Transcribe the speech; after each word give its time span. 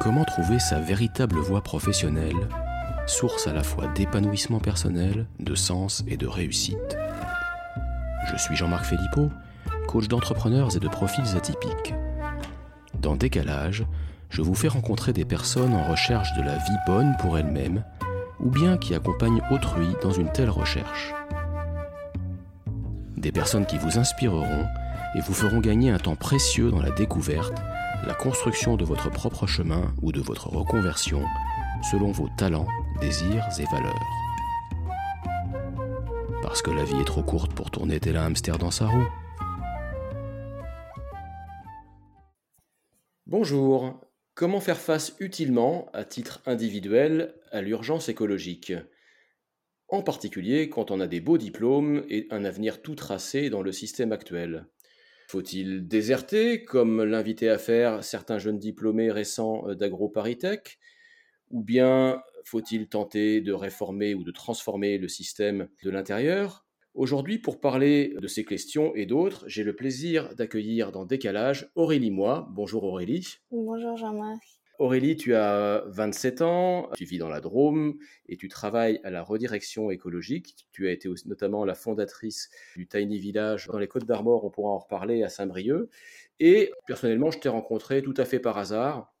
Comment 0.00 0.24
trouver 0.24 0.58
sa 0.58 0.78
véritable 0.78 1.38
voie 1.38 1.62
professionnelle, 1.62 2.48
source 3.06 3.46
à 3.46 3.52
la 3.52 3.62
fois 3.62 3.88
d'épanouissement 3.88 4.60
personnel, 4.60 5.26
de 5.40 5.54
sens 5.54 6.04
et 6.06 6.16
de 6.16 6.26
réussite? 6.26 6.98
Je 8.30 8.36
suis 8.36 8.54
Jean-Marc 8.56 8.84
Philippot, 8.84 9.30
coach 9.88 10.06
d'entrepreneurs 10.08 10.76
et 10.76 10.80
de 10.80 10.88
profils 10.88 11.36
atypiques. 11.36 11.94
Dans 13.00 13.16
Décalage, 13.16 13.86
je 14.28 14.42
vous 14.42 14.54
fais 14.54 14.68
rencontrer 14.68 15.12
des 15.12 15.24
personnes 15.24 15.74
en 15.74 15.88
recherche 15.88 16.32
de 16.34 16.42
la 16.42 16.56
vie 16.56 16.78
bonne 16.86 17.16
pour 17.18 17.38
elles-mêmes 17.38 17.82
ou 18.38 18.50
bien 18.50 18.76
qui 18.76 18.94
accompagnent 18.94 19.42
autrui 19.50 19.88
dans 20.02 20.12
une 20.12 20.30
telle 20.30 20.50
recherche. 20.50 21.14
Des 23.16 23.32
personnes 23.32 23.66
qui 23.66 23.78
vous 23.78 23.98
inspireront 23.98 24.66
et 25.16 25.20
vous 25.20 25.34
feront 25.34 25.60
gagner 25.60 25.90
un 25.90 25.98
temps 25.98 26.16
précieux 26.16 26.70
dans 26.70 26.82
la 26.82 26.90
découverte, 26.90 27.54
la 28.06 28.14
construction 28.14 28.76
de 28.76 28.84
votre 28.84 29.10
propre 29.10 29.48
chemin 29.48 29.92
ou 30.00 30.12
de 30.12 30.20
votre 30.20 30.48
reconversion 30.48 31.24
selon 31.90 32.12
vos 32.12 32.28
talents, 32.38 32.68
désirs 33.00 33.44
et 33.58 33.64
valeurs. 33.64 34.06
Parce 36.40 36.62
que 36.62 36.70
la 36.70 36.84
vie 36.84 37.00
est 37.00 37.04
trop 37.04 37.24
courte 37.24 37.52
pour 37.52 37.72
tourner 37.72 37.98
tel 37.98 38.16
un 38.16 38.26
hamster 38.26 38.58
dans 38.58 38.70
sa 38.70 38.86
roue. 38.86 39.08
Bonjour, 43.26 44.00
comment 44.34 44.60
faire 44.60 44.78
face 44.78 45.16
utilement, 45.18 45.90
à 45.92 46.04
titre 46.04 46.42
individuel, 46.46 47.34
à 47.50 47.60
l'urgence 47.60 48.08
écologique? 48.08 48.72
En 49.88 50.02
particulier 50.02 50.68
quand 50.68 50.92
on 50.92 51.00
a 51.00 51.08
des 51.08 51.20
beaux 51.20 51.38
diplômes 51.38 52.04
et 52.08 52.28
un 52.30 52.44
avenir 52.44 52.82
tout 52.82 52.94
tracé 52.94 53.50
dans 53.50 53.62
le 53.62 53.72
système 53.72 54.12
actuel. 54.12 54.68
Faut-il 55.28 55.88
déserter, 55.88 56.64
comme 56.64 57.02
l'invitaient 57.02 57.48
à 57.48 57.58
faire 57.58 58.04
certains 58.04 58.38
jeunes 58.38 58.58
diplômés 58.58 59.10
récents 59.10 59.74
d'AgroParisTech 59.74 60.78
Ou 61.50 61.62
bien 61.62 62.22
faut-il 62.44 62.88
tenter 62.88 63.40
de 63.40 63.52
réformer 63.52 64.14
ou 64.14 64.22
de 64.22 64.30
transformer 64.30 64.98
le 64.98 65.08
système 65.08 65.68
de 65.82 65.90
l'intérieur? 65.90 66.64
Aujourd'hui, 66.94 67.38
pour 67.38 67.60
parler 67.60 68.14
de 68.18 68.26
ces 68.26 68.44
questions 68.44 68.94
et 68.94 69.04
d'autres, 69.04 69.44
j'ai 69.48 69.64
le 69.64 69.76
plaisir 69.76 70.34
d'accueillir 70.34 70.92
dans 70.92 71.04
Décalage 71.04 71.70
Aurélie 71.74 72.10
Moi. 72.10 72.48
Bonjour 72.52 72.84
Aurélie. 72.84 73.34
Bonjour 73.50 73.96
Jean-Marc. 73.96 74.55
Aurélie, 74.78 75.16
tu 75.16 75.34
as 75.34 75.84
27 75.86 76.42
ans, 76.42 76.90
tu 76.96 77.04
vis 77.04 77.18
dans 77.18 77.28
la 77.28 77.40
Drôme 77.40 77.98
et 78.28 78.36
tu 78.36 78.48
travailles 78.48 79.00
à 79.04 79.10
la 79.10 79.22
redirection 79.22 79.90
écologique. 79.90 80.66
Tu 80.72 80.88
as 80.88 80.92
été 80.92 81.08
notamment 81.24 81.64
la 81.64 81.74
fondatrice 81.74 82.50
du 82.76 82.86
Tiny 82.86 83.18
Village 83.18 83.68
dans 83.68 83.78
les 83.78 83.88
Côtes 83.88 84.04
d'Armor, 84.04 84.44
on 84.44 84.50
pourra 84.50 84.70
en 84.70 84.78
reparler 84.78 85.22
à 85.22 85.28
Saint-Brieuc. 85.28 85.88
Et 86.40 86.72
personnellement, 86.86 87.30
je 87.30 87.38
t'ai 87.38 87.48
rencontré 87.48 88.02
tout 88.02 88.14
à 88.16 88.24
fait 88.24 88.40
par 88.40 88.58
hasard 88.58 89.12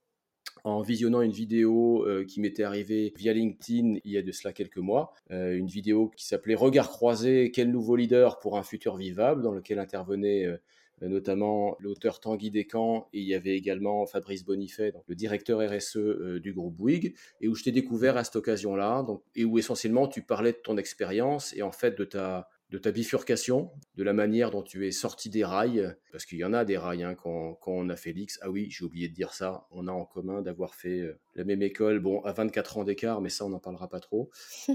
en 0.64 0.82
visionnant 0.82 1.22
une 1.22 1.32
vidéo 1.32 2.04
euh, 2.06 2.24
qui 2.24 2.40
m'était 2.40 2.64
arrivée 2.64 3.12
via 3.16 3.32
LinkedIn 3.32 4.00
il 4.04 4.10
y 4.10 4.18
a 4.18 4.22
de 4.22 4.32
cela 4.32 4.52
quelques 4.52 4.78
mois, 4.78 5.12
euh, 5.30 5.56
une 5.56 5.68
vidéo 5.68 6.08
qui 6.16 6.26
s'appelait 6.26 6.56
Regard 6.56 6.90
croisé, 6.90 7.52
quel 7.54 7.70
nouveau 7.70 7.94
leader 7.94 8.40
pour 8.40 8.58
un 8.58 8.64
futur 8.64 8.96
vivable, 8.96 9.42
dans 9.42 9.52
lequel 9.52 9.78
intervenait 9.78 10.44
euh, 10.44 10.56
notamment 11.02 11.76
l'auteur 11.80 12.20
Tanguy 12.20 12.50
Descamps 12.50 13.08
et 13.12 13.20
il 13.20 13.26
y 13.26 13.34
avait 13.34 13.56
également 13.56 14.06
Fabrice 14.06 14.44
Bonifay, 14.44 14.92
le 15.06 15.14
directeur 15.14 15.60
RSE 15.60 15.98
du 16.40 16.52
groupe 16.52 16.74
Bouygues, 16.74 17.14
et 17.40 17.48
où 17.48 17.54
je 17.54 17.64
t'ai 17.64 17.72
découvert 17.72 18.16
à 18.16 18.24
cette 18.24 18.36
occasion-là, 18.36 19.06
et 19.34 19.44
où 19.44 19.58
essentiellement 19.58 20.08
tu 20.08 20.22
parlais 20.22 20.52
de 20.52 20.58
ton 20.58 20.78
expérience 20.78 21.54
et 21.54 21.62
en 21.62 21.72
fait 21.72 21.98
de 21.98 22.04
ta 22.04 22.48
de 22.70 22.78
ta 22.78 22.90
bifurcation, 22.90 23.70
de 23.94 24.02
la 24.02 24.12
manière 24.12 24.50
dont 24.50 24.62
tu 24.62 24.86
es 24.86 24.90
sorti 24.90 25.30
des 25.30 25.44
rails, 25.44 25.94
parce 26.10 26.24
qu'il 26.24 26.38
y 26.38 26.44
en 26.44 26.52
a 26.52 26.64
des 26.64 26.76
rails 26.76 27.04
hein, 27.04 27.14
quand, 27.14 27.58
on 27.66 27.88
a 27.88 27.96
fait 27.96 28.12
l'X. 28.12 28.38
Ah 28.42 28.50
oui, 28.50 28.68
j'ai 28.70 28.84
oublié 28.84 29.08
de 29.08 29.14
dire 29.14 29.32
ça, 29.32 29.66
on 29.70 29.86
a 29.86 29.92
en 29.92 30.04
commun 30.04 30.42
d'avoir 30.42 30.74
fait 30.74 31.00
euh, 31.00 31.18
la 31.34 31.44
même 31.44 31.62
école, 31.62 32.00
bon, 32.00 32.20
à 32.22 32.32
24 32.32 32.78
ans 32.78 32.84
d'écart, 32.84 33.20
mais 33.20 33.28
ça, 33.28 33.44
on 33.44 33.50
n'en 33.50 33.60
parlera 33.60 33.88
pas 33.88 34.00
trop. 34.00 34.30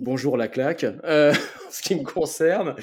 Bonjour 0.00 0.38
la 0.38 0.48
claque, 0.48 0.84
euh, 0.84 1.34
ce 1.70 1.82
qui 1.82 1.94
me 1.94 2.04
concerne. 2.04 2.74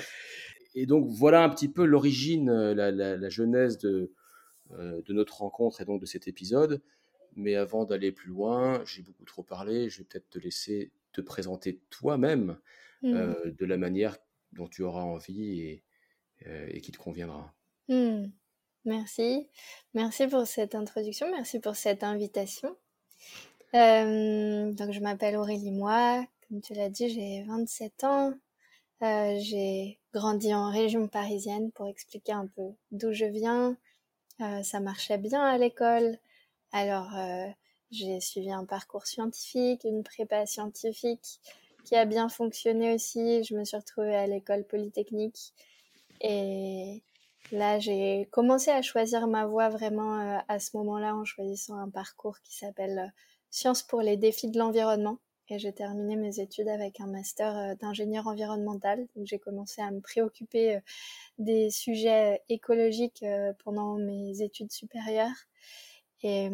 Et 0.75 0.85
donc, 0.85 1.07
voilà 1.09 1.43
un 1.43 1.49
petit 1.49 1.69
peu 1.69 1.85
l'origine, 1.85 2.49
euh, 2.49 2.73
la, 2.73 3.29
genèse 3.29 3.77
de, 3.79 4.11
de 4.71 5.13
notre 5.13 5.39
rencontre 5.39 5.81
et 5.81 5.85
donc 5.85 6.01
de 6.01 6.05
cet 6.05 6.27
épisode. 6.27 6.81
Mais 7.35 7.55
avant 7.55 7.85
d'aller 7.85 8.11
plus 8.11 8.29
loin, 8.29 8.83
j'ai 8.85 9.01
beaucoup 9.01 9.25
trop 9.25 9.43
parlé, 9.43 9.89
je 9.89 9.99
vais 9.99 10.05
peut-être 10.05 10.29
te 10.29 10.39
laisser 10.39 10.91
te 11.11 11.21
présenter 11.21 11.81
toi-même 11.89 12.57
mmh. 13.01 13.23
de 13.57 13.65
la 13.65 13.77
manière 13.77 14.17
dont 14.53 14.67
tu 14.67 14.83
auras 14.83 15.01
envie 15.01 15.59
et, 15.61 15.83
euh, 16.47 16.67
et 16.69 16.81
qui 16.81 16.91
te 16.91 16.97
conviendra. 16.97 17.53
Hmm. 17.87 18.25
Merci. 18.83 19.49
Merci 19.93 20.27
pour 20.27 20.45
cette 20.45 20.75
introduction, 20.75 21.29
merci 21.31 21.59
pour 21.59 21.75
cette 21.75 22.03
invitation. 22.03 22.75
Euh, 23.73 24.71
donc, 24.71 24.91
je 24.91 24.99
m'appelle 24.99 25.37
Aurélie 25.37 25.71
Moi, 25.71 26.25
comme 26.47 26.61
tu 26.61 26.73
l'as 26.73 26.89
dit, 26.89 27.09
j'ai 27.09 27.43
27 27.43 28.03
ans. 28.03 28.33
Euh, 29.01 29.38
j'ai 29.39 30.00
grandi 30.13 30.53
en 30.53 30.69
région 30.72 31.07
parisienne 31.07 31.72
pour 31.72 31.88
expliquer 31.88 32.31
un 32.31 32.47
peu 32.47 32.73
d'où 32.91 33.11
je 33.11 33.25
viens. 33.25 33.78
ça 34.63 34.79
marchait 34.79 35.17
bien 35.17 35.41
à 35.41 35.57
l'école. 35.57 36.17
Alors, 36.72 37.11
j'ai 37.91 38.19
suivi 38.19 38.51
un 38.51 38.66
parcours 38.66 39.05
scientifique, 39.05 39.84
une 39.85 40.03
prépa 40.03 40.45
scientifique 40.45 41.39
qui 41.85 41.95
a 41.95 42.05
bien 42.05 42.28
fonctionné 42.28 42.94
aussi. 42.94 43.44
Je 43.44 43.55
me 43.55 43.63
suis 43.63 43.78
retrouvée 43.78 44.16
à 44.16 44.28
l'école 44.28 44.66
polytechnique 44.66 45.53
et 46.19 47.03
là 47.51 47.79
j'ai 47.79 48.28
commencé 48.31 48.72
à 48.72 48.81
choisir 48.81 49.28
ma 49.28 49.45
voie 49.45 49.69
vraiment 49.69 50.19
euh, 50.19 50.39
à 50.47 50.59
ce 50.59 50.75
moment-là 50.78 51.16
en 51.16 51.23
choisissant 51.23 51.78
un 51.78 51.89
parcours 51.89 52.41
qui 52.41 52.55
s'appelle 52.55 53.00
euh, 53.00 53.22
Sciences 53.51 53.84
pour 53.84 54.01
les 54.01 54.17
défis 54.17 54.50
de 54.50 54.57
l'environnement 54.57 55.19
et 55.50 55.59
j'ai 55.59 55.73
terminé 55.73 56.16
mes 56.16 56.39
études 56.39 56.67
avec 56.67 57.00
un 57.00 57.07
master 57.07 57.57
euh, 57.57 57.75
d'ingénieur 57.75 58.28
environnemental. 58.28 59.07
J'ai 59.23 59.39
commencé 59.39 59.81
à 59.81 59.91
me 59.91 60.00
préoccuper 60.01 60.79
des 61.38 61.69
sujets 61.69 62.41
écologiques 62.50 63.25
pendant 63.63 63.95
mes 63.95 64.41
études 64.41 64.72
supérieures. 64.72 65.47
Et 66.23 66.50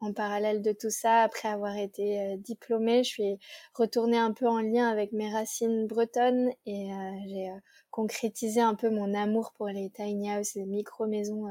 en 0.00 0.12
parallèle 0.12 0.62
de 0.62 0.72
tout 0.72 0.90
ça, 0.90 1.22
après 1.22 1.48
avoir 1.48 1.76
été 1.76 2.36
diplômée, 2.38 3.04
je 3.04 3.08
suis 3.08 3.38
retournée 3.74 4.18
un 4.18 4.32
peu 4.32 4.48
en 4.48 4.60
lien 4.60 4.88
avec 4.88 5.12
mes 5.12 5.30
racines 5.32 5.86
bretonnes 5.86 6.50
et 6.66 6.90
j'ai 7.28 7.52
concrétisé 7.90 8.60
un 8.60 8.74
peu 8.74 8.90
mon 8.90 9.14
amour 9.14 9.52
pour 9.52 9.68
les 9.68 9.90
tiny 9.90 10.34
houses, 10.34 10.54
les 10.54 10.66
micro-maisons 10.66 11.46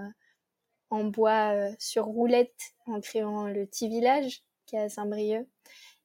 en 0.89 1.05
bois 1.05 1.55
sur 1.79 2.05
roulette 2.05 2.73
en 2.87 2.99
créant 2.99 3.47
le 3.47 3.65
petit 3.65 3.87
village 3.87 4.43
qui 4.65 4.75
est 4.75 4.79
à 4.79 4.89
Saint-Brieuc 4.89 5.47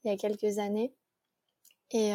il 0.06 0.11
y 0.11 0.15
a 0.15 0.17
quelques 0.17 0.59
années. 0.59 0.93
Et 1.91 2.12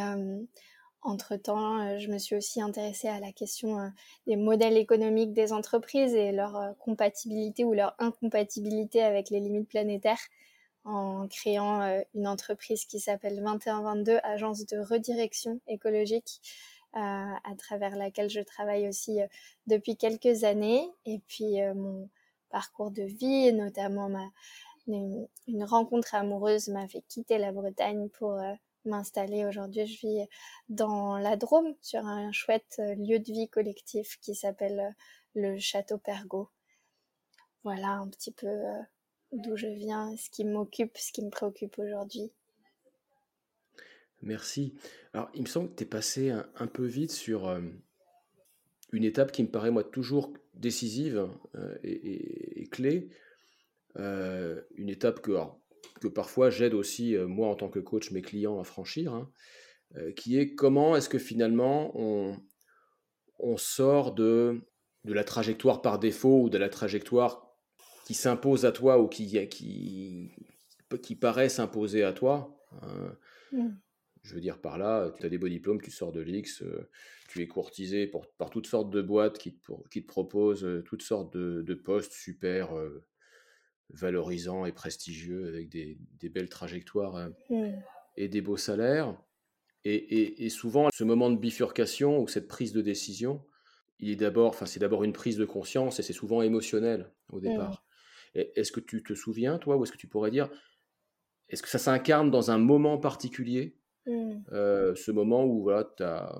entre-temps, 1.04 1.82
euh, 1.82 1.98
je 1.98 2.10
me 2.10 2.18
suis 2.20 2.36
aussi 2.36 2.62
intéressée 2.62 3.08
à 3.08 3.20
la 3.20 3.32
question 3.32 3.80
euh, 3.80 3.88
des 4.28 4.36
modèles 4.36 4.78
économiques 4.78 5.34
des 5.34 5.52
entreprises 5.52 6.14
et 6.14 6.32
leur 6.32 6.56
euh, 6.56 6.74
compatibilité 6.80 7.64
ou 7.64 7.74
leur 7.74 7.96
incompatibilité 7.98 9.02
avec 9.02 9.32
les 9.32 9.40
limites 9.40 9.68
planétaires 9.68 10.22
en 10.84 11.28
créant 11.28 12.02
une 12.16 12.28
entreprise 12.28 12.86
qui 12.86 13.00
s'appelle 13.00 13.36
2122, 13.36 14.18
agence 14.24 14.66
de 14.66 14.80
redirection 14.80 15.62
écologique, 15.68 16.42
à 16.94 17.56
travers 17.56 17.96
laquelle 17.96 18.32
je 18.32 18.40
travaille 18.40 18.90
aussi 18.90 19.20
depuis 19.68 19.96
quelques 19.96 20.44
années. 20.44 20.90
Et 21.06 21.20
puis 21.28 21.58
mon 21.76 22.10
parcours 22.50 22.90
de 22.90 23.04
vie, 23.04 23.54
notamment 23.54 24.10
ma, 24.10 24.28
une 24.88 25.64
rencontre 25.64 26.16
amoureuse, 26.16 26.68
m'a 26.70 26.88
fait 26.88 27.04
quitter 27.08 27.38
la 27.38 27.52
Bretagne 27.52 28.10
pour 28.10 28.40
m'installer. 28.86 29.46
Aujourd'hui, 29.46 29.86
je 29.86 30.00
vis 30.00 30.28
dans 30.70 31.18
la 31.18 31.36
Drôme, 31.36 31.76
sur 31.82 32.06
un 32.06 32.32
chouette 32.32 32.78
euh, 32.80 32.96
lieu 32.96 33.20
de 33.20 33.32
vie 33.32 33.50
collectif 33.50 34.18
qui 34.22 34.36
s'appelle 34.36 34.80
euh, 34.80 34.92
le 35.36 35.60
Château 35.60 35.98
Pergot. 35.98 36.50
Voilà 37.64 37.90
un 37.90 38.08
petit 38.08 38.32
peu 38.32 38.48
euh, 38.48 38.80
d'où 39.32 39.56
je 39.56 39.68
viens, 39.68 40.16
ce 40.18 40.30
qui 40.30 40.46
m'occupe, 40.46 40.98
ce 40.98 41.12
qui 41.12 41.24
me 41.24 41.30
préoccupe 41.30 41.78
aujourd'hui. 41.80 42.32
Merci. 44.22 44.76
Alors, 45.14 45.30
il 45.34 45.42
me 45.42 45.48
semble 45.48 45.70
que 45.70 45.76
tu 45.76 45.84
es 45.84 45.88
passé 45.88 46.30
un, 46.30 46.68
peu 46.68 46.86
vite 46.86 47.12
sur 47.12 47.60
une 48.92 49.04
étape 49.04 49.32
qui 49.32 49.42
me 49.42 49.48
paraît, 49.48 49.72
moi, 49.72 49.84
toujours 49.84 50.32
décisive 50.54 51.28
et, 51.84 52.68
clé. 52.72 53.10
Une 53.96 54.90
étape 54.90 55.22
que, 55.22 55.34
que 56.02 56.08
parfois 56.08 56.50
j'aide 56.50 56.74
aussi, 56.74 57.16
euh, 57.16 57.28
moi 57.28 57.48
en 57.48 57.56
tant 57.56 57.70
que 57.70 57.80
coach, 57.80 58.12
mes 58.12 58.22
clients 58.22 58.60
à 58.60 58.64
franchir, 58.64 59.14
hein, 59.14 59.32
euh, 59.96 60.12
qui 60.12 60.38
est 60.38 60.56
comment 60.56 60.96
est-ce 60.96 61.10
que 61.10 61.20
finalement 61.20 61.92
on, 61.96 62.38
on 63.40 63.58
sort 63.58 64.14
de, 64.14 64.62
de 65.06 65.14
la 65.14 65.24
trajectoire 65.24 65.82
par 65.82 66.00
défaut 66.00 66.44
ou 66.44 66.50
de 66.50 66.58
la 66.58 66.70
trajectoire 66.70 67.56
qui 68.06 68.14
s'impose 68.14 68.66
à 68.66 68.72
toi 68.72 69.00
ou 69.00 69.08
qui, 69.08 69.48
qui, 69.48 70.32
qui 71.02 71.16
paraît 71.16 71.50
s'imposer 71.50 72.04
à 72.04 72.14
toi. 72.14 72.58
Hein. 72.82 73.16
Mmh. 73.52 73.70
Je 74.24 74.36
veux 74.36 74.42
dire 74.42 74.60
par 74.60 74.78
là, 74.78 75.12
tu 75.20 75.26
as 75.26 75.30
des 75.30 75.38
beaux 75.38 75.50
diplômes, 75.50 75.82
tu 75.82 75.92
sors 75.92 76.12
de 76.12 76.22
l'X, 76.22 76.62
euh, 76.62 76.90
tu 77.28 77.42
es 77.42 77.48
courtisé 77.48 78.08
pour, 78.08 78.28
par 78.38 78.50
toutes 78.50 78.68
sortes 78.68 78.90
de 78.90 79.02
boîtes 79.02 79.38
qui 79.38 79.56
te, 79.56 79.72
qui 79.90 80.04
te 80.04 80.08
proposent 80.08 80.68
toutes 80.86 81.02
sortes 81.02 81.36
de, 81.36 81.62
de 81.62 81.74
postes 81.74 82.14
super 82.14 82.70
valorisant 83.94 84.66
et 84.66 84.72
prestigieux 84.72 85.48
avec 85.48 85.70
des, 85.70 85.98
belles 86.30 86.50
trajectoires 86.50 87.30
mmh. 87.50 87.72
et 88.18 88.28
des 88.28 88.42
beaux 88.42 88.58
salaires. 88.58 89.16
Et, 89.84 90.50
souvent, 90.50 90.90
ce 90.94 91.04
moment 91.04 91.32
de 91.32 91.38
bifurcation 91.38 92.20
ou 92.20 92.28
cette 92.28 92.48
prise 92.48 92.72
de 92.72 92.82
décision, 92.82 93.44
il 94.00 94.10
est 94.10 94.16
d'abord, 94.16 94.50
enfin, 94.50 94.66
c'est 94.66 94.80
d'abord 94.80 95.04
une 95.04 95.14
prise 95.14 95.38
de 95.38 95.46
conscience 95.46 96.00
et 96.00 96.04
c'est 96.04 96.14
souvent 96.14 96.42
émotionnel 96.42 97.12
au 97.30 97.38
mmh. 97.38 97.42
départ. 97.42 97.84
Est-ce 98.34 98.72
que 98.72 98.80
tu 98.80 99.04
te 99.04 99.14
souviens, 99.14 99.58
toi, 99.58 99.76
ou 99.78 99.84
est-ce 99.84 99.92
que 99.92 99.98
tu 99.98 100.08
pourrais 100.08 100.32
dire, 100.32 100.50
est-ce 101.50 101.62
que 101.62 101.70
ça 101.70 101.80
s'incarne 101.80 102.32
dans 102.32 102.52
un 102.52 102.58
moment 102.58 102.98
particulier, 102.98 103.76
mmh. 104.06 104.36
euh, 104.54 104.96
ce 104.96 105.12
moment 105.12 105.44
où 105.46 105.64
voilà, 105.64 105.84
tu 105.98 106.04
as, 106.04 106.34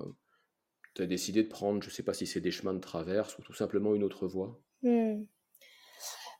as, 1.00 1.06
décidé 1.06 1.42
de 1.42 1.48
prendre, 1.48 1.82
je 1.82 1.88
ne 1.88 1.92
sais 1.92 2.02
pas 2.02 2.14
si 2.14 2.26
c'est 2.26 2.40
des 2.40 2.50
chemins 2.50 2.72
de 2.72 2.80
traverse 2.80 3.38
ou 3.38 3.42
tout 3.42 3.52
simplement 3.52 3.94
une 3.94 4.04
autre 4.04 4.26
voie? 4.26 4.58
Mmh. 4.82 5.24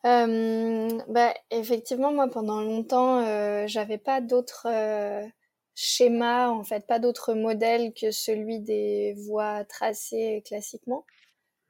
Bah, 0.04 1.34
Effectivement, 1.50 2.12
moi, 2.12 2.28
pendant 2.28 2.60
longtemps, 2.60 3.20
euh, 3.24 3.66
j'avais 3.66 3.98
pas 3.98 4.20
d'autres 4.20 4.66
euh, 4.66 5.26
schémas, 5.74 6.48
en 6.48 6.64
fait, 6.64 6.86
pas 6.86 6.98
d'autres 6.98 7.34
modèles 7.34 7.92
que 7.94 8.10
celui 8.10 8.60
des 8.60 9.14
voies 9.14 9.64
tracées 9.64 10.42
classiquement. 10.46 11.04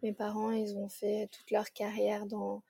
Mes 0.03 0.13
parents, 0.13 0.53
ils 0.53 0.77
ont 0.77 0.89
fait 0.89 1.29
toute 1.33 1.51
leur 1.51 1.73
carrière 1.73 2.27
dans 2.27 2.63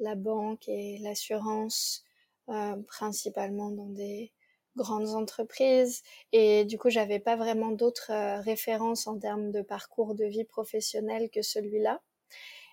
la 0.00 0.14
banque 0.16 0.68
et 0.68 0.98
l'assurance, 0.98 2.04
euh, 2.50 2.76
principalement 2.88 3.70
dans 3.70 3.88
des 3.88 4.32
grandes 4.76 5.10
entreprises. 5.10 6.02
Et 6.32 6.64
du 6.64 6.78
coup, 6.78 6.90
j'avais 6.90 7.20
pas 7.20 7.36
vraiment 7.36 7.70
d'autres 7.72 8.10
euh, 8.12 8.40
références 8.40 9.06
en 9.06 9.18
termes 9.18 9.50
de 9.52 9.62
parcours 9.62 10.14
de 10.14 10.24
vie 10.26 10.44
professionnelle 10.44 11.30
que 11.30 11.42
celui-là. 11.42 12.00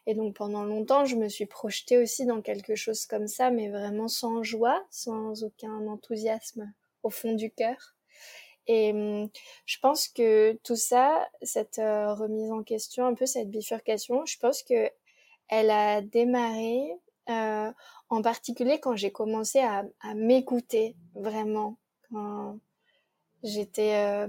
Et 0.07 0.15
donc 0.15 0.35
pendant 0.35 0.63
longtemps, 0.63 1.05
je 1.05 1.15
me 1.15 1.29
suis 1.29 1.45
projetée 1.45 1.97
aussi 1.97 2.25
dans 2.25 2.41
quelque 2.41 2.75
chose 2.75 3.05
comme 3.05 3.27
ça, 3.27 3.51
mais 3.51 3.69
vraiment 3.69 4.07
sans 4.07 4.43
joie, 4.43 4.83
sans 4.89 5.43
aucun 5.43 5.87
enthousiasme 5.87 6.73
au 7.03 7.09
fond 7.09 7.33
du 7.33 7.51
cœur. 7.51 7.95
Et 8.67 8.91
hum, 8.91 9.29
je 9.65 9.77
pense 9.79 10.07
que 10.07 10.53
tout 10.63 10.75
ça, 10.75 11.27
cette 11.41 11.79
euh, 11.79 12.13
remise 12.13 12.51
en 12.51 12.63
question, 12.63 13.05
un 13.05 13.13
peu 13.13 13.25
cette 13.25 13.49
bifurcation, 13.49 14.25
je 14.25 14.37
pense 14.37 14.63
que 14.63 14.89
elle 15.49 15.69
a 15.69 16.01
démarré 16.01 16.93
euh, 17.29 17.71
en 18.09 18.21
particulier 18.21 18.79
quand 18.79 18.95
j'ai 18.95 19.11
commencé 19.11 19.59
à, 19.59 19.83
m'écouter 20.15 20.95
vraiment. 21.15 21.77
Quand 22.09 22.57
j'étais 23.43 23.95
euh, 23.95 24.27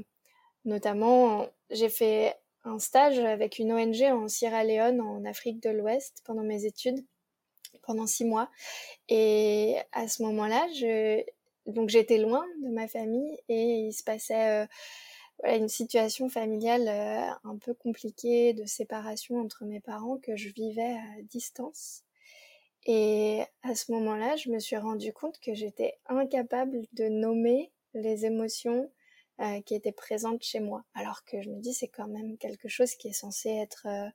notamment, 0.65 1.47
j'ai 1.71 1.89
fait 1.89 2.37
un 2.65 2.79
stage 2.79 3.19
avec 3.19 3.59
une 3.59 3.73
ONG 3.73 4.03
en 4.03 4.29
Sierra 4.29 4.65
Leone, 4.65 5.01
en 5.01 5.25
Afrique 5.25 5.63
de 5.63 5.71
l'Ouest, 5.71 6.23
pendant 6.25 6.43
mes 6.43 6.65
études, 6.65 7.05
pendant 7.83 8.07
six 8.07 8.25
mois. 8.25 8.51
Et 9.09 9.77
à 9.93 10.09
ce 10.09 10.23
moment-là, 10.23 10.67
donc 11.67 11.89
j'étais 11.89 12.19
loin 12.19 12.45
de 12.63 12.71
ma 12.71 12.89
famille 12.89 13.39
et 13.49 13.87
il 13.87 13.93
se 13.93 14.05
passait 14.05 14.63
euh, 14.63 14.67
une 15.45 15.69
situation 15.69 16.29
familiale 16.29 16.89
un 17.45 17.57
peu 17.57 17.75
compliquée 17.75 18.53
de 18.53 18.65
séparation 18.65 19.41
entre 19.41 19.65
mes 19.65 19.81
parents 19.81 20.19
que 20.19 20.37
je 20.37 20.49
vivais 20.51 20.97
à 20.97 21.23
distance. 21.23 22.05
Et 22.85 23.43
à 23.63 23.75
ce 23.75 23.93
moment-là, 23.93 24.37
je 24.37 24.51
me 24.51 24.59
suis 24.59 24.77
rendu 24.77 25.13
compte 25.13 25.39
que 25.41 25.55
j'étais 25.55 25.99
incapable 26.07 26.83
de 26.93 27.09
nommer 27.09 27.71
les 27.95 28.25
émotions 28.27 28.91
euh, 29.41 29.63
qui 29.63 29.75
étaient 29.75 29.93
présentes 29.93 30.43
chez 30.43 30.61
moi. 30.61 30.85
Alors 30.95 31.25
que 31.25 31.41
je 31.41 31.49
me 31.49 31.59
dis, 31.59 31.73
c'est 31.73 31.89
quand 31.89 32.07
même 32.07 32.37
quelque 32.37 32.69
chose 32.69 32.95
qui 32.95 33.09
est 33.09 33.15
censé 33.15 33.49
être, 33.49 33.87
euh, 33.87 34.09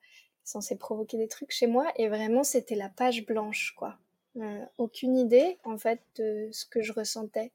censé 0.44 0.78
provoquer 0.78 1.18
des 1.18 1.28
trucs 1.28 1.52
chez 1.52 1.66
moi. 1.66 1.92
Et 1.96 2.08
vraiment, 2.08 2.44
c'était 2.44 2.76
la 2.76 2.90
page 2.90 3.26
blanche, 3.26 3.74
quoi. 3.76 3.98
Euh, 4.38 4.64
aucune 4.78 5.18
idée, 5.18 5.58
en 5.64 5.80
fait, 5.80 6.00
de 6.18 6.50
ce 6.52 6.66
que 6.66 6.84
je 6.84 6.94
ressentais. 6.94 7.52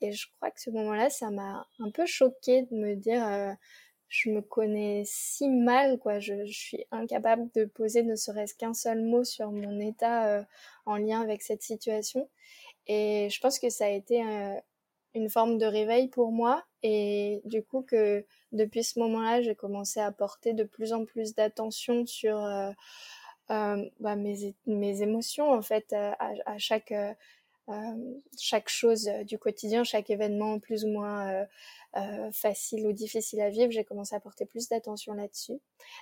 Et 0.00 0.12
je 0.12 0.26
crois 0.36 0.50
que 0.50 0.60
ce 0.60 0.70
moment-là, 0.70 1.10
ça 1.10 1.30
m'a 1.30 1.68
un 1.78 1.90
peu 1.90 2.06
choquée 2.06 2.62
de 2.62 2.74
me 2.74 2.94
dire, 2.96 3.56
je 4.08 4.30
me 4.30 4.40
connais 4.40 5.02
si 5.04 5.50
mal, 5.50 5.98
quoi. 5.98 6.18
Je, 6.18 6.46
suis 6.46 6.86
incapable 6.90 7.50
de 7.54 7.66
poser 7.66 8.02
ne 8.02 8.16
serait-ce 8.16 8.54
qu'un 8.54 8.74
seul 8.74 9.02
mot 9.02 9.22
sur 9.22 9.52
mon 9.52 9.78
état 9.80 10.46
en 10.86 10.96
lien 10.96 11.20
avec 11.20 11.42
cette 11.42 11.62
situation. 11.62 12.28
Et 12.86 13.28
je 13.30 13.38
pense 13.40 13.58
que 13.58 13.68
ça 13.68 13.84
a 13.84 13.90
été 13.90 14.24
une 15.14 15.30
forme 15.30 15.58
de 15.58 15.66
réveil 15.66 16.08
pour 16.08 16.32
moi. 16.32 16.64
Et 16.82 17.40
du 17.44 17.62
coup, 17.62 17.82
que 17.82 18.24
depuis 18.52 18.84
ce 18.84 18.98
moment-là, 19.00 19.42
j'ai 19.42 19.54
commencé 19.54 20.00
à 20.00 20.10
porter 20.12 20.52
de 20.54 20.64
plus 20.64 20.92
en 20.92 21.04
plus 21.04 21.34
d'attention 21.34 22.06
sur 22.06 22.36
euh, 22.44 22.72
bah, 24.00 24.16
mes, 24.16 24.54
mes 24.66 25.02
émotions, 25.02 25.50
en 25.52 25.62
fait, 25.62 25.92
à, 25.92 26.16
à 26.46 26.58
chaque 26.58 26.92
euh, 26.92 27.12
chaque 28.38 28.68
chose 28.68 29.08
euh, 29.08 29.24
du 29.24 29.38
quotidien, 29.38 29.84
chaque 29.84 30.10
événement 30.10 30.58
plus 30.58 30.84
ou 30.84 30.88
moins 30.88 31.46
euh, 31.96 32.32
facile 32.32 32.86
ou 32.86 32.92
difficile 32.92 33.40
à 33.40 33.50
vivre, 33.50 33.70
j'ai 33.70 33.84
commencé 33.84 34.14
à 34.14 34.20
porter 34.20 34.46
plus 34.46 34.68
d'attention 34.68 35.14
là-dessus. 35.14 35.60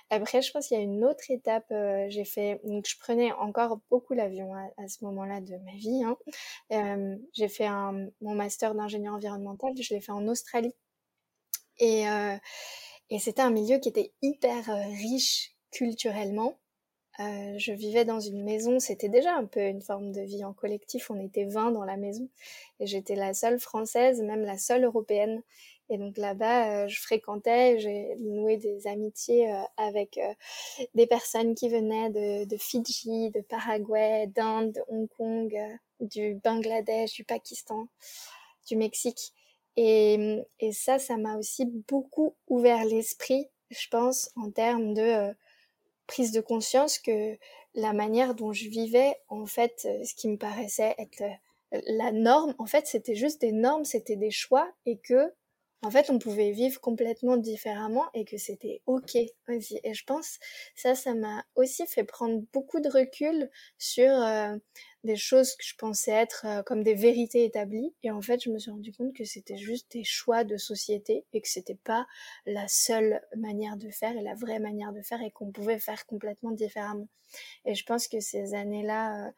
Après, 0.09 0.41
je 0.41 0.51
pense 0.51 0.67
qu'il 0.67 0.77
y 0.77 0.79
a 0.79 0.83
une 0.83 1.03
autre 1.03 1.29
étape. 1.29 1.65
j'ai 2.09 2.25
fait, 2.25 2.61
je 2.63 2.97
prenais 2.99 3.31
encore 3.33 3.79
beaucoup 3.89 4.13
l'avion 4.13 4.53
à, 4.53 4.87
ce 4.87 5.03
moment-là 5.05 5.41
de 5.41 5.57
ma 5.57 5.73
vie. 5.73 6.03
Hein. 6.03 7.17
j'ai 7.33 7.49
fait 7.49 7.67
mon 8.21 8.35
master 8.35 8.73
d'ingénieur 8.73 9.15
environnemental, 9.15 9.73
je 9.79 9.93
l'ai 9.93 10.01
fait 10.01 10.13
en 10.13 10.27
Australie. 10.27 10.73
Et 11.79 12.05
c'était 13.19 13.41
un 13.41 13.49
milieu 13.49 13.79
qui 13.79 13.89
était 13.89 14.13
hyper 14.21 14.65
riche 14.67 15.55
culturellement. 15.71 16.60
Euh, 17.21 17.57
je 17.57 17.71
vivais 17.73 18.05
dans 18.05 18.19
une 18.19 18.43
maison, 18.43 18.79
c'était 18.79 19.09
déjà 19.09 19.35
un 19.35 19.45
peu 19.45 19.61
une 19.61 19.81
forme 19.81 20.11
de 20.11 20.21
vie 20.21 20.43
en 20.43 20.53
collectif, 20.53 21.11
on 21.11 21.19
était 21.19 21.45
20 21.45 21.71
dans 21.71 21.83
la 21.83 21.97
maison 21.97 22.29
et 22.79 22.87
j'étais 22.87 23.15
la 23.15 23.33
seule 23.33 23.59
française, 23.59 24.21
même 24.21 24.43
la 24.43 24.57
seule 24.57 24.85
européenne. 24.85 25.43
Et 25.89 25.97
donc 25.97 26.17
là-bas, 26.17 26.85
euh, 26.85 26.87
je 26.87 27.01
fréquentais, 27.01 27.79
j'ai 27.79 28.15
noué 28.19 28.57
des 28.57 28.87
amitiés 28.87 29.51
euh, 29.51 29.61
avec 29.77 30.19
des 30.95 31.05
personnes 31.05 31.53
qui 31.53 31.69
venaient 31.69 32.09
de, 32.45 32.57
Fidji, 32.57 33.29
de 33.31 33.41
Paraguay, 33.41 34.27
d'Inde, 34.27 34.71
de 34.71 34.81
Hong 34.87 35.09
Kong, 35.09 35.53
du 35.99 36.35
Bangladesh, 36.43 37.13
du 37.13 37.25
Pakistan, 37.25 37.87
du 38.67 38.77
Mexique. 38.77 39.33
Et, 39.75 40.39
et 40.59 40.71
ça, 40.71 40.97
ça 40.97 41.17
m'a 41.17 41.37
aussi 41.37 41.65
beaucoup 41.65 42.35
ouvert 42.47 42.85
l'esprit, 42.85 43.47
je 43.69 43.87
pense, 43.89 44.31
en 44.37 44.49
termes 44.49 44.93
de 44.93 45.33
prise 46.11 46.33
de 46.33 46.41
conscience 46.41 46.99
que 46.99 47.37
la 47.73 47.93
manière 47.93 48.35
dont 48.35 48.51
je 48.51 48.67
vivais, 48.67 49.15
en 49.29 49.45
fait, 49.45 49.85
euh, 49.85 50.03
ce 50.03 50.13
qui 50.13 50.27
me 50.27 50.37
paraissait 50.37 50.93
être 50.97 51.21
euh, 51.21 51.79
la 51.87 52.11
norme, 52.11 52.53
en 52.57 52.65
fait, 52.65 52.85
c'était 52.85 53.15
juste 53.15 53.39
des 53.39 53.53
normes, 53.53 53.85
c'était 53.85 54.17
des 54.17 54.29
choix 54.29 54.69
et 54.85 54.97
que, 54.97 55.33
en 55.81 55.89
fait, 55.89 56.09
on 56.09 56.19
pouvait 56.19 56.51
vivre 56.51 56.81
complètement 56.81 57.37
différemment 57.37 58.07
et 58.13 58.25
que 58.25 58.37
c'était 58.37 58.81
ok 58.87 59.17
aussi. 59.47 59.79
Et 59.85 59.93
je 59.93 60.03
pense, 60.03 60.37
ça, 60.75 60.95
ça 60.95 61.13
m'a 61.13 61.45
aussi 61.55 61.87
fait 61.87 62.03
prendre 62.03 62.43
beaucoup 62.51 62.81
de 62.81 62.89
recul 62.89 63.49
sur 63.77 64.11
euh, 64.11 64.57
des 65.03 65.15
choses 65.15 65.55
que 65.55 65.63
je 65.63 65.75
pensais 65.75 66.11
être 66.11 66.45
euh, 66.45 66.63
comme 66.63 66.83
des 66.83 66.93
vérités 66.93 67.43
établies. 67.45 67.93
Et 68.03 68.11
en 68.11 68.21
fait, 68.21 68.43
je 68.43 68.49
me 68.49 68.59
suis 68.59 68.71
rendu 68.71 68.91
compte 68.93 69.13
que 69.13 69.25
c'était 69.25 69.57
juste 69.57 69.91
des 69.91 70.03
choix 70.03 70.43
de 70.43 70.57
société 70.57 71.25
et 71.33 71.41
que 71.41 71.49
c'était 71.49 71.75
pas 71.75 72.05
la 72.45 72.67
seule 72.67 73.21
manière 73.35 73.77
de 73.77 73.89
faire 73.89 74.15
et 74.15 74.21
la 74.21 74.35
vraie 74.35 74.59
manière 74.59 74.93
de 74.93 75.01
faire 75.01 75.21
et 75.21 75.31
qu'on 75.31 75.51
pouvait 75.51 75.79
faire 75.79 76.05
complètement 76.05 76.51
différemment. 76.51 77.07
Et 77.65 77.75
je 77.75 77.85
pense 77.85 78.07
que 78.07 78.19
ces 78.19 78.53
années-là, 78.53 79.27
euh, 79.27 79.31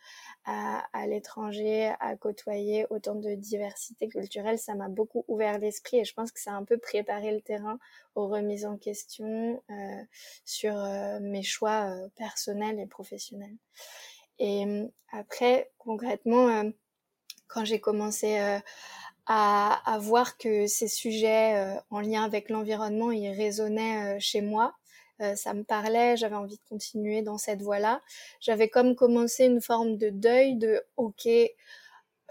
à, 0.45 0.85
à 0.93 1.07
l'étranger, 1.07 1.93
à 1.99 2.15
côtoyer 2.15 2.85
autant 2.89 3.15
de 3.15 3.35
diversité 3.35 4.07
culturelle, 4.07 4.59
ça 4.59 4.75
m'a 4.75 4.89
beaucoup 4.89 5.23
ouvert 5.27 5.59
l'esprit 5.59 5.99
et 5.99 6.05
je 6.05 6.13
pense 6.13 6.31
que 6.31 6.39
ça 6.39 6.51
a 6.51 6.55
un 6.55 6.63
peu 6.63 6.77
préparé 6.77 7.31
le 7.31 7.41
terrain 7.41 7.79
aux 8.15 8.27
remises 8.27 8.65
en 8.65 8.77
question 8.77 9.61
euh, 9.69 10.03
sur 10.45 10.75
euh, 10.77 11.19
mes 11.21 11.43
choix 11.43 11.93
personnels 12.15 12.79
et 12.79 12.87
professionnels. 12.87 13.55
Et 14.39 14.65
euh, 14.65 14.87
après, 15.11 15.71
concrètement, 15.77 16.47
euh, 16.49 16.69
quand 17.47 17.65
j'ai 17.65 17.79
commencé 17.79 18.39
euh, 18.39 18.59
à, 19.27 19.97
voir 20.01 20.37
que 20.37 20.67
ces 20.67 20.87
sujets 20.87 21.77
en 21.89 22.01
lien 22.01 22.23
avec 22.23 22.49
l'environnement, 22.49 23.11
ils 23.11 23.31
résonnaient 23.31 24.19
chez 24.19 24.41
moi, 24.41 24.75
ça 25.35 25.53
me 25.53 25.63
parlait, 25.63 26.17
j'avais 26.17 26.35
envie 26.35 26.57
de 26.57 26.63
continuer 26.67 27.21
dans 27.21 27.37
cette 27.37 27.61
voie-là. 27.61 28.01
J'avais 28.41 28.67
comme 28.67 28.95
commencé 28.95 29.45
une 29.45 29.61
forme 29.61 29.97
de 29.97 30.09
deuil 30.09 30.57
de 30.57 30.83
OK, 30.97 31.29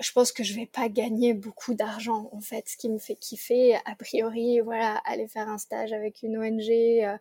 je 0.03 0.13
pense 0.13 0.33
que 0.33 0.43
je 0.43 0.55
vais 0.55 0.67
pas 0.67 0.89
gagner 0.89 1.35
beaucoup 1.35 1.75
d'argent 1.75 2.29
en 2.33 2.41
fait. 2.41 2.69
Ce 2.69 2.77
qui 2.77 2.89
me 2.89 2.99
fait 2.99 3.15
kiffer, 3.17 3.77
a 3.85 3.95
priori, 3.97 4.61
voilà, 4.61 4.97
aller 5.05 5.29
faire 5.29 5.49
un 5.49 5.59
stage 5.59 5.93
avec 5.93 6.23
une 6.23 6.39
ONG, 6.39 6.71
euh, 6.71 7.17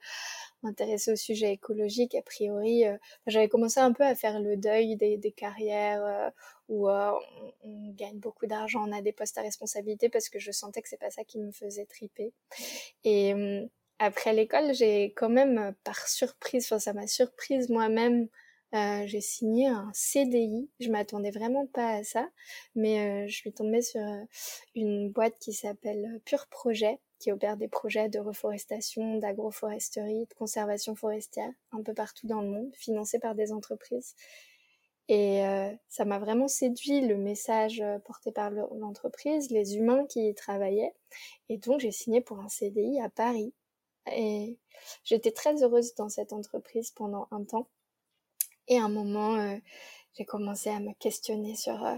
m'intéresser 0.63 1.11
au 1.11 1.15
sujet 1.15 1.53
écologique, 1.53 2.15
a 2.15 2.21
priori, 2.21 2.85
euh, 2.85 2.97
j'avais 3.27 3.49
commencé 3.49 3.79
un 3.79 3.93
peu 3.93 4.03
à 4.03 4.15
faire 4.15 4.39
le 4.39 4.57
deuil 4.57 4.95
des, 4.95 5.17
des 5.17 5.31
carrières 5.31 6.03
euh, 6.03 6.29
où 6.69 6.89
on, 6.89 7.19
on, 7.63 7.91
gagne 7.93 8.19
beaucoup 8.19 8.45
d'argent, 8.45 8.87
on 8.87 8.91
a 8.91 9.01
des 9.01 9.11
postes 9.11 9.37
à 9.37 9.41
responsabilité 9.41 10.09
parce 10.09 10.29
que 10.29 10.39
je 10.39 10.51
sentais 10.51 10.81
que 10.81 10.89
c'est 10.89 10.99
pas 10.99 11.11
ça 11.11 11.23
qui 11.23 11.39
me 11.39 11.51
faisait 11.51 11.85
triper. 11.85 12.33
Et 13.03 13.33
hum, 13.33 13.69
après 13.99 14.33
l'école, 14.33 14.73
j'ai 14.73 15.13
quand 15.13 15.29
même, 15.29 15.75
par 15.83 16.07
surprise, 16.07 16.65
enfin 16.65 16.79
ça 16.79 16.93
m'a 16.93 17.07
surprise 17.07 17.69
moi-même 17.69 18.27
euh, 18.73 19.03
j'ai 19.05 19.19
signé 19.19 19.67
un 19.67 19.91
CDI. 19.93 20.69
Je 20.79 20.89
m'attendais 20.89 21.31
vraiment 21.31 21.67
pas 21.67 21.89
à 21.89 22.03
ça, 22.05 22.29
mais 22.73 23.27
je 23.27 23.35
suis 23.35 23.51
tombée 23.51 23.81
sur 23.81 24.01
une 24.75 25.11
boîte 25.11 25.37
qui 25.39 25.51
s'appelle 25.53 26.21
Pure 26.25 26.47
Projet, 26.47 26.99
qui 27.21 27.31
opère 27.31 27.57
des 27.57 27.67
projets 27.67 28.09
de 28.09 28.19
reforestation, 28.19 29.17
d'agroforesterie, 29.17 30.25
de 30.25 30.33
conservation 30.33 30.95
forestière 30.95 31.51
un 31.71 31.81
peu 31.83 31.93
partout 31.93 32.27
dans 32.27 32.41
le 32.41 32.49
monde, 32.49 32.75
financés 32.75 33.19
par 33.19 33.35
des 33.35 33.51
entreprises. 33.51 34.15
Et 35.07 35.43
ça 35.89 36.05
m'a 36.05 36.19
vraiment 36.19 36.47
séduit 36.47 37.01
le 37.01 37.17
message 37.17 37.83
porté 38.05 38.31
par 38.31 38.49
l'entreprise, 38.49 39.51
les 39.51 39.75
humains 39.75 40.05
qui 40.05 40.29
y 40.29 40.33
travaillaient. 40.33 40.93
Et 41.49 41.57
donc 41.57 41.81
j'ai 41.81 41.91
signé 41.91 42.21
pour 42.21 42.39
un 42.39 42.47
CDI 42.47 43.01
à 43.01 43.09
Paris. 43.09 43.53
Et 44.11 44.57
j'étais 45.03 45.31
très 45.31 45.63
heureuse 45.63 45.93
dans 45.95 46.09
cette 46.09 46.33
entreprise 46.33 46.91
pendant 46.91 47.27
un 47.31 47.43
temps. 47.43 47.67
Et 48.67 48.77
à 48.77 48.85
un 48.85 48.89
moment, 48.89 49.35
euh, 49.35 49.57
j'ai 50.13 50.25
commencé 50.25 50.69
à 50.69 50.79
me 50.79 50.93
questionner 50.93 51.55
sur 51.55 51.83
euh, 51.85 51.95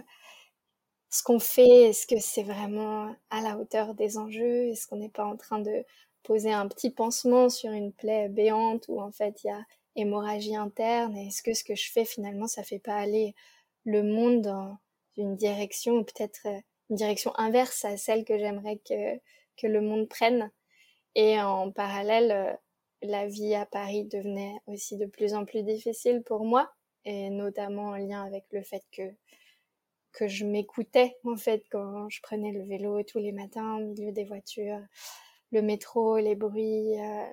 ce 1.14 1.22
qu'on 1.22 1.40
fait. 1.40 1.90
Est-ce 1.90 2.08
que 2.08 2.20
c'est 2.20 2.44
vraiment 2.44 3.16
à 3.30 3.42
la 3.42 3.58
hauteur 3.58 3.94
des 3.94 4.18
enjeux? 4.18 4.70
Est-ce 4.70 4.88
qu'on 4.88 4.96
n'est 4.96 5.10
pas 5.10 5.26
en 5.26 5.38
train 5.38 5.60
de 5.60 5.86
poser 6.24 6.52
un 6.52 6.68
petit 6.68 6.90
pansement 6.90 7.50
sur 7.50 7.72
une 7.72 7.94
plaie 7.94 8.30
béante 8.30 8.86
où 8.88 9.00
en 9.00 9.12
fait 9.12 9.44
il 9.44 9.48
y 9.48 9.52
a 9.52 9.64
hémorragie 9.96 10.56
interne? 10.56 11.16
Et 11.16 11.28
est-ce 11.28 11.44
que 11.44 11.54
ce 11.54 11.64
que 11.64 11.76
je 11.76 11.92
fais 11.92 12.04
finalement, 12.04 12.48
ça 12.48 12.64
fait 12.64 12.80
pas 12.80 12.96
aller 12.96 13.36
le 13.86 14.02
monde 14.02 14.42
dans 14.42 14.78
une 15.16 15.36
direction, 15.36 15.98
ou 15.98 16.04
peut-être 16.04 16.48
euh, 16.48 16.60
une 16.90 16.96
direction 16.96 17.32
inverse 17.38 17.86
à 17.86 17.96
celle 17.96 18.26
que 18.26 18.40
j'aimerais 18.40 18.78
que, 18.78 19.18
que 19.58 19.68
le 19.68 19.82
monde 19.82 20.10
prenne? 20.10 20.50
Et 21.14 21.40
en 21.40 21.72
parallèle, 21.72 22.32
euh, 22.32 22.54
la 23.04 23.28
vie 23.28 23.54
à 23.54 23.68
Paris 23.68 24.06
devenait 24.06 24.56
aussi 24.66 24.98
de 24.98 25.06
plus 25.06 25.36
en 25.36 25.46
plus 25.46 25.62
difficile 25.62 26.24
pour 26.24 26.44
moi, 26.44 26.72
et 27.06 27.30
notamment 27.30 27.90
en 27.90 27.98
lien 27.98 28.24
avec 28.24 28.46
le 28.52 28.64
fait 28.64 28.84
que 28.92 29.04
que 30.14 30.28
je 30.28 30.46
m'écoutais 30.46 31.18
en 31.26 31.36
fait 31.36 31.64
quand 31.72 32.08
je 32.10 32.22
prenais 32.22 32.52
le 32.52 32.64
vélo 32.64 33.04
tous 33.04 33.20
les 33.20 33.32
matins 33.32 33.78
au 33.78 33.80
milieu 33.80 34.12
des 34.12 34.24
voitures, 34.24 34.80
le 35.52 35.62
métro, 35.62 36.18
les 36.18 36.36
bruits, 36.36 37.00
euh, 37.00 37.26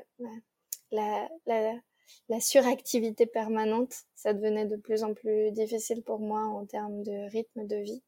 la, 0.91 2.41
suractivité 2.41 3.27
permanente, 3.27 3.95
ça 4.15 4.33
devenait 4.35 4.67
de 4.67 4.77
plus 4.77 5.05
en 5.05 5.15
plus 5.15 5.53
difficile 5.53 6.03
pour 6.03 6.19
moi 6.21 6.41
en 6.41 6.67
termes 6.67 7.03
de 7.03 7.31
rythme 7.31 7.67
de 7.67 7.77
vie. 7.77 8.03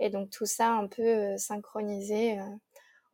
Et 0.00 0.10
donc 0.10 0.30
tout 0.30 0.46
ça 0.46 0.72
un 0.72 0.86
peu 0.86 1.02
euh, 1.02 1.36
synchronisé 1.36 2.38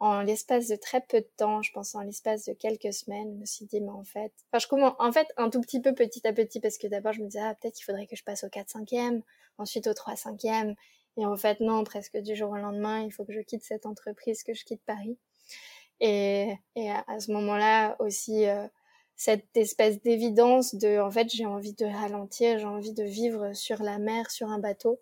en 0.00 0.22
l'espace 0.22 0.68
de 0.68 0.76
très 0.76 1.00
peu 1.00 1.20
de 1.20 1.28
temps, 1.36 1.62
je 1.62 1.72
pense 1.72 1.94
en 1.94 2.00
l'espace 2.00 2.44
de 2.44 2.52
quelques 2.52 2.92
semaines, 2.92 3.32
je 3.34 3.40
me 3.40 3.46
suis 3.46 3.64
dit, 3.66 3.80
mais 3.80 3.90
en 3.90 4.04
fait, 4.04 4.32
enfin, 4.50 4.58
je 4.58 4.66
commence, 4.66 4.94
en 4.98 5.12
fait, 5.12 5.28
un 5.36 5.50
tout 5.50 5.60
petit 5.60 5.80
peu 5.80 5.94
petit 5.94 6.26
à 6.26 6.32
petit, 6.32 6.60
parce 6.60 6.78
que 6.78 6.86
d'abord, 6.86 7.12
je 7.12 7.20
me 7.20 7.26
disais, 7.26 7.40
ah, 7.40 7.54
peut-être 7.54 7.74
qu'il 7.74 7.84
faudrait 7.84 8.06
que 8.06 8.16
je 8.16 8.24
passe 8.24 8.44
au 8.44 8.48
4-5e, 8.48 9.22
ensuite 9.58 9.86
au 9.86 9.92
3-5e, 9.92 10.74
et 11.16 11.26
en 11.26 11.36
fait, 11.36 11.60
non, 11.60 11.84
presque 11.84 12.16
du 12.18 12.34
jour 12.34 12.50
au 12.50 12.56
lendemain, 12.56 13.02
il 13.02 13.12
faut 13.12 13.24
que 13.24 13.32
je 13.32 13.40
quitte 13.40 13.62
cette 13.62 13.86
entreprise, 13.86 14.42
que 14.42 14.54
je 14.54 14.64
quitte 14.64 14.82
Paris. 14.84 15.16
Et, 16.00 16.52
et 16.74 16.90
à, 16.90 17.20
ce 17.20 17.30
moment-là, 17.32 17.96
aussi, 18.00 18.46
euh, 18.46 18.66
cette 19.16 19.56
espèce 19.56 20.02
d'évidence 20.02 20.74
de, 20.74 20.98
en 20.98 21.10
fait, 21.10 21.28
j'ai 21.32 21.46
envie 21.46 21.74
de 21.74 21.86
ralentir, 21.86 22.58
j'ai 22.58 22.66
envie 22.66 22.92
de 22.92 23.04
vivre 23.04 23.52
sur 23.54 23.82
la 23.82 23.98
mer, 23.98 24.30
sur 24.30 24.48
un 24.48 24.58
bateau. 24.58 25.00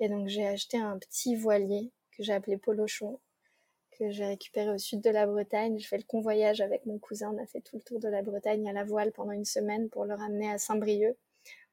Et 0.00 0.08
donc, 0.08 0.28
j'ai 0.28 0.46
acheté 0.46 0.78
un 0.78 0.98
petit 0.98 1.34
voilier 1.34 1.90
que 2.12 2.22
j'ai 2.22 2.34
appelé 2.34 2.58
Polochon 2.58 3.18
que 3.98 4.10
j'ai 4.10 4.24
récupéré 4.24 4.70
au 4.70 4.78
sud 4.78 5.00
de 5.00 5.10
la 5.10 5.26
Bretagne. 5.26 5.78
Je 5.78 5.86
fais 5.86 5.96
le 5.98 6.04
convoyage 6.04 6.60
avec 6.60 6.86
mon 6.86 6.98
cousin. 6.98 7.32
On 7.34 7.42
a 7.42 7.46
fait 7.46 7.60
tout 7.60 7.76
le 7.76 7.82
tour 7.82 7.98
de 7.98 8.08
la 8.08 8.22
Bretagne 8.22 8.68
à 8.68 8.72
la 8.72 8.84
voile 8.84 9.12
pendant 9.12 9.32
une 9.32 9.44
semaine 9.44 9.88
pour 9.90 10.04
le 10.04 10.14
ramener 10.14 10.50
à 10.50 10.58
Saint-Brieuc, 10.58 11.16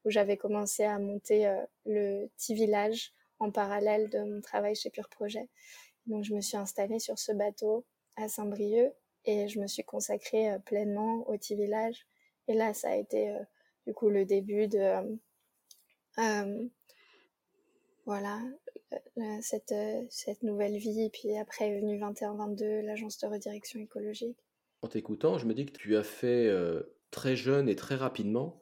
où 0.04 0.10
j'avais 0.10 0.36
commencé 0.36 0.84
à 0.84 0.98
monter 0.98 1.46
euh, 1.46 1.62
le 1.84 2.26
petit 2.36 2.54
village 2.54 3.12
en 3.38 3.50
parallèle 3.50 4.10
de 4.10 4.18
mon 4.20 4.40
travail 4.40 4.74
chez 4.74 4.90
Pure 4.90 5.08
Projet. 5.08 5.48
Donc 6.06 6.24
je 6.24 6.34
me 6.34 6.40
suis 6.40 6.56
installée 6.56 6.98
sur 6.98 7.18
ce 7.18 7.32
bateau 7.32 7.84
à 8.16 8.28
Saint-Brieuc 8.28 8.92
et 9.24 9.48
je 9.48 9.60
me 9.60 9.66
suis 9.66 9.84
consacrée 9.84 10.50
euh, 10.50 10.58
pleinement 10.58 11.28
au 11.28 11.32
petit 11.32 11.54
village. 11.54 12.06
Et 12.48 12.54
là, 12.54 12.74
ça 12.74 12.90
a 12.90 12.96
été 12.96 13.30
euh, 13.30 13.40
du 13.86 13.94
coup 13.94 14.08
le 14.08 14.24
début 14.24 14.68
de 14.68 15.18
voilà, 18.06 18.40
cette, 19.40 19.72
euh, 19.72 20.02
cette 20.10 20.42
nouvelle 20.42 20.76
vie. 20.76 21.10
Puis 21.12 21.36
après 21.36 21.70
est 21.70 21.80
venu 21.80 21.98
21-22, 21.98 22.84
l'agence 22.84 23.18
de 23.18 23.26
redirection 23.26 23.80
écologique. 23.80 24.36
En 24.82 24.88
t'écoutant, 24.88 25.38
je 25.38 25.46
me 25.46 25.54
dis 25.54 25.66
que 25.66 25.76
tu 25.76 25.96
as 25.96 26.02
fait 26.02 26.46
euh, 26.46 26.82
très 27.10 27.36
jeune 27.36 27.68
et 27.68 27.76
très 27.76 27.94
rapidement. 27.94 28.60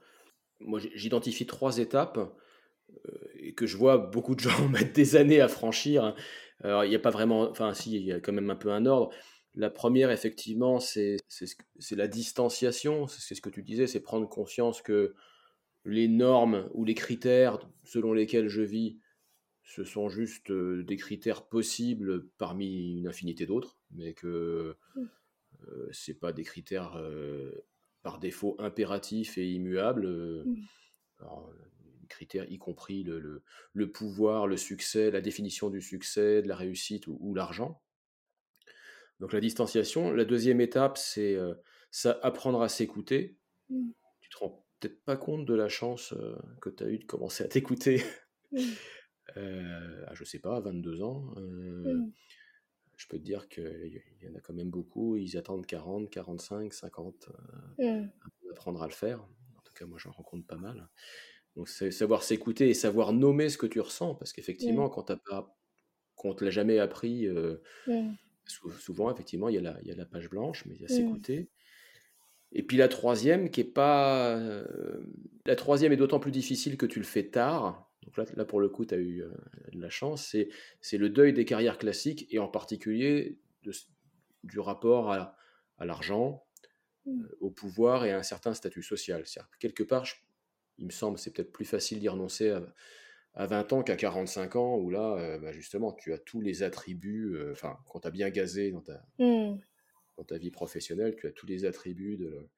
Moi, 0.61 0.81
j'identifie 0.95 1.47
trois 1.47 1.79
étapes 1.79 2.19
euh, 2.19 3.11
et 3.39 3.55
que 3.55 3.67
je 3.67 3.77
vois 3.77 3.99
beaucoup 3.99 4.35
de 4.35 4.41
gens 4.41 4.69
mettre 4.69 4.93
des 4.93 5.17
années 5.17 5.41
à 5.41 5.49
franchir. 5.49 6.05
Hein. 6.05 6.15
Alors, 6.63 6.85
il 6.85 6.91
n'y 6.91 6.97
a 6.97 7.01
pas 7.01 7.11
vraiment, 7.11 7.43
enfin, 7.51 7.75
si, 7.75 7.97
il 7.97 8.05
y 8.05 8.13
a 8.13 8.21
quand 8.21 8.33
même 8.33 8.51
un 8.51 8.57
peu 8.57 8.71
un 8.71 8.87
ordre. 8.87 9.11
La 9.57 9.71
première, 9.71 10.11
effectivement, 10.11 10.81
c'est 10.81 11.17
la 11.93 12.09
distanciation. 12.09 13.07
C'est 13.07 13.35
ce 13.35 13.41
que 13.41 13.51
tu 13.51 13.63
disais, 13.63 13.87
c'est 13.87 14.01
prendre 14.01 14.29
conscience 14.29 14.83
que 14.83 15.15
les 15.85 16.09
normes 16.09 16.69
ou 16.73 16.85
les 16.85 16.95
critères 16.95 17.59
selon 17.85 18.13
lesquels 18.13 18.49
je 18.49 18.63
vis 18.63 18.99
ce 19.65 19.83
sont 19.83 20.09
juste 20.09 20.53
des 20.53 20.97
critères 20.97 21.47
possibles 21.47 22.29
parmi 22.37 22.99
une 22.99 23.09
infinité 23.09 23.47
d'autres, 23.47 23.79
mais 23.91 24.13
que 24.13 24.77
mmh. 24.95 25.05
ce 25.91 26.11
n'est 26.11 26.19
pas 26.19 26.33
des 26.33 26.45
critères 26.45 27.03
par 28.03 28.19
défaut 28.19 28.57
impératifs 28.59 29.39
et 29.39 29.51
immuables. 29.51 30.45
Mmh. 30.45 30.67
critères 32.09 32.51
y 32.51 32.59
compris 32.59 33.03
le, 33.03 33.43
le, 33.73 33.91
pouvoir, 33.91 34.47
le 34.47 34.59
succès, 34.59 35.11
la 35.11 35.23
définition 35.23 35.71
du 35.71 35.81
succès, 35.81 36.43
de 36.43 36.49
la 36.49 36.57
réussite 36.57 37.07
ou, 37.07 37.35
l'argent. 37.35 37.83
Donc 39.21 39.33
la 39.33 39.41
distanciation. 39.41 40.13
La 40.13 40.27
deuxième 40.27 40.61
étape, 40.61 40.99
c'est 40.99 41.39
ça 41.91 42.19
apprendre 42.23 42.61
à 42.61 42.69
s'écouter. 42.69 43.39
Mmh. 43.71 43.93
Tu 44.21 44.29
te 44.29 44.37
rends 44.37 44.67
peut-être 44.79 45.03
pas 45.05 45.17
compte 45.17 45.47
de 45.47 45.55
la 45.55 45.71
chance 45.71 46.15
que 46.61 46.69
tu 46.69 46.85
as 46.85 46.89
eu 46.89 46.99
de 46.99 47.07
commencer 47.07 47.45
à 47.45 47.49
t'écouter 47.49 48.03
euh, 49.37 50.05
à, 50.07 50.15
je 50.15 50.25
sais 50.25 50.39
pas, 50.39 50.61
22 50.61 51.03
ans, 51.03 51.33
euh, 51.39 51.95
mmh. 51.95 52.13
je 52.97 53.07
peux 53.09 53.19
te 53.19 53.23
dire 53.23 53.49
qu'il 53.49 54.03
y 54.23 54.29
en 54.29 54.35
a 54.35 54.41
quand 54.41 54.55
même 54.55 54.71
beaucoup, 54.71 55.17
ils 55.17 55.37
attendent 55.37 55.67
40, 55.67 56.11
45, 56.11 56.73
50 56.73 57.29
euh, 57.81 58.03
mmh. 58.03 58.11
apprendre 58.51 58.83
à 58.83 58.87
le 58.87 58.93
faire. 58.93 59.23
En 59.57 59.61
tout 59.65 59.73
cas, 59.73 59.87
moi, 59.87 59.99
j'en 59.99 60.13
rencontre 60.13 60.47
pas 60.47 60.57
mal. 60.57 60.89
Donc, 61.57 61.69
c'est 61.69 61.91
savoir 61.91 62.23
s'écouter 62.23 62.69
et 62.69 62.75
savoir 62.75 63.13
nommer 63.13 63.49
ce 63.49 63.59
que 63.59 63.67
tu 63.67 63.81
ressens, 63.81 64.15
parce 64.15 64.33
qu'effectivement, 64.33 64.89
mmh. 64.89 64.91
quand 64.91 65.03
t'as 65.05 65.17
pas, 65.17 65.57
qu'on 66.17 66.35
te 66.35 66.45
l'a 66.45 66.51
jamais 66.51 66.79
appris, 66.79 67.27
souvent, 68.47 69.11
effectivement, 69.11 69.49
il 69.49 69.55
y, 69.55 69.59
a 69.59 69.63
la, 69.63 69.81
il 69.83 69.89
y 69.89 69.91
a 69.91 69.97
la 69.97 70.07
page 70.07 70.29
blanche, 70.29 70.65
mais 70.67 70.75
il 70.75 70.83
y 70.83 70.85
a 70.85 70.89
s'écouter. 70.89 71.49
Et 72.53 72.63
puis 72.63 72.77
la 72.77 72.87
troisième, 72.87 73.51
qui 73.51 73.63
est 73.63 73.65
pas. 73.65 74.39
la 75.47 75.57
troisième 75.57 75.93
est 75.93 75.97
d'autant 75.97 76.21
plus 76.21 76.31
difficile 76.31 76.77
que 76.77 76.87
tu 76.87 77.01
le 77.01 77.05
fais 77.05 77.25
tard, 77.25 77.91
donc 78.05 78.17
là, 78.17 78.25
là, 78.37 78.45
pour 78.45 78.61
le 78.61 78.69
coup, 78.69 78.85
tu 78.85 78.95
as 78.95 78.99
eu 78.99 79.23
euh, 79.23 79.31
de 79.73 79.81
la 79.81 79.91
chance. 79.91 80.37
C'est 80.81 80.99
le 80.99 81.09
deuil 81.09 81.33
des 81.33 81.45
carrières 81.45 81.79
classiques 81.79 82.27
et 82.31 82.39
en 82.39 82.49
particulier 82.49 83.39
de, 83.63 83.73
du 84.43 84.61
rapport 84.61 85.11
à, 85.11 85.37
à 85.79 85.85
l'argent, 85.85 86.45
mmh. 87.07 87.23
euh, 87.23 87.37
au 87.41 87.51
pouvoir 87.51 88.05
et 88.05 88.13
à 88.13 88.19
un 88.19 88.23
certain 88.23 88.55
statut 88.55 88.83
social. 88.83 89.25
Quelque 89.59 89.83
part, 89.83 90.07
il 90.79 90.87
me 90.87 90.91
semble, 90.91 91.19
c'est 91.19 91.33
peut-être 91.33 91.53
plus 91.53 91.65
facile 91.65 92.01
d'y 92.01 92.09
renoncer 92.09 92.51
à, 92.51 92.63
à 93.35 93.47
20 93.47 93.73
ans 93.73 93.83
qu'à 93.83 93.97
45 93.97 94.57
ans, 94.57 94.77
où 94.77 94.91
là, 94.91 95.17
euh, 95.17 95.39
bah, 95.39 95.53
justement, 95.53 95.93
tu 95.93 96.13
as 96.13 96.19
tous 96.19 96.41
les 96.41 96.63
attributs, 96.63 97.39
enfin, 97.51 97.79
quand 97.89 98.01
tu 98.01 98.09
as 98.09 98.11
bien 98.11 98.31
gazé 98.31 98.71
dans 98.71 98.83
ta, 98.83 99.07
mmh. 99.19 99.57
dans 100.19 100.25
ta 100.25 100.37
vie 100.37 100.51
professionnelle, 100.51 101.17
tu 101.17 101.27
as 101.27 101.33
tous 101.33 101.47
les 101.47 101.65
attributs 101.65 102.17
de 102.17 102.49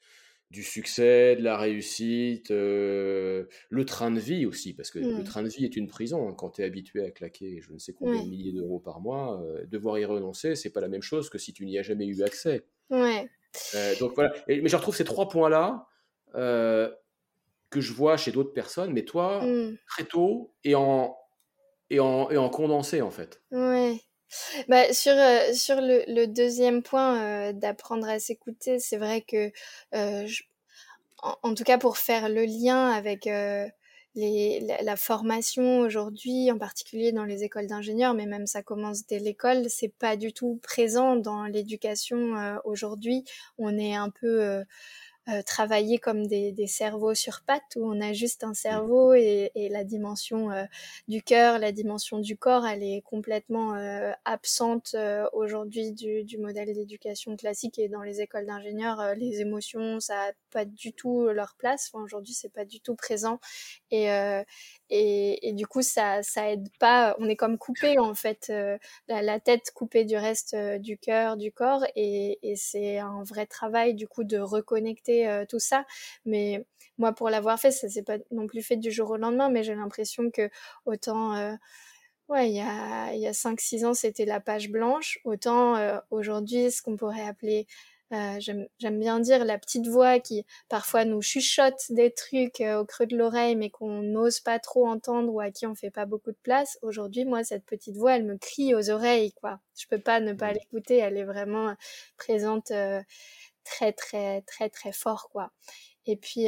du 0.51 0.63
succès, 0.63 1.37
de 1.37 1.43
la 1.43 1.57
réussite, 1.57 2.51
euh, 2.51 3.47
le 3.69 3.85
train 3.85 4.11
de 4.11 4.21
vie 4.21 4.47
aussi, 4.47 4.75
parce 4.75 4.91
que 4.91 4.99
le 4.99 5.19
mmh. 5.19 5.25
train 5.25 5.43
de 5.43 5.49
vie 5.49 5.65
est 5.65 5.77
une 5.77 5.89
prison. 5.89 6.29
Hein, 6.29 6.35
quand 6.37 6.51
tu 6.51 6.63
es 6.63 6.65
habitué 6.65 7.05
à 7.05 7.11
claquer 7.11 7.61
je 7.61 7.73
ne 7.73 7.79
sais 7.79 7.93
combien 7.93 8.23
de 8.23 8.29
milliers 8.29 8.53
d'euros 8.53 8.79
par 8.79 9.01
mois, 9.01 9.41
euh, 9.43 9.65
devoir 9.67 9.99
y 9.99 10.05
renoncer, 10.05 10.55
c'est 10.55 10.71
pas 10.71 10.81
la 10.81 10.89
même 10.89 11.03
chose 11.03 11.31
que 11.31 11.39
si 11.39 11.53
tu 11.53 11.67
n'y 11.67 11.79
as 11.79 11.83
jamais 11.83 12.07
eu 12.07 12.23
accès. 12.23 12.65
Ouais. 12.91 13.29
Euh, 13.75 13.95
donc 13.99 14.15
voilà. 14.15 14.33
mais 14.47 14.69
je 14.69 14.77
retrouve 14.77 14.95
ces 14.95 15.05
trois 15.05 15.29
points-là 15.29 15.87
que 16.33 17.81
je 17.81 17.93
vois 17.93 18.17
chez 18.17 18.31
d'autres 18.31 18.53
personnes, 18.53 18.93
mais 18.93 19.05
toi, 19.05 19.45
mmh. 19.45 19.77
très 19.89 20.05
tôt 20.05 20.55
et 20.63 20.77
en, 20.77 21.17
et, 21.91 21.99
en, 21.99 22.31
et 22.31 22.37
en 22.37 22.49
condensé 22.49 23.03
en 23.03 23.11
fait. 23.11 23.43
Ouais. 23.51 23.66
Bah, 24.69 24.93
sur, 24.93 25.13
euh, 25.13 25.53
sur 25.53 25.77
le, 25.81 26.27
deuxième 26.27 26.83
point 26.83 27.51
euh, 27.51 27.53
d'apprendre 27.53 28.09
à 28.09 28.19
s'écouter, 28.19 28.79
c'est 28.79 28.97
vrai 28.97 29.23
que, 29.23 29.53
euh, 29.95 30.29
en, 31.43 31.55
tout 31.55 31.65
cas 31.65 31.79
pour 31.79 31.99
faire 31.99 32.29
le 32.29 32.45
lien 32.45 32.91
avec 32.91 33.27
les, 34.15 34.61
la, 34.83 34.97
formation 34.97 35.81
aujourd'hui, 35.81 36.51
en 36.51 36.59
particulier 36.59 37.13
dans 37.13 37.25
les 37.25 37.45
écoles 37.45 37.67
d'ingénieurs, 37.67 38.15
mais 38.15 38.27
même 38.27 38.47
ça 38.47 38.63
commence 38.63 39.07
dès 39.07 39.19
l'école, 39.19 39.69
c'est 39.71 39.93
pas 39.99 40.17
du 40.17 40.33
tout 40.33 40.59
présent 40.63 41.17
dans 41.17 41.45
l'éducation 41.45 42.61
aujourd'hui. 42.65 43.25
On 43.59 43.79
est 43.79 43.95
un 43.95 44.11
peu 44.11 44.65
euh, 45.29 45.43
travailler 45.43 45.99
comme 45.99 46.27
des, 46.29 46.53
des, 46.53 46.69
cerveaux 46.69 47.15
sur 47.15 47.43
pattes 47.43 47.77
où 47.77 47.85
on 47.85 48.01
a 48.01 48.13
juste 48.13 48.45
un 48.45 48.55
cerveau 48.55 49.13
et, 49.13 49.51
et 49.57 49.69
la 49.69 49.83
dimension 49.83 50.53
euh, 50.53 50.65
du 51.09 51.21
cœur, 51.21 51.59
la 51.59 51.73
dimension 51.73 52.21
du 52.21 52.37
corps, 52.37 52.65
elle 52.65 52.85
est 52.85 53.03
complètement 53.03 53.75
euh, 53.75 54.13
absente 54.25 54.95
aujourd'hui 55.33 55.93
du, 55.93 56.23
du, 56.23 56.39
modèle 56.39 56.73
d'éducation 56.73 57.37
classique 57.37 57.79
et 57.79 57.89
dans 57.89 58.03
les 58.03 58.21
écoles 58.21 58.47
d'ingénieurs, 58.47 59.15
les 59.17 59.41
émotions, 59.41 59.99
ça 59.99 60.15
n'a 60.15 60.33
pas 60.53 60.65
du 60.65 60.93
tout 60.93 61.27
leur 61.29 61.57
place. 61.59 61.91
Enfin, 61.93 62.05
aujourd'hui, 62.05 62.35
c'est 62.35 62.53
pas 62.53 62.65
du 62.65 62.81
tout 62.81 62.95
présent 62.95 63.41
et, 63.91 64.09
et, 64.91 65.49
et, 65.49 65.53
du 65.53 65.67
coup, 65.67 65.83
ça, 65.83 66.23
ça 66.23 66.51
aide 66.51 66.69
pas. 66.79 67.17
On 67.19 67.29
est 67.29 67.37
comme 67.37 67.59
coupé 67.59 67.99
en 67.99 68.15
fait, 68.15 68.53
la, 69.09 69.23
la, 69.23 69.41
tête 69.41 69.71
coupée 69.75 70.05
du 70.05 70.17
reste 70.17 70.57
du 70.81 70.99
cœur, 70.99 71.37
du 71.37 71.53
corps 71.53 71.85
et, 71.95 72.39
c'est 72.57 72.99
un 72.99 73.23
vrai 73.23 73.47
travail 73.47 73.95
du 73.95 74.09
coup 74.09 74.25
de 74.25 74.39
reconnecter 74.39 75.29
euh, 75.29 75.45
tout 75.47 75.59
ça. 75.59 75.85
Mais 76.25 76.65
moi, 76.99 77.13
pour 77.13 77.31
l'avoir 77.31 77.59
fait, 77.59 77.71
ça 77.71 77.89
s'est 77.89 78.03
pas 78.03 78.19
non 78.31 78.47
plus 78.47 78.63
fait 78.63 78.77
du 78.77 78.91
jour 78.91 79.11
au 79.11 79.17
lendemain, 79.17 79.51
mais 79.51 79.63
j'ai 79.63 79.75
l'impression 79.75 80.31
que 80.31 80.51
autant, 80.87 81.35
euh, 81.37 81.55
ouais, 82.29 82.51
il 82.51 82.57
y 82.57 82.61
a, 82.61 83.13
il 83.15 83.21
y 83.21 83.27
a 83.27 83.33
5-6 83.33 83.87
ans, 83.87 83.95
c'était 83.95 84.25
la 84.25 84.41
page 84.41 84.71
blanche, 84.71 85.19
autant 85.25 85.77
euh, 85.77 85.99
aujourd'hui, 86.11 86.71
ce 86.71 86.83
qu'on 86.83 86.97
pourrait 86.97 87.27
appeler 87.27 87.67
euh, 88.13 88.39
j'aime 88.39 89.01
bien 89.01 89.19
dire 89.19 89.45
la 89.45 89.59
petite 89.59 89.89
voix 89.89 90.21
qui 90.21 90.47
parfois 90.69 91.05
nous 91.05 91.21
chuchote 91.23 91.91
des 91.91 92.13
trucs 92.13 92.61
au 92.61 92.85
creux 92.85 93.07
de 93.07 93.17
l'oreille 93.17 93.57
mais 93.57 93.69
qu'on 93.69 94.03
n'ose 94.03 94.39
pas 94.39 94.61
trop 94.61 94.87
entendre 94.87 95.33
ou 95.33 95.41
à 95.41 95.51
qui 95.51 95.67
on 95.67 95.75
fait 95.75 95.91
pas 95.91 96.07
beaucoup 96.07 96.31
de 96.31 96.39
place. 96.43 96.79
Aujourd'hui, 96.83 97.25
moi, 97.25 97.43
cette 97.43 97.65
petite 97.65 97.97
voix, 97.97 98.17
elle 98.17 98.25
me 98.25 98.39
crie 98.39 98.75
aux 98.75 98.91
oreilles, 98.91 99.33
quoi. 99.33 99.59
Je 99.77 99.87
peux 99.89 99.99
pas 99.99 100.21
ne 100.21 100.33
pas 100.35 100.53
mmh. 100.53 100.55
l'écouter. 100.55 100.97
Elle 100.99 101.17
est 101.17 101.25
vraiment 101.25 101.75
présente 102.17 102.73
très 103.65 103.93
très 103.93 104.43
très 104.43 104.71
très 104.71 104.93
fort 104.93 105.29
quoi. 105.31 105.51
Et 106.07 106.17
puis 106.17 106.47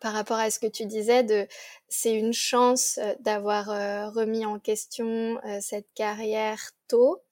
par 0.00 0.12
rapport 0.12 0.38
à 0.38 0.50
ce 0.50 0.58
que 0.58 0.66
tu 0.66 0.86
disais, 0.86 1.22
de 1.22 1.46
c'est 1.88 2.14
une 2.14 2.32
chance 2.32 2.98
d'avoir 3.20 3.66
remis 4.12 4.44
en 4.44 4.58
question 4.58 5.40
cette 5.60 5.86
carrière 5.94 6.72
tôt. 6.88 7.22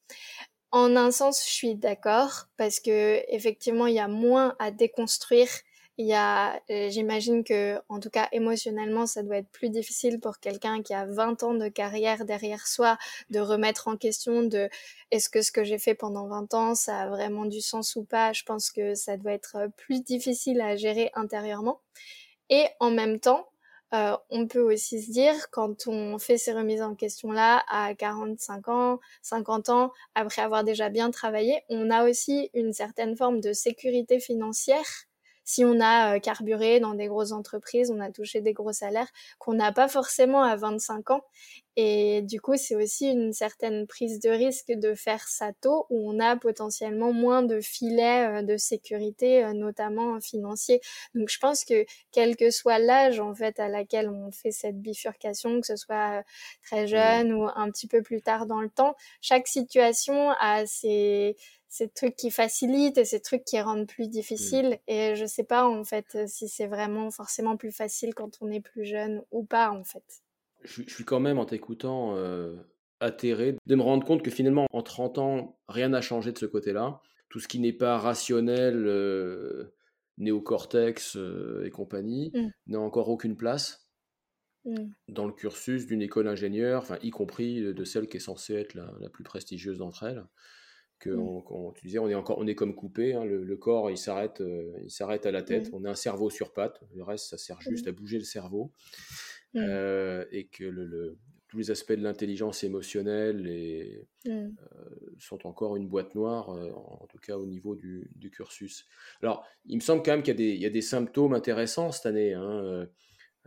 En 0.71 0.95
un 0.95 1.11
sens, 1.11 1.45
je 1.45 1.51
suis 1.51 1.75
d'accord 1.75 2.47
parce 2.57 2.79
que 2.79 3.23
effectivement, 3.27 3.87
il 3.87 3.95
y 3.95 3.99
a 3.99 4.07
moins 4.07 4.55
à 4.59 4.71
déconstruire 4.71 5.49
il 5.97 6.07
y 6.07 6.13
a, 6.13 6.59
euh, 6.71 6.89
j'imagine 6.89 7.43
que, 7.43 7.79
en 7.89 7.99
tout 7.99 8.09
cas, 8.09 8.27
émotionnellement, 8.31 9.05
ça 9.05 9.21
doit 9.23 9.37
être 9.37 9.49
plus 9.51 9.69
difficile 9.69 10.19
pour 10.19 10.39
quelqu'un 10.39 10.81
qui 10.81 10.93
a 10.95 11.05
20 11.05 11.43
ans 11.43 11.53
de 11.53 11.67
carrière 11.67 12.25
derrière 12.25 12.65
soi 12.65 12.97
de 13.29 13.39
remettre 13.39 13.87
en 13.87 13.97
question 13.97 14.41
de 14.43 14.69
est-ce 15.11 15.29
que 15.29 15.41
ce 15.43 15.51
que 15.51 15.63
j'ai 15.63 15.77
fait 15.77 15.93
pendant 15.93 16.27
20 16.27 16.53
ans, 16.55 16.73
ça 16.75 17.01
a 17.01 17.07
vraiment 17.09 17.45
du 17.45 17.61
sens 17.61 17.95
ou 17.95 18.03
pas? 18.03 18.33
Je 18.33 18.43
pense 18.43 18.71
que 18.71 18.95
ça 18.95 19.17
doit 19.17 19.33
être 19.33 19.57
euh, 19.57 19.67
plus 19.77 20.01
difficile 20.03 20.61
à 20.61 20.75
gérer 20.75 21.11
intérieurement. 21.13 21.81
Et 22.49 22.65
en 22.79 22.91
même 22.91 23.19
temps, 23.19 23.50
euh, 23.93 24.15
on 24.29 24.47
peut 24.47 24.61
aussi 24.61 25.01
se 25.01 25.11
dire, 25.11 25.49
quand 25.51 25.87
on 25.87 26.17
fait 26.17 26.37
ces 26.37 26.53
remises 26.53 26.81
en 26.81 26.95
question-là 26.95 27.63
à 27.69 27.93
45 27.93 28.67
ans, 28.69 28.99
50 29.21 29.69
ans, 29.69 29.91
après 30.15 30.41
avoir 30.41 30.63
déjà 30.63 30.89
bien 30.89 31.11
travaillé, 31.11 31.63
on 31.69 31.89
a 31.89 32.09
aussi 32.09 32.49
une 32.53 32.73
certaine 32.73 33.15
forme 33.17 33.41
de 33.41 33.53
sécurité 33.53 34.19
financière 34.19 34.85
si 35.43 35.65
on 35.65 35.79
a 35.81 36.15
euh, 36.15 36.19
carburé 36.19 36.79
dans 36.79 36.93
des 36.93 37.07
grosses 37.07 37.31
entreprises, 37.31 37.91
on 37.91 37.99
a 37.99 38.11
touché 38.11 38.41
des 38.41 38.53
gros 38.53 38.71
salaires 38.71 39.09
qu'on 39.39 39.53
n'a 39.53 39.71
pas 39.71 39.87
forcément 39.87 40.43
à 40.43 40.55
25 40.55 41.11
ans. 41.11 41.25
Et 41.77 42.21
du 42.21 42.41
coup, 42.41 42.57
c'est 42.57 42.75
aussi 42.75 43.09
une 43.09 43.31
certaine 43.31 43.87
prise 43.87 44.19
de 44.19 44.29
risque 44.29 44.71
de 44.71 44.93
faire 44.93 45.27
ça 45.27 45.51
tôt, 45.61 45.85
où 45.89 46.11
on 46.11 46.19
a 46.19 46.35
potentiellement 46.35 47.13
moins 47.13 47.43
de 47.43 47.61
filets 47.61 48.27
euh, 48.27 48.41
de 48.41 48.57
sécurité, 48.57 49.43
euh, 49.43 49.53
notamment 49.53 50.19
financiers. 50.19 50.81
Donc, 51.15 51.29
je 51.29 51.39
pense 51.39 51.63
que 51.63 51.85
quel 52.11 52.35
que 52.35 52.51
soit 52.51 52.79
l'âge 52.79 53.19
en 53.19 53.33
fait 53.33 53.59
à 53.59 53.69
laquelle 53.69 54.09
on 54.09 54.31
fait 54.31 54.51
cette 54.51 54.81
bifurcation, 54.81 55.61
que 55.61 55.67
ce 55.67 55.77
soit 55.77 56.23
très 56.63 56.87
jeune 56.87 57.33
ou 57.33 57.47
un 57.55 57.69
petit 57.71 57.87
peu 57.87 58.01
plus 58.01 58.21
tard 58.21 58.45
dans 58.47 58.61
le 58.61 58.69
temps, 58.69 58.95
chaque 59.21 59.47
situation 59.47 60.31
a 60.39 60.65
ses 60.65 61.37
ces 61.69 61.87
trucs 61.87 62.17
qui 62.17 62.31
facilitent 62.31 62.97
et 62.97 63.05
ces 63.05 63.21
trucs 63.21 63.45
qui 63.45 63.59
rendent 63.61 63.87
plus 63.87 64.07
mmh. 64.07 64.11
difficile. 64.11 64.79
Et 64.87 65.15
je 65.15 65.25
sais 65.25 65.45
pas 65.45 65.65
en 65.65 65.85
fait 65.85 66.27
si 66.27 66.49
c'est 66.49 66.67
vraiment 66.67 67.09
forcément 67.11 67.55
plus 67.55 67.71
facile 67.71 68.13
quand 68.13 68.37
on 68.41 68.51
est 68.51 68.59
plus 68.59 68.83
jeune 68.85 69.23
ou 69.31 69.43
pas 69.45 69.71
en 69.71 69.85
fait. 69.85 70.03
Je, 70.63 70.83
suis 70.83 71.05
quand 71.05 71.19
même 71.19 71.39
en 71.39 71.45
t'écoutant 71.45 72.15
euh, 72.15 72.55
atterré 72.99 73.55
de 73.65 73.75
me 73.75 73.81
rendre 73.81 74.05
compte 74.05 74.23
que 74.23 74.31
finalement 74.31 74.67
en 74.71 74.81
30 74.81 75.17
ans 75.17 75.59
rien 75.67 75.89
n'a 75.89 76.01
changé 76.01 76.31
de 76.31 76.37
ce 76.37 76.45
côté-là. 76.45 77.01
Tout 77.29 77.39
ce 77.39 77.47
qui 77.47 77.59
n'est 77.59 77.73
pas 77.73 77.97
rationnel, 77.97 78.85
euh, 78.85 79.73
néocortex 80.17 81.15
euh, 81.15 81.63
et 81.65 81.69
compagnie 81.69 82.31
mmh. 82.33 82.47
n'a 82.67 82.79
encore 82.79 83.09
aucune 83.09 83.35
place. 83.35 83.87
Mmh. 84.63 84.91
dans 85.07 85.25
le 85.25 85.33
cursus 85.33 85.87
d'une 85.87 86.03
école 86.03 86.27
ingénieure, 86.27 86.83
enfin, 86.83 86.99
y 87.01 87.09
compris 87.09 87.73
de 87.73 87.83
celle 87.83 88.07
qui 88.07 88.17
est 88.17 88.19
censée 88.19 88.53
être 88.53 88.75
la 88.75 89.09
plus 89.09 89.23
prestigieuse 89.23 89.79
d'entre 89.79 90.03
elles 90.03 90.23
que 91.01 91.09
mmh. 91.09 91.43
on, 91.49 91.71
tu 91.73 91.87
disais, 91.87 91.99
on 91.99 92.07
est 92.07 92.15
encore, 92.15 92.37
on 92.37 92.47
est 92.47 92.55
comme 92.55 92.75
coupé. 92.75 93.13
Hein, 93.13 93.25
le, 93.25 93.57
corps, 93.57 93.91
il 93.91 93.97
s'arrête, 93.97 94.39
euh, 94.39 94.71
il 94.83 94.91
s'arrête 94.91 95.25
à 95.25 95.31
la 95.31 95.41
tête. 95.41 95.71
Mmh. 95.71 95.75
On 95.75 95.83
a 95.83 95.89
un 95.89 95.95
cerveau 95.95 96.29
sur 96.29 96.53
pattes. 96.53 96.79
Le 96.95 97.03
reste, 97.03 97.25
ça 97.27 97.37
sert 97.37 97.59
juste 97.59 97.87
mmh. 97.87 97.89
à 97.89 97.91
bouger 97.91 98.17
le 98.19 98.23
cerveau. 98.23 98.71
Euh, 99.55 100.23
et 100.31 100.47
que 100.47 100.63
le, 100.63 101.17
tous 101.49 101.57
les 101.57 101.71
aspects 101.71 101.91
de 101.91 102.03
l'intelligence 102.03 102.63
émotionnelle 102.63 103.45
et, 103.47 104.07
euh, 104.27 104.47
sont 105.19 105.45
encore 105.45 105.75
une 105.75 105.89
boîte 105.89 106.15
noire, 106.15 106.49
en 106.49 107.05
tout 107.07 107.17
cas 107.17 107.37
au 107.37 107.45
niveau 107.45 107.75
du, 107.75 108.09
cursus. 108.31 108.85
Alors, 109.21 109.45
il 109.65 109.75
me 109.75 109.81
semble 109.81 110.03
quand 110.03 110.11
même 110.11 110.23
qu'il 110.23 110.39
y, 110.39 110.59
y, 110.59 110.65
a 110.65 110.69
des 110.69 110.81
symptômes 110.81 111.33
intéressants 111.33 111.91
cette 111.91 112.05
année. 112.05 112.33
Hein, 112.33 112.87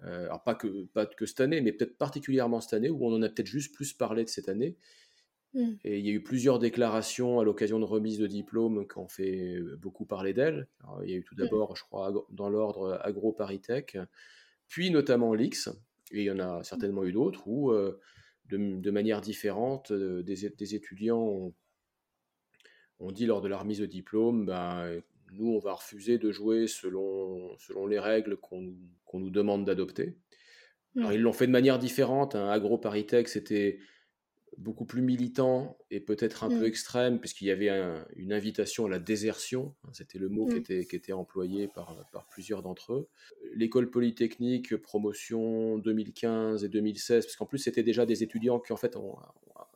alors, 0.03 0.43
pas 0.43 0.55
que, 0.55 0.85
pas 0.87 1.07
que 1.07 1.25
cette 1.25 1.41
année, 1.41 1.63
mais 1.63 1.73
peut-être 1.73 1.97
particulièrement 1.97 2.61
cette 2.61 2.75
année, 2.75 2.91
où 2.91 3.07
on 3.07 3.15
en 3.15 3.23
a 3.23 3.29
peut-être 3.31 3.47
juste 3.47 3.75
plus 3.75 3.95
parlé 3.95 4.25
de 4.25 4.29
cette 4.29 4.51
année. 4.51 4.77
Mmh. 5.55 5.73
Et 5.85 5.99
il 5.99 6.07
y 6.07 6.11
a 6.11 6.13
eu 6.13 6.23
plusieurs 6.23 6.59
déclarations 6.59 7.41
à 7.41 7.45
l'occasion 7.45 7.79
de 7.79 7.85
remise 7.85 8.19
de 8.19 8.27
diplômes 8.27 8.87
qui 8.89 8.99
ont 8.99 9.09
fait 9.09 9.61
beaucoup 9.79 10.05
parler 10.05 10.35
d'elle. 10.35 10.69
Il 11.03 11.11
y 11.11 11.15
a 11.15 11.17
eu 11.17 11.25
tout 11.25 11.35
mmh. 11.35 11.39
d'abord, 11.39 11.77
je 11.77 11.85
crois, 11.85 12.13
dans 12.31 12.49
l'ordre 12.49 13.01
AgroParisTech, 13.03 13.99
puis 14.69 14.91
notamment 14.91 15.35
l'X, 15.35 15.69
et 16.13 16.21
il 16.21 16.25
y 16.25 16.31
en 16.31 16.41
a 16.41 16.63
certainement 16.65 17.05
eu 17.05 17.13
d'autres, 17.13 17.47
où 17.47 17.73
de, 18.47 18.91
manière 18.91 19.21
différente, 19.21 19.93
des, 19.93 20.75
étudiants 20.75 21.53
ont, 22.99 23.13
dit 23.13 23.27
lors 23.27 23.41
de 23.41 23.49
la 23.49 23.59
remise 23.59 23.79
de 23.79 23.87
diplôme, 23.87 24.47
ben, 24.47 25.01
nous, 25.33 25.49
on 25.49 25.59
va 25.59 25.75
refuser 25.75 26.19
de 26.19 26.31
jouer 26.31 26.67
selon, 26.67 27.57
selon 27.59 27.87
les 27.87 27.99
règles 27.99 28.37
qu'on 28.37 28.75
nous 29.15 29.31
demande 29.31 29.65
d'adopter. 29.65 30.17
Alors, 30.97 31.11
mmh. 31.11 31.15
ils 31.15 31.21
l'ont 31.21 31.33
fait 31.33 31.47
de 31.47 31.53
manière 31.53 31.79
différente. 31.79 32.35
Hein. 32.35 32.49
AgroParisTech, 32.51 33.29
c'était 33.29 33.79
beaucoup 34.59 34.85
plus 34.85 35.03
militant 35.03 35.77
et 35.91 36.01
peut-être 36.01 36.45
un 36.45 36.49
peu 36.49 36.63
mmh. 36.63 36.65
extrême, 36.65 37.21
puisqu'il 37.21 37.47
y 37.47 37.51
avait 37.51 37.71
une 38.17 38.33
invitation 38.33 38.87
à 38.87 38.89
la 38.89 38.99
désertion, 38.99 39.75
hein, 39.85 39.91
c'était 39.93 40.19
le 40.19 40.29
mot 40.29 40.47
qui, 40.47 40.55
mmh. 40.55 40.59
était, 40.59 40.85
qui 40.85 40.97
était 40.97 41.13
employé 41.13 41.69
par, 41.69 42.07
par 42.13 42.29
plusieurs 42.29 42.63
d'entre 42.63 42.93
eux. 42.93 43.09
L'école 43.55 43.91
polytechnique, 43.91 44.77
promotion 44.77 45.79
2015 45.79 46.65
et 46.65 46.69
2016, 46.69 47.27
parce 47.27 47.37
qu'en 47.37 47.47
plus 47.47 47.59
c'était 47.59 47.83
déjà 47.83 48.07
des 48.07 48.23
étudiants 48.23 48.61
qui 48.61 48.73
en 48.73 48.77
fait 48.77 48.97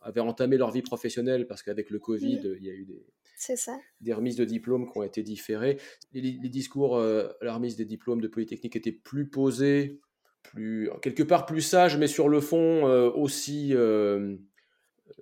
avaient 0.03 0.21
entamé 0.21 0.57
leur 0.57 0.71
vie 0.71 0.83
professionnelle, 0.83 1.47
parce 1.47 1.63
qu'avec 1.63 1.91
le 1.91 1.99
Covid, 1.99 2.39
mmh. 2.39 2.57
il 2.59 2.65
y 2.65 2.71
a 2.71 2.75
eu 2.75 2.85
des, 2.85 3.07
ça. 3.39 3.79
des 4.01 4.13
remises 4.13 4.37
de 4.37 4.45
diplômes 4.45 4.91
qui 4.91 4.99
ont 4.99 5.03
été 5.03 5.23
différées. 5.23 5.79
Les, 6.13 6.33
discours 6.49 6.97
euh, 6.97 7.29
à 7.41 7.45
la 7.45 7.55
remise 7.55 7.77
des 7.77 7.85
diplômes 7.85 8.21
de 8.21 8.29
polytechnique 8.29 8.77
étaient 8.77 8.93
plus 8.93 9.29
posés, 9.29 10.01
plus, 10.43 10.91
quelque 11.03 11.23
part 11.23 11.47
plus 11.47 11.61
sages, 11.61 11.97
mais 11.97 12.07
sur 12.07 12.29
le 12.29 12.41
fond 12.41 12.87
euh, 12.87 13.11
aussi... 13.11 13.75
Euh, 13.75 14.37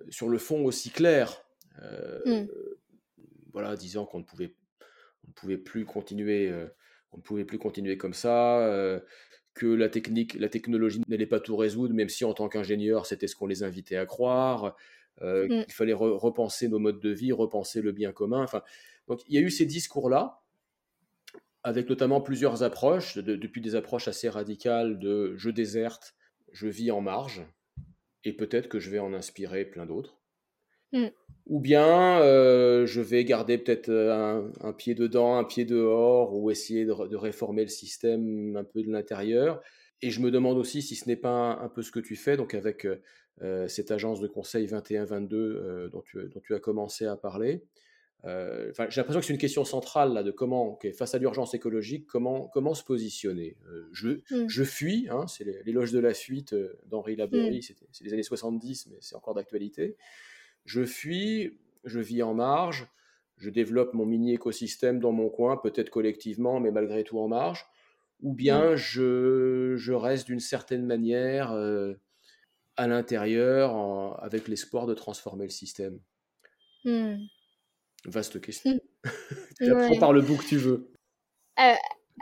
sur 0.09 0.29
le 0.29 0.37
fond 0.37 0.63
aussi 0.65 0.89
clair. 0.89 1.43
Euh, 1.81 2.43
mmh. 2.43 2.47
Voilà, 3.53 3.75
disant 3.75 4.05
qu'on 4.05 4.19
ne 4.19 4.23
pouvait, 4.23 4.53
on 5.25 5.29
ne 5.29 5.33
pouvait 5.33 5.57
plus 5.57 5.85
continuer, 5.85 6.49
euh, 6.49 6.67
on 7.11 7.17
ne 7.17 7.21
pouvait 7.21 7.45
plus 7.45 7.57
continuer 7.57 7.97
comme 7.97 8.13
ça, 8.13 8.59
euh, 8.59 8.99
que 9.53 9.65
la 9.65 9.89
technique, 9.89 10.35
la 10.35 10.49
technologie 10.49 11.01
n'allait 11.07 11.25
pas 11.25 11.39
tout 11.39 11.57
résoudre, 11.57 11.93
même 11.93 12.09
si 12.09 12.25
en 12.25 12.33
tant 12.33 12.49
qu'ingénieur, 12.49 13.05
c'était 13.05 13.27
ce 13.27 13.35
qu'on 13.35 13.47
les 13.47 13.63
invitait 13.63 13.97
à 13.97 14.05
croire. 14.05 14.75
Mmh. 15.19 15.63
qu'il 15.63 15.73
fallait 15.73 15.93
repenser 15.93 16.67
nos 16.67 16.77
modes 16.77 16.99
de 16.99 17.09
vie, 17.09 17.31
repenser 17.31 17.81
le 17.81 17.91
bien 17.91 18.11
commun. 18.11 18.43
Enfin, 18.43 18.61
donc 19.07 19.21
il 19.27 19.33
y 19.33 19.39
a 19.39 19.41
eu 19.41 19.49
ces 19.49 19.65
discours-là, 19.65 20.43
avec 21.63 21.89
notamment 21.89 22.21
plusieurs 22.21 22.61
approches, 22.61 23.17
depuis 23.17 23.59
des 23.59 23.73
approches 23.73 24.07
assez 24.07 24.29
radicales 24.29 24.99
de 24.99 25.33
je 25.35 25.49
déserte, 25.49 26.15
je 26.51 26.67
vis 26.67 26.91
en 26.91 27.01
marge, 27.01 27.47
et 28.23 28.33
peut-être 28.33 28.67
que 28.67 28.79
je 28.79 28.89
vais 28.89 28.99
en 28.99 29.13
inspirer 29.13 29.65
plein 29.65 29.85
d'autres. 29.85 30.17
Mm. 30.93 31.07
Ou 31.47 31.59
bien 31.59 32.21
euh, 32.21 32.85
je 32.85 33.01
vais 33.01 33.23
garder 33.23 33.57
peut-être 33.57 33.89
euh, 33.89 34.49
un, 34.61 34.73
pied 34.73 34.95
dedans, 34.95 35.37
un 35.37 35.43
pied 35.43 35.65
dehors, 35.65 36.33
ou 36.33 36.51
essayer 36.51 36.85
de, 36.85 37.15
réformer 37.15 37.63
le 37.63 37.69
système 37.69 38.55
un 38.55 38.63
peu 38.63 38.83
de 38.83 38.91
l'intérieur. 38.91 39.61
Et 40.01 40.09
je 40.09 40.21
me 40.21 40.29
demande 40.29 40.57
aussi 40.57 40.81
si 40.81 40.95
ce 40.95 41.07
n'est 41.07 41.15
pas 41.15 41.57
un, 41.61 41.69
peu 41.69 41.81
ce 41.81 41.91
que 41.91 41.99
tu 41.99 42.15
fais, 42.15 42.37
donc 42.37 42.53
avec 42.53 42.85
euh, 43.41 43.67
cette 43.67 43.91
agence 43.91 44.19
de 44.19 44.27
conseil 44.27 44.67
21-22 44.67 45.89
dont, 45.89 46.01
tu, 46.01 46.29
dont 46.29 46.41
tu 46.41 46.53
as 46.53 46.59
commencé 46.59 47.05
à 47.05 47.15
parler. 47.15 47.63
Euh, 48.25 48.71
j'ai 48.89 48.99
l'impression 48.99 49.19
que 49.19 49.25
c'est 49.25 49.33
une 49.33 49.39
question 49.39 49.63
centrale 49.63 50.13
là, 50.13 50.23
de 50.23 50.31
comment, 50.31 50.79
face 50.97 51.13
à 51.13 51.19
l'urgence 51.19 51.53
écologique, 51.53 52.07
comment, 52.07 52.47
comment 52.47 52.73
se 52.73 52.83
positionner? 52.83 53.57
Euh, 53.69 53.87
je, 53.91 54.09
mm. 54.31 54.47
je 54.47 54.63
fuis, 54.63 55.07
hein, 55.09 55.27
c'est 55.27 55.45
l'éloge 55.65 55.91
de 55.91 55.99
la 55.99 56.13
fuite 56.13 56.53
euh, 56.53 56.79
d'Henri 56.87 57.15
Laborie, 57.15 57.59
mm. 57.59 57.85
c'est 57.91 58.03
les 58.03 58.13
années 58.13 58.23
70, 58.23 58.87
mais 58.87 58.97
c'est 59.01 59.15
encore 59.15 59.35
d'actualité. 59.35 59.95
Je 60.65 60.83
fuis, 60.83 61.57
je 61.83 61.99
vis 61.99 62.23
en 62.23 62.33
marge, 62.33 62.87
je 63.37 63.49
développe 63.49 63.93
mon 63.93 64.05
mini-écosystème 64.05 64.99
dans 64.99 65.11
mon 65.11 65.29
coin, 65.29 65.57
peut-être 65.57 65.91
collectivement, 65.91 66.59
mais 66.59 66.71
malgré 66.71 67.03
tout 67.03 67.19
en 67.19 67.27
marge, 67.27 67.67
ou 68.21 68.33
bien 68.33 68.73
mm. 68.73 68.75
je, 68.75 69.75
je, 69.77 69.93
reste 69.93 70.25
d'une 70.25 70.39
certaine 70.39 70.85
manière 70.85 71.51
à 72.77 72.87
l'intérieur 72.87 74.21
avec 74.23 74.47
l'espoir 74.47 74.87
de 74.87 74.95
transformer 74.95 75.45
le 75.45 75.51
système. 75.51 75.99
Vaste 78.07 78.39
question. 78.41 78.79
J'apprends 79.61 79.99
par 79.99 80.13
le 80.13 80.21
bout 80.21 80.37
que 80.37 80.45
tu 80.45 80.57
veux. 80.57 80.91
Euh, 81.59 81.73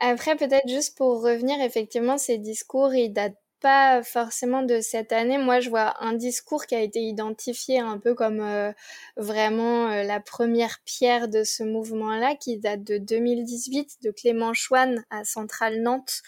après, 0.01 0.35
peut-être 0.35 0.67
juste 0.67 0.97
pour 0.97 1.21
revenir, 1.21 1.61
effectivement, 1.61 2.17
ces 2.17 2.37
discours, 2.37 2.93
ils 2.93 3.11
datent 3.11 3.39
pas 3.61 4.03
forcément 4.03 4.63
de 4.63 4.79
cette 4.81 5.11
année. 5.11 5.37
Moi, 5.37 5.59
je 5.59 5.69
vois 5.69 5.95
un 6.03 6.13
discours 6.13 6.65
qui 6.65 6.75
a 6.75 6.81
été 6.81 6.99
identifié 6.99 7.79
un 7.79 7.97
peu 7.97 8.13
comme 8.13 8.41
euh, 8.41 8.71
vraiment 9.17 9.89
euh, 9.89 10.03
la 10.03 10.19
première 10.19 10.79
pierre 10.85 11.29
de 11.29 11.43
ce 11.43 11.63
mouvement-là, 11.63 12.35
qui 12.35 12.57
date 12.57 12.83
de 12.83 12.97
2018, 12.97 14.03
de 14.03 14.11
Clément 14.11 14.53
Chouane 14.53 15.03
à 15.09 15.23
Centrale 15.23 15.81
Nantes, 15.81 16.21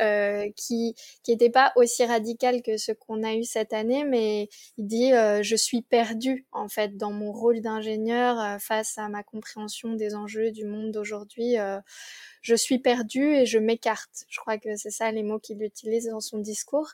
euh, 0.00 0.48
qui 0.56 0.94
n'était 1.26 1.50
pas 1.50 1.72
aussi 1.76 2.04
radical 2.04 2.62
que 2.62 2.76
ce 2.76 2.92
qu'on 2.92 3.22
a 3.22 3.34
eu 3.34 3.44
cette 3.44 3.72
année, 3.72 4.04
mais 4.04 4.48
il 4.76 4.86
dit 4.86 5.12
euh, 5.12 5.42
je 5.42 5.56
suis 5.56 5.82
perdu 5.82 6.46
en 6.52 6.68
fait 6.68 6.96
dans 6.96 7.12
mon 7.12 7.32
rôle 7.32 7.60
d'ingénieur 7.60 8.40
euh, 8.40 8.58
face 8.58 8.98
à 8.98 9.08
ma 9.08 9.22
compréhension 9.22 9.94
des 9.94 10.14
enjeux 10.14 10.50
du 10.52 10.64
monde 10.64 10.92
d'aujourd'hui. 10.92 11.56
je 12.42 12.54
suis 12.54 12.78
perdu 12.78 13.34
et 13.34 13.46
je 13.46 13.58
m'écarte. 13.58 14.24
Je 14.28 14.40
crois 14.40 14.58
que 14.58 14.76
c'est 14.76 14.90
ça 14.90 15.10
les 15.10 15.22
mots 15.22 15.38
qu'il 15.38 15.62
utilise 15.62 16.08
dans 16.08 16.20
son 16.20 16.38
discours. 16.38 16.92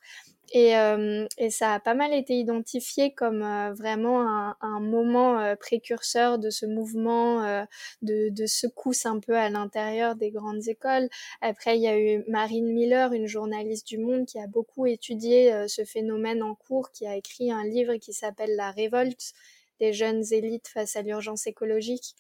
Et, 0.53 0.77
euh, 0.77 1.27
et, 1.39 1.51
ça 1.51 1.75
a 1.75 1.81
pas 1.81 1.95
mal 1.95 2.13
été 2.13 2.35
identifié 2.35 3.13
comme 3.13 3.43
euh, 3.43 3.73
vraiment 3.73 4.21
un, 4.21 4.57
un 4.61 4.79
moment 4.79 5.41
euh, 5.41 5.57
précurseur 5.57 6.39
de 6.39 6.51
ce 6.51 6.67
mouvement 6.67 7.65
de, 8.03 8.29
de, 8.31 8.47
secousse 8.47 9.07
un 9.07 9.19
peu 9.21 9.37
à 9.37 9.49
l'intérieur 9.49 10.17
des 10.17 10.31
grandes 10.31 10.69
écoles. 10.69 11.09
Après, 11.41 11.77
il 11.77 11.83
y 11.83 11.89
a 11.89 11.99
eu 11.99 12.25
Marine 12.29 12.73
Miller, 12.73 13.13
une 13.13 13.27
journaliste 13.27 13.89
du 13.89 13.99
Monde, 13.99 14.27
qui 14.27 14.39
a 14.39 14.47
beaucoup 14.47 14.87
étudié 14.87 15.67
ce 15.67 15.85
phénomène 15.85 16.43
en 16.43 16.55
cours, 16.55 16.91
qui 16.93 17.07
a 17.07 17.17
écrit 17.17 17.51
un 17.51 17.65
livre 17.65 17.97
qui 17.97 18.13
s'appelle 18.13 18.55
La 18.57 18.71
révolte 18.71 19.33
des 19.81 19.93
jeunes 19.93 20.23
élites 20.31 20.69
face 20.69 20.97
à 20.97 21.03
l'urgence 21.03 21.47
écologique. 21.47 22.15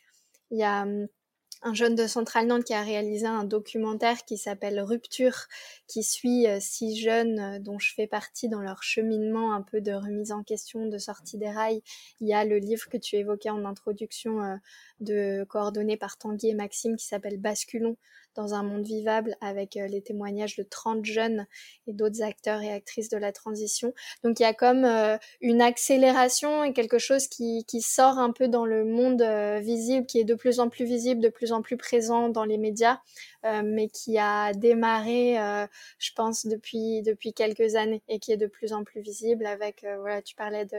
Il 0.50 0.58
y 0.58 0.64
a 0.64 0.82
hum, 0.82 1.06
un 1.64 1.72
jeune 1.72 1.94
de 1.94 2.06
Centrale 2.06 2.46
Nantes 2.46 2.64
qui 2.64 2.74
a 2.74 2.82
réalisé 2.82 3.26
un 3.26 3.44
documentaire 3.44 4.24
qui 4.26 4.36
s'appelle 4.36 4.80
Rupture, 4.80 5.46
qui 5.88 6.02
suit 6.02 6.46
euh, 6.46 6.58
six 6.60 7.00
jeunes 7.00 7.38
euh, 7.38 7.58
dont 7.58 7.78
je 7.78 7.94
fais 7.94 8.06
partie 8.06 8.50
dans 8.50 8.60
leur 8.60 8.82
cheminement 8.82 9.54
un 9.54 9.62
peu 9.62 9.80
de 9.80 9.92
remise 9.92 10.30
en 10.30 10.42
question, 10.42 10.86
de 10.86 10.98
sortie 10.98 11.38
des 11.38 11.48
rails. 11.48 11.82
Il 12.20 12.28
y 12.28 12.34
a 12.34 12.44
le 12.44 12.58
livre 12.58 12.88
que 12.90 12.98
tu 12.98 13.16
évoquais 13.16 13.48
en 13.48 13.64
introduction 13.64 14.42
euh, 14.42 14.56
de 15.00 15.44
coordonné 15.48 15.96
par 15.96 16.18
Tanguy 16.18 16.50
et 16.50 16.54
Maxime 16.54 16.96
qui 16.96 17.06
s'appelle 17.06 17.38
Basculons 17.38 17.96
dans 18.34 18.54
un 18.54 18.62
monde 18.62 18.84
vivable 18.84 19.36
avec 19.40 19.76
euh, 19.76 19.86
les 19.86 20.02
témoignages 20.02 20.56
de 20.56 20.62
30 20.62 21.04
jeunes 21.04 21.46
et 21.86 21.92
d'autres 21.92 22.22
acteurs 22.22 22.62
et 22.62 22.72
actrices 22.72 23.08
de 23.08 23.16
la 23.16 23.32
transition. 23.32 23.92
Donc 24.22 24.40
il 24.40 24.42
y 24.42 24.46
a 24.46 24.54
comme 24.54 24.84
euh, 24.84 25.16
une 25.40 25.62
accélération 25.62 26.64
et 26.64 26.72
quelque 26.72 26.98
chose 26.98 27.28
qui, 27.28 27.64
qui, 27.66 27.80
sort 27.80 28.18
un 28.18 28.32
peu 28.32 28.48
dans 28.48 28.64
le 28.64 28.84
monde 28.84 29.22
euh, 29.22 29.60
visible, 29.60 30.06
qui 30.06 30.18
est 30.18 30.24
de 30.24 30.34
plus 30.34 30.60
en 30.60 30.68
plus 30.68 30.84
visible, 30.84 31.20
de 31.20 31.28
plus 31.28 31.52
en 31.52 31.62
plus 31.62 31.76
présent 31.76 32.28
dans 32.28 32.44
les 32.44 32.58
médias, 32.58 33.00
mais 33.62 33.88
qui 33.88 34.16
a 34.18 34.54
démarré, 34.54 35.36
je 35.98 36.10
pense, 36.16 36.46
depuis, 36.46 37.02
depuis 37.02 37.34
quelques 37.34 37.74
années 37.74 38.02
et 38.08 38.18
qui 38.18 38.32
est 38.32 38.38
de 38.38 38.46
plus 38.46 38.72
en 38.72 38.84
plus 38.84 39.02
visible 39.02 39.44
avec, 39.44 39.84
voilà, 40.00 40.22
tu 40.22 40.34
parlais 40.34 40.64
de 40.64 40.78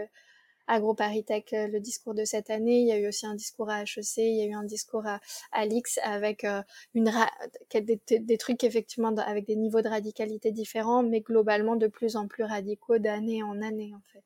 AgroParisTech, 0.68 1.54
euh, 1.54 1.68
le 1.68 1.80
discours 1.80 2.14
de 2.14 2.26
cette 2.26 2.50
année. 2.50 2.82
Il 2.82 2.88
y 2.88 2.92
a 2.92 2.98
eu 2.98 3.08
aussi 3.08 3.26
un 3.26 3.36
discours 3.36 3.70
à 3.70 3.84
HEC, 3.84 4.18
il 4.18 4.36
y 4.36 4.42
a 4.42 4.46
eu 4.46 4.54
un 4.54 4.64
discours 4.64 5.06
à, 5.06 5.20
Alix 5.52 6.00
avec 6.04 6.44
euh, 6.44 6.62
une 6.94 7.12
des, 7.74 8.38
trucs 8.38 8.64
effectivement 8.64 9.16
avec 9.18 9.46
des 9.46 9.56
niveaux 9.56 9.82
de 9.82 9.90
radicalité 9.90 10.52
différents, 10.52 11.04
mais 11.04 11.22
globalement 11.22 11.76
de 11.76 11.88
plus 11.88 12.16
en 12.16 12.28
plus 12.28 12.44
radicaux 12.44 12.98
d'année 12.98 13.44
en 13.44 13.62
année 13.62 13.94
en 13.96 14.02
fait. 14.12 14.24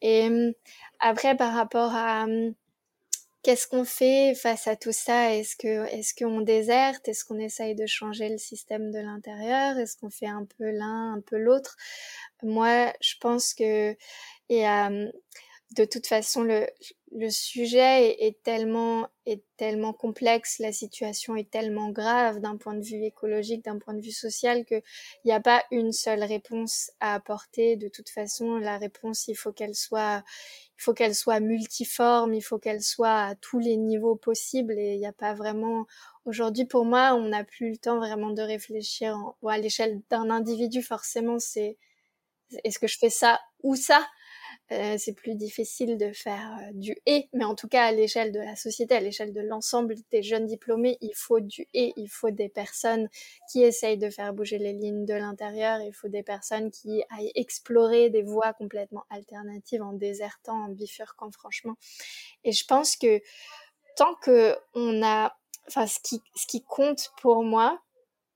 Et 0.00 0.26
hum, 0.26 0.52
après, 1.00 1.36
par 1.36 1.54
rapport 1.54 1.94
à 1.94 2.24
hum, 2.24 2.54
qu'est-ce 3.42 3.66
qu'on 3.66 3.84
fait 3.84 4.34
face 4.34 4.66
à 4.66 4.76
tout 4.76 4.92
ça? 4.92 5.34
Est-ce 5.34 5.56
que 5.56 5.86
est-ce 5.86 6.14
qu'on 6.14 6.40
déserte? 6.40 7.08
Est-ce 7.08 7.24
qu'on 7.24 7.38
essaye 7.38 7.74
de 7.74 7.86
changer 7.86 8.28
le 8.28 8.38
système 8.38 8.90
de 8.90 8.98
l'intérieur? 8.98 9.78
Est-ce 9.78 9.96
qu'on 9.96 10.10
fait 10.10 10.26
un 10.28 10.46
peu 10.58 10.70
l'un, 10.70 11.14
un 11.14 11.20
peu 11.20 11.38
l'autre? 11.38 11.76
Moi, 12.42 12.92
je 13.00 13.14
pense 13.20 13.54
que 13.54 13.96
et 14.52 14.66
de 15.76 15.84
toute 15.86 16.06
façon, 16.06 16.42
le, 16.42 16.66
le 17.12 17.30
sujet 17.30 18.10
est, 18.26 18.42
tellement, 18.42 19.08
est 19.24 19.42
tellement 19.56 19.94
complexe, 19.94 20.58
la 20.58 20.72
situation 20.72 21.34
est 21.34 21.50
tellement 21.50 21.90
grave 21.90 22.40
d'un 22.40 22.58
point 22.58 22.74
de 22.74 22.84
vue 22.84 23.02
écologique, 23.04 23.64
d'un 23.64 23.78
point 23.78 23.94
de 23.94 24.00
vue 24.02 24.12
social, 24.12 24.66
qu'il 24.66 24.82
n'y 25.24 25.32
a 25.32 25.40
pas 25.40 25.64
une 25.70 25.92
seule 25.92 26.22
réponse 26.24 26.90
à 27.00 27.14
apporter. 27.14 27.76
De 27.76 27.88
toute 27.88 28.10
façon, 28.10 28.56
la 28.56 28.76
réponse, 28.76 29.28
il 29.28 29.34
faut 29.34 29.52
qu'elle 29.52 29.74
soit, 29.74 30.22
il 30.78 30.82
faut 30.82 30.92
qu'elle 30.92 31.14
soit 31.14 31.40
multiforme, 31.40 32.34
il 32.34 32.42
faut 32.42 32.58
qu'elle 32.58 32.82
soit 32.82 33.22
à 33.22 33.34
tous 33.36 33.58
les 33.58 33.78
niveaux 33.78 34.16
possibles. 34.16 34.78
Et 34.78 34.94
il 34.94 34.98
n'y 34.98 35.06
a 35.06 35.12
pas 35.12 35.32
vraiment, 35.32 35.86
aujourd'hui, 36.26 36.66
pour 36.66 36.84
moi, 36.84 37.14
on 37.14 37.28
n'a 37.28 37.44
plus 37.44 37.70
le 37.70 37.76
temps 37.78 37.96
vraiment 37.96 38.30
de 38.30 38.42
réfléchir 38.42 39.16
à 39.48 39.56
l'échelle 39.56 40.02
d'un 40.10 40.28
individu. 40.28 40.82
Forcément, 40.82 41.38
c'est, 41.38 41.78
est-ce 42.64 42.78
que 42.78 42.86
je 42.86 42.98
fais 42.98 43.10
ça 43.10 43.40
ou 43.62 43.76
ça? 43.76 44.06
Euh, 44.72 44.96
c'est 44.96 45.12
plus 45.12 45.34
difficile 45.34 45.98
de 45.98 46.12
faire 46.12 46.56
euh, 46.60 46.70
du 46.72 46.96
et, 47.04 47.28
mais 47.34 47.44
en 47.44 47.54
tout 47.54 47.68
cas 47.68 47.84
à 47.84 47.92
l'échelle 47.92 48.32
de 48.32 48.38
la 48.38 48.56
société, 48.56 48.94
à 48.94 49.00
l'échelle 49.00 49.34
de 49.34 49.40
l'ensemble 49.40 49.96
des 50.10 50.22
jeunes 50.22 50.46
diplômés, 50.46 50.96
il 51.02 51.14
faut 51.14 51.40
du 51.40 51.68
et, 51.74 51.92
il 51.96 52.08
faut 52.08 52.30
des 52.30 52.48
personnes 52.48 53.08
qui 53.50 53.62
essayent 53.62 53.98
de 53.98 54.08
faire 54.08 54.32
bouger 54.32 54.58
les 54.58 54.72
lignes 54.72 55.04
de 55.04 55.12
l'intérieur, 55.12 55.80
il 55.82 55.92
faut 55.92 56.08
des 56.08 56.22
personnes 56.22 56.70
qui 56.70 57.02
aillent 57.10 57.32
explorer 57.34 58.08
des 58.08 58.22
voies 58.22 58.54
complètement 58.54 59.04
alternatives 59.10 59.82
en 59.82 59.92
désertant, 59.92 60.64
en 60.64 60.68
bifurquant 60.68 61.30
franchement. 61.32 61.74
Et 62.44 62.52
je 62.52 62.64
pense 62.64 62.96
que 62.96 63.20
tant 63.96 64.14
que 64.22 64.56
on 64.74 65.02
a, 65.02 65.36
enfin 65.68 65.86
ce 65.86 65.98
qui, 66.02 66.22
ce 66.34 66.46
qui 66.46 66.64
compte 66.64 67.10
pour 67.20 67.42
moi, 67.44 67.82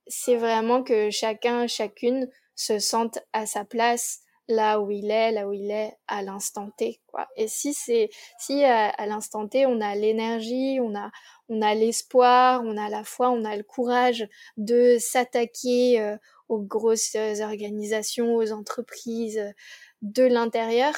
c'est 0.07 0.37
vraiment 0.37 0.83
que 0.83 1.09
chacun, 1.11 1.66
chacune 1.66 2.29
se 2.55 2.79
sente 2.79 3.20
à 3.33 3.46
sa 3.46 3.64
place 3.64 4.20
là 4.49 4.81
où 4.81 4.91
il 4.91 5.11
est, 5.11 5.33
là 5.33 5.49
où 5.49 5.53
il 5.53 5.71
est 5.71 5.95
à 6.07 6.23
l'instant 6.23 6.71
T, 6.77 7.01
quoi. 7.07 7.27
Et 7.37 7.49
si 7.49 7.75
c'est, 7.75 8.11
si 8.39 8.65
à, 8.65 9.07
l'instant 9.07 9.49
T, 9.49 9.67
on 9.67 9.81
a 9.81 9.95
l'énergie, 9.95 10.79
on 10.81 10.95
a, 10.95 11.11
on 11.49 11.63
a 11.63 11.75
l'espoir, 11.75 12.63
on 12.65 12.77
a 12.77 12.89
la 12.89 13.05
foi, 13.05 13.31
on 13.31 13.45
a 13.45 13.57
le 13.57 13.63
courage 13.63 14.27
de 14.57 14.97
s'attaquer 14.99 16.01
euh, 16.01 16.17
aux 16.49 16.61
grosses 16.61 17.17
organisations, 17.41 18.37
aux 18.37 18.53
entreprises 18.53 19.39
euh, 19.39 19.51
de 20.03 20.25
l'intérieur, 20.25 20.95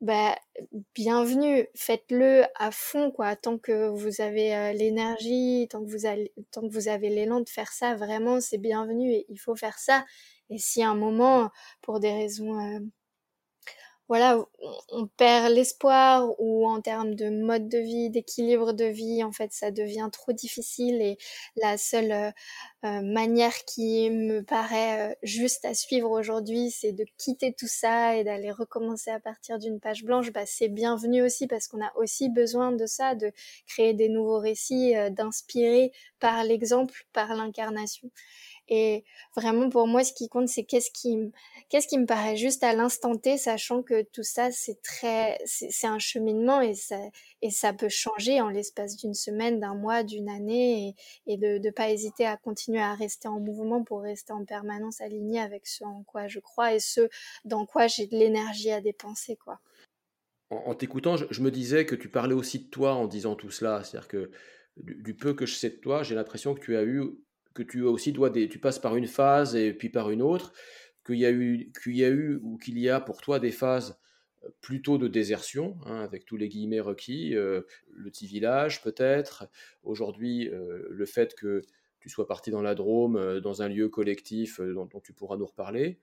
bah, 0.00 0.36
bienvenue, 0.94 1.66
faites-le 1.74 2.44
à 2.54 2.70
fond, 2.70 3.10
quoi. 3.10 3.34
Tant 3.34 3.58
que 3.58 3.88
vous 3.88 4.20
avez 4.20 4.54
euh, 4.54 4.72
l'énergie, 4.72 5.66
tant 5.68 5.84
que 5.84 5.90
vous 5.90 6.06
avez, 6.06 6.32
tant 6.52 6.60
que 6.62 6.72
vous 6.72 6.88
avez 6.88 7.08
l'élan 7.08 7.40
de 7.40 7.48
faire 7.48 7.72
ça, 7.72 7.96
vraiment, 7.96 8.40
c'est 8.40 8.58
bienvenu 8.58 9.10
et 9.10 9.26
il 9.28 9.40
faut 9.40 9.56
faire 9.56 9.78
ça. 9.78 10.04
Et 10.50 10.58
si 10.58 10.82
à 10.82 10.90
un 10.90 10.94
moment, 10.94 11.50
pour 11.82 12.00
des 12.00 12.12
raisons, 12.12 12.58
euh, 12.58 12.80
voilà, 14.08 14.42
on, 14.90 15.06
perd 15.06 15.52
l'espoir 15.52 16.30
ou 16.40 16.66
en 16.66 16.80
termes 16.80 17.14
de 17.14 17.28
mode 17.28 17.68
de 17.68 17.76
vie, 17.78 18.08
d'équilibre 18.08 18.72
de 18.72 18.86
vie, 18.86 19.22
en 19.22 19.32
fait, 19.32 19.52
ça 19.52 19.70
devient 19.70 20.08
trop 20.10 20.32
difficile 20.32 21.02
et 21.02 21.18
la 21.56 21.76
seule 21.76 22.12
euh, 22.12 22.30
euh, 22.86 23.02
manière 23.02 23.52
qui 23.66 24.08
me 24.10 24.40
paraît 24.40 25.18
juste 25.22 25.66
à 25.66 25.74
suivre 25.74 26.10
aujourd'hui, 26.10 26.70
c'est 26.70 26.92
de 26.92 27.04
quitter 27.18 27.52
tout 27.52 27.68
ça 27.68 28.16
et 28.16 28.24
d'aller 28.24 28.50
recommencer 28.50 29.10
à 29.10 29.20
partir 29.20 29.58
d'une 29.58 29.78
page 29.78 30.04
blanche. 30.04 30.32
Bah, 30.32 30.46
c'est 30.46 30.68
bienvenu 30.68 31.22
aussi 31.22 31.46
parce 31.46 31.68
qu'on 31.68 31.84
a 31.84 31.92
aussi 31.96 32.30
besoin 32.30 32.72
de 32.72 32.86
ça, 32.86 33.14
de 33.14 33.30
créer 33.66 33.92
des 33.92 34.08
nouveaux 34.08 34.40
récits, 34.40 34.94
d'inspirer 35.10 35.92
par 36.18 36.44
l'exemple, 36.44 37.04
par 37.12 37.34
l'incarnation. 37.34 38.10
Et 38.68 39.04
vraiment, 39.34 39.70
pour 39.70 39.86
moi, 39.86 40.04
ce 40.04 40.12
qui 40.12 40.28
compte, 40.28 40.48
c'est 40.48 40.64
qu'est-ce 40.64 40.90
qui, 40.90 41.16
qu'est-ce 41.70 41.88
qui 41.88 41.98
me 41.98 42.04
paraît 42.04 42.36
juste 42.36 42.62
à 42.62 42.74
l'instant 42.74 43.16
T, 43.16 43.38
sachant 43.38 43.82
que 43.82 44.02
tout 44.02 44.22
ça, 44.22 44.50
c'est 44.50 44.82
très, 44.82 45.38
c'est 45.46 45.86
un 45.86 45.98
cheminement 45.98 46.60
et 46.60 46.74
ça, 46.74 46.98
et 47.40 47.50
ça 47.50 47.72
peut 47.72 47.88
changer 47.88 48.40
en 48.42 48.48
l'espace 48.48 48.96
d'une 48.96 49.14
semaine, 49.14 49.58
d'un 49.58 49.74
mois, 49.74 50.02
d'une 50.02 50.28
année, 50.28 50.94
et, 51.26 51.36
de 51.38 51.58
ne 51.58 51.70
pas 51.70 51.90
hésiter 51.90 52.26
à 52.26 52.36
continuer 52.36 52.80
à 52.80 52.94
rester 52.94 53.28
en 53.28 53.40
mouvement 53.40 53.82
pour 53.84 54.02
rester 54.02 54.32
en 54.32 54.44
permanence 54.44 55.00
aligné 55.00 55.40
avec 55.40 55.66
ce 55.66 55.84
en 55.84 56.02
quoi 56.02 56.28
je 56.28 56.40
crois 56.40 56.74
et 56.74 56.80
ce 56.80 57.08
dans 57.44 57.64
quoi 57.64 57.86
j'ai 57.86 58.06
de 58.06 58.16
l'énergie 58.16 58.70
à 58.70 58.80
dépenser, 58.80 59.36
quoi. 59.36 59.60
en, 60.50 60.74
t'écoutant, 60.74 61.16
je, 61.16 61.42
me 61.42 61.50
disais 61.50 61.86
que 61.86 61.94
tu 61.94 62.10
parlais 62.10 62.34
aussi 62.34 62.58
de 62.58 62.68
toi 62.68 62.94
en 62.94 63.06
disant 63.06 63.34
tout 63.34 63.50
cela. 63.50 63.82
C'est-à-dire 63.82 64.08
que 64.08 64.30
du, 64.76 65.14
peu 65.14 65.34
que 65.34 65.46
je 65.46 65.54
sais 65.54 65.70
de 65.70 65.76
toi, 65.76 66.02
j'ai 66.02 66.14
l'impression 66.14 66.54
que 66.54 66.60
tu 66.60 66.76
as 66.76 66.82
eu, 66.82 67.02
que 67.58 67.64
tu 67.64 67.82
aussi 67.82 68.12
dois 68.12 68.30
tu 68.30 68.58
passes 68.60 68.78
par 68.78 68.94
une 68.94 69.08
phase 69.08 69.56
et 69.56 69.72
puis 69.72 69.88
par 69.88 70.10
une 70.10 70.22
autre, 70.22 70.52
qu'il 71.04 71.16
y 71.16 71.26
a 71.26 71.30
eu, 71.32 71.72
qu'il 71.82 71.96
y 71.96 72.04
a 72.04 72.08
eu 72.08 72.38
ou 72.42 72.56
qu'il 72.56 72.78
y 72.78 72.88
a 72.88 73.00
pour 73.00 73.20
toi 73.20 73.40
des 73.40 73.50
phases 73.50 73.98
euh, 74.44 74.48
plutôt 74.60 74.96
de 74.96 75.08
désertion, 75.08 75.76
hein, 75.84 76.00
avec 76.00 76.24
tous 76.24 76.36
les 76.36 76.48
guillemets 76.48 76.78
requis, 76.78 77.34
euh, 77.34 77.62
le 77.90 78.10
petit 78.10 78.28
village 78.28 78.80
peut-être. 78.80 79.48
Aujourd'hui, 79.82 80.48
euh, 80.48 80.86
le 80.88 81.04
fait 81.04 81.34
que 81.34 81.62
tu 81.98 82.08
sois 82.08 82.28
parti 82.28 82.52
dans 82.52 82.62
la 82.62 82.76
Drôme, 82.76 83.40
dans 83.40 83.60
un 83.60 83.68
lieu 83.68 83.88
collectif 83.88 84.60
dont, 84.60 84.86
dont, 84.86 85.00
tu 85.00 85.12
pourras 85.12 85.36
nous 85.36 85.46
reparler. 85.46 85.98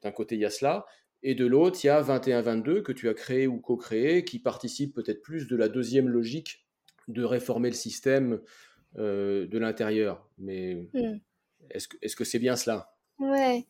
D'un 0.00 0.12
côté, 0.12 0.36
il 0.36 0.40
y 0.40 0.46
a 0.46 0.50
cela. 0.50 0.86
Et 1.22 1.34
de 1.34 1.44
l'autre, 1.44 1.78
il 1.84 1.88
y 1.88 1.90
a 1.90 2.00
21-22 2.00 2.80
que 2.80 2.92
tu 2.92 3.10
as 3.10 3.14
créé 3.14 3.46
ou 3.46 3.58
co-créé, 3.58 4.24
qui 4.24 4.38
participe 4.38 4.94
peut-être 4.94 5.20
plus 5.20 5.46
de 5.46 5.56
la 5.56 5.68
deuxième 5.68 6.08
logique 6.08 6.64
de 7.06 7.22
réformer 7.22 7.68
le 7.68 7.76
système 7.76 8.40
euh, 8.98 9.46
de 9.46 9.58
l'intérieur. 9.58 10.28
Mais 10.38 10.74
hmm. 10.94 11.18
est-ce 11.70 12.16
que 12.16 12.24
c'est 12.24 12.38
bien 12.38 12.56
cela? 12.56 12.92
Ouais, 13.20 13.66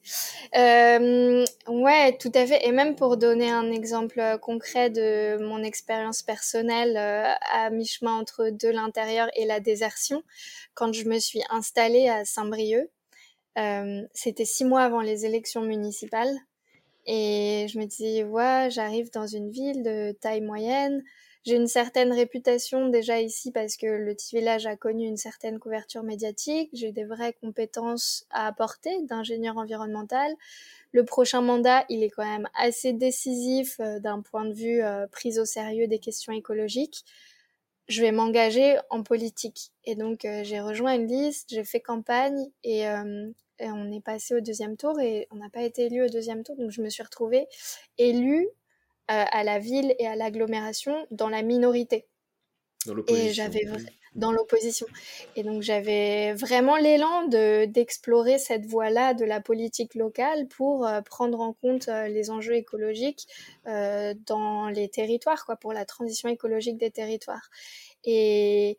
euh, 0.56 1.44
ouais, 1.66 2.16
tout 2.18 2.30
à 2.34 2.46
fait. 2.46 2.66
Et 2.66 2.70
même 2.70 2.94
pour 2.94 3.16
donner 3.16 3.50
un 3.50 3.72
exemple 3.72 4.38
concret 4.40 4.90
de 4.90 5.38
mon 5.42 5.62
expérience 5.64 6.22
personnelle 6.22 6.96
euh, 6.96 7.32
à 7.52 7.68
mi-chemin 7.70 8.14
entre 8.14 8.50
de 8.50 8.68
l'intérieur 8.68 9.28
et 9.34 9.44
la 9.44 9.58
désertion, 9.58 10.22
quand 10.74 10.92
je 10.92 11.04
me 11.08 11.18
suis 11.18 11.42
installée 11.50 12.08
à 12.08 12.24
Saint-Brieuc, 12.24 12.88
c'était 14.14 14.46
six 14.46 14.64
mois 14.64 14.82
avant 14.82 15.00
les 15.00 15.26
élections 15.26 15.62
municipales. 15.62 16.34
Et 17.06 17.66
je 17.68 17.78
me 17.78 17.84
dis, 17.86 18.22
ouais, 18.22 18.68
j'arrive 18.70 19.10
dans 19.10 19.26
une 19.26 19.50
ville 19.50 19.82
de 19.82 20.12
taille 20.12 20.40
moyenne. 20.40 21.02
J'ai 21.46 21.56
une 21.56 21.68
certaine 21.68 22.12
réputation 22.12 22.88
déjà 22.88 23.20
ici 23.20 23.50
parce 23.50 23.78
que 23.78 23.86
le 23.86 24.14
petit 24.14 24.36
village 24.36 24.66
a 24.66 24.76
connu 24.76 25.06
une 25.06 25.16
certaine 25.16 25.58
couverture 25.58 26.02
médiatique. 26.02 26.68
J'ai 26.74 26.92
des 26.92 27.04
vraies 27.04 27.32
compétences 27.40 28.26
à 28.30 28.46
apporter 28.46 28.90
d'ingénieur 29.04 29.56
environnemental. 29.56 30.34
Le 30.92 31.04
prochain 31.04 31.40
mandat, 31.40 31.86
il 31.88 32.02
est 32.02 32.10
quand 32.10 32.26
même 32.26 32.48
assez 32.54 32.92
décisif 32.92 33.80
euh, 33.80 34.00
d'un 34.00 34.20
point 34.20 34.44
de 34.44 34.52
vue 34.52 34.82
euh, 34.82 35.06
prise 35.06 35.38
au 35.38 35.46
sérieux 35.46 35.86
des 35.86 35.98
questions 35.98 36.32
écologiques. 36.32 37.04
Je 37.88 38.02
vais 38.02 38.12
m'engager 38.12 38.78
en 38.90 39.02
politique. 39.02 39.72
Et 39.84 39.94
donc, 39.94 40.26
euh, 40.26 40.42
j'ai 40.44 40.60
rejoint 40.60 40.94
une 40.94 41.06
liste, 41.06 41.48
j'ai 41.50 41.64
fait 41.64 41.80
campagne 41.80 42.50
et 42.64 42.86
on 43.62 43.92
est 43.92 44.00
passé 44.00 44.34
au 44.34 44.40
deuxième 44.40 44.76
tour 44.76 44.98
et 45.00 45.26
on 45.30 45.36
n'a 45.36 45.50
pas 45.50 45.62
été 45.62 45.86
élu 45.86 46.02
au 46.02 46.08
deuxième 46.08 46.42
tour. 46.44 46.56
Donc 46.56 46.70
je 46.70 46.82
me 46.82 46.88
suis 46.88 47.02
retrouvée 47.02 47.46
élue 47.98 48.46
euh, 48.46 48.59
à 49.12 49.44
la 49.44 49.58
ville 49.58 49.94
et 49.98 50.06
à 50.06 50.16
l'agglomération 50.16 51.06
dans 51.10 51.28
la 51.28 51.42
minorité. 51.42 52.06
Dans 52.86 52.94
et 53.08 53.32
j'avais 53.32 53.66
dans 54.14 54.32
l'opposition. 54.32 54.86
Et 55.36 55.42
donc 55.42 55.62
j'avais 55.62 56.32
vraiment 56.34 56.76
l'élan 56.76 57.26
de 57.28 57.66
d'explorer 57.66 58.38
cette 58.38 58.66
voie-là 58.66 59.14
de 59.14 59.24
la 59.24 59.40
politique 59.40 59.94
locale 59.94 60.48
pour 60.48 60.86
euh, 60.86 61.00
prendre 61.00 61.40
en 61.40 61.52
compte 61.52 61.88
euh, 61.88 62.08
les 62.08 62.30
enjeux 62.30 62.54
écologiques 62.54 63.26
dans 63.66 64.68
les 64.68 64.88
territoires, 64.88 65.44
quoi, 65.44 65.56
pour 65.56 65.72
la 65.72 65.84
transition 65.84 66.28
écologique 66.28 66.78
des 66.78 66.90
territoires. 66.90 67.50
Et 68.04 68.78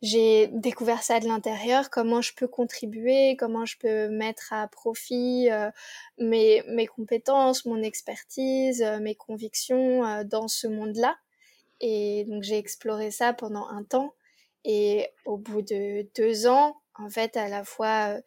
j'ai 0.00 0.46
découvert 0.48 1.02
ça 1.02 1.18
de 1.18 1.26
l'intérieur, 1.26 1.90
comment 1.90 2.22
je 2.22 2.32
peux 2.32 2.46
contribuer, 2.46 3.36
comment 3.36 3.64
je 3.66 3.76
peux 3.78 4.08
mettre 4.08 4.52
à 4.52 4.68
profit 4.68 5.50
euh, 5.50 5.70
mes, 6.18 6.62
mes, 6.68 6.86
compétences, 6.86 7.64
mon 7.64 7.82
expertise, 7.82 8.80
euh, 8.82 9.00
mes 9.00 9.16
convictions 9.16 10.06
euh, 10.06 10.22
dans 10.22 10.46
ce 10.46 10.68
monde-là. 10.68 11.16
Et 11.80 12.24
donc 12.28 12.44
j'ai 12.44 12.58
exploré 12.58 13.10
ça 13.10 13.32
pendant 13.32 13.66
un 13.66 13.82
temps. 13.82 14.14
Et 14.64 15.08
au 15.24 15.36
bout 15.36 15.62
de 15.62 16.06
deux 16.16 16.46
ans, 16.46 16.76
en 16.94 17.08
fait, 17.08 17.36
à 17.36 17.48
la 17.48 17.64
fois 17.64 18.18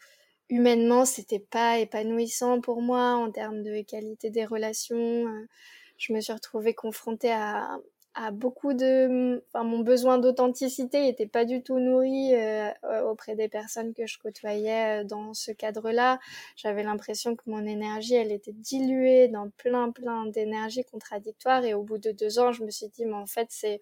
humainement, 0.49 1.05
c'était 1.05 1.39
pas 1.39 1.79
épanouissant 1.79 2.59
pour 2.59 2.81
moi 2.81 3.15
en 3.15 3.31
termes 3.31 3.63
de 3.63 3.81
qualité 3.81 4.29
des 4.29 4.45
relations. 4.45 5.25
je 5.97 6.13
me 6.13 6.19
suis 6.21 6.33
retrouvée 6.33 6.73
confrontée 6.73 7.31
à 7.31 7.79
a 8.13 8.31
beaucoup 8.31 8.73
de, 8.73 9.43
enfin, 9.47 9.63
mon 9.63 9.79
besoin 9.79 10.17
d'authenticité 10.17 11.01
n'était 11.01 11.27
pas 11.27 11.45
du 11.45 11.63
tout 11.63 11.79
nourri 11.79 12.35
euh, 12.35 12.69
euh, 12.83 13.03
auprès 13.03 13.35
des 13.35 13.47
personnes 13.47 13.93
que 13.93 14.05
je 14.05 14.19
côtoyais 14.19 15.01
euh, 15.01 15.03
dans 15.05 15.33
ce 15.33 15.51
cadre-là. 15.51 16.19
J'avais 16.57 16.83
l'impression 16.83 17.35
que 17.35 17.43
mon 17.45 17.65
énergie, 17.65 18.15
elle 18.15 18.31
était 18.31 18.51
diluée 18.53 19.29
dans 19.29 19.49
plein, 19.51 19.91
plein 19.91 20.25
d'énergies 20.25 20.83
contradictoires. 20.83 21.63
Et 21.63 21.73
au 21.73 21.83
bout 21.83 21.97
de 21.99 22.11
deux 22.11 22.39
ans, 22.39 22.51
je 22.51 22.63
me 22.63 22.69
suis 22.69 22.89
dit, 22.89 23.05
mais 23.05 23.13
en 23.13 23.27
fait, 23.27 23.47
c'est, 23.49 23.79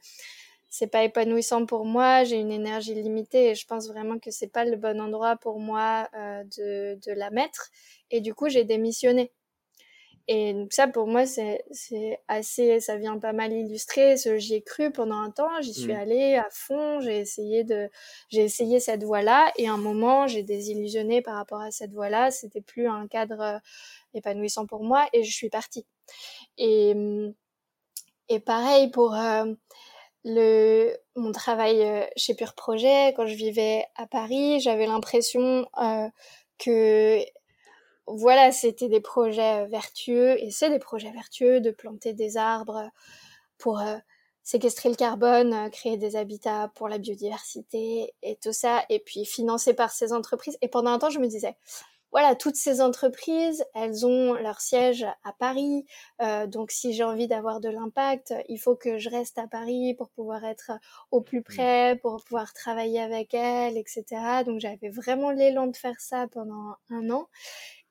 c'est 0.69 0.87
pas 0.87 1.03
épanouissant 1.03 1.65
pour 1.65 1.85
moi. 1.85 2.23
J'ai 2.23 2.39
une 2.39 2.51
énergie 2.51 2.93
limitée 2.93 3.49
et 3.49 3.55
je 3.55 3.65
pense 3.65 3.87
vraiment 3.87 4.19
que 4.19 4.29
c'est 4.29 4.51
pas 4.51 4.65
le 4.65 4.77
bon 4.77 5.01
endroit 5.01 5.37
pour 5.37 5.59
moi 5.59 6.07
de, 6.13 6.95
de 6.95 7.11
la 7.13 7.31
mettre. 7.31 7.69
Et 8.11 8.21
du 8.21 8.35
coup, 8.35 8.49
j'ai 8.49 8.63
démissionné. 8.63 9.31
Et 10.31 10.53
donc 10.53 10.73
ça, 10.73 10.87
pour 10.87 11.07
moi, 11.07 11.25
c'est 11.25 11.63
assez, 12.27 12.79
ça 12.81 12.97
vient 12.97 13.17
pas 13.17 13.33
mal 13.33 13.51
illustrer. 13.51 14.15
J'y 14.37 14.53
ai 14.53 14.61
cru 14.61 14.91
pendant 14.91 15.17
un 15.17 15.31
temps, 15.31 15.59
j'y 15.59 15.73
suis 15.73 15.91
mmh. 15.91 15.99
allée 15.99 16.35
à 16.35 16.47
fond, 16.51 16.99
j'ai 16.99 17.17
essayé 17.17 17.63
de, 17.63 17.89
j'ai 18.29 18.43
essayé 18.43 18.79
cette 18.79 19.03
voie-là, 19.03 19.51
et 19.57 19.67
à 19.67 19.73
un 19.73 19.77
moment, 19.77 20.27
j'ai 20.27 20.43
désillusionné 20.43 21.23
par 21.23 21.33
rapport 21.33 21.61
à 21.61 21.71
cette 21.71 21.93
voie-là. 21.93 22.29
C'était 22.29 22.61
plus 22.61 22.87
un 22.87 23.07
cadre 23.07 23.41
euh, 23.41 23.57
épanouissant 24.13 24.67
pour 24.67 24.83
moi, 24.83 25.07
et 25.13 25.23
je 25.23 25.35
suis 25.35 25.49
partie. 25.49 25.87
Et, 26.59 26.93
et 28.27 28.39
pareil 28.39 28.91
pour 28.91 29.15
euh, 29.15 29.45
le, 30.25 30.95
mon 31.15 31.31
travail 31.31 31.81
euh, 31.81 32.05
chez 32.15 32.35
Pure 32.35 32.53
Projet, 32.53 33.15
quand 33.15 33.25
je 33.25 33.33
vivais 33.33 33.87
à 33.95 34.05
Paris, 34.05 34.59
j'avais 34.59 34.85
l'impression 34.85 35.65
que 36.59 37.19
voilà, 38.15 38.51
c'était 38.51 38.89
des 38.89 39.01
projets 39.01 39.67
vertueux, 39.67 40.41
et 40.41 40.51
c'est 40.51 40.69
des 40.69 40.79
projets 40.79 41.11
vertueux 41.11 41.61
de 41.61 41.71
planter 41.71 42.13
des 42.13 42.37
arbres 42.37 42.89
pour 43.57 43.79
euh, 43.79 43.97
séquestrer 44.43 44.89
le 44.89 44.95
carbone, 44.95 45.53
euh, 45.53 45.69
créer 45.69 45.97
des 45.97 46.15
habitats 46.15 46.71
pour 46.75 46.89
la 46.89 46.97
biodiversité 46.97 48.13
et 48.23 48.35
tout 48.37 48.53
ça, 48.53 48.83
et 48.89 48.99
puis 48.99 49.25
financé 49.25 49.73
par 49.73 49.91
ces 49.91 50.13
entreprises. 50.13 50.57
Et 50.61 50.67
pendant 50.67 50.91
un 50.91 50.99
temps, 50.99 51.09
je 51.09 51.19
me 51.19 51.27
disais, 51.27 51.55
voilà, 52.11 52.33
toutes 52.35 52.55
ces 52.55 52.81
entreprises, 52.81 53.63
elles 53.75 54.03
ont 54.07 54.33
leur 54.33 54.61
siège 54.61 55.05
à 55.23 55.31
Paris, 55.37 55.85
euh, 56.23 56.47
donc 56.47 56.71
si 56.71 56.93
j'ai 56.93 57.03
envie 57.03 57.27
d'avoir 57.27 57.59
de 57.59 57.69
l'impact, 57.69 58.33
il 58.47 58.57
faut 58.57 58.75
que 58.75 58.97
je 58.97 59.11
reste 59.11 59.37
à 59.37 59.47
Paris 59.47 59.93
pour 59.93 60.09
pouvoir 60.09 60.43
être 60.43 60.71
au 61.11 61.21
plus 61.21 61.41
mmh. 61.41 61.43
près, 61.43 61.99
pour 62.01 62.23
pouvoir 62.23 62.53
travailler 62.53 62.99
avec 62.99 63.35
elles, 63.35 63.77
etc. 63.77 64.03
Donc 64.43 64.59
j'avais 64.59 64.89
vraiment 64.89 65.29
l'élan 65.29 65.67
de 65.67 65.77
faire 65.77 65.99
ça 65.99 66.27
pendant 66.27 66.75
un 66.89 67.11
an. 67.11 67.27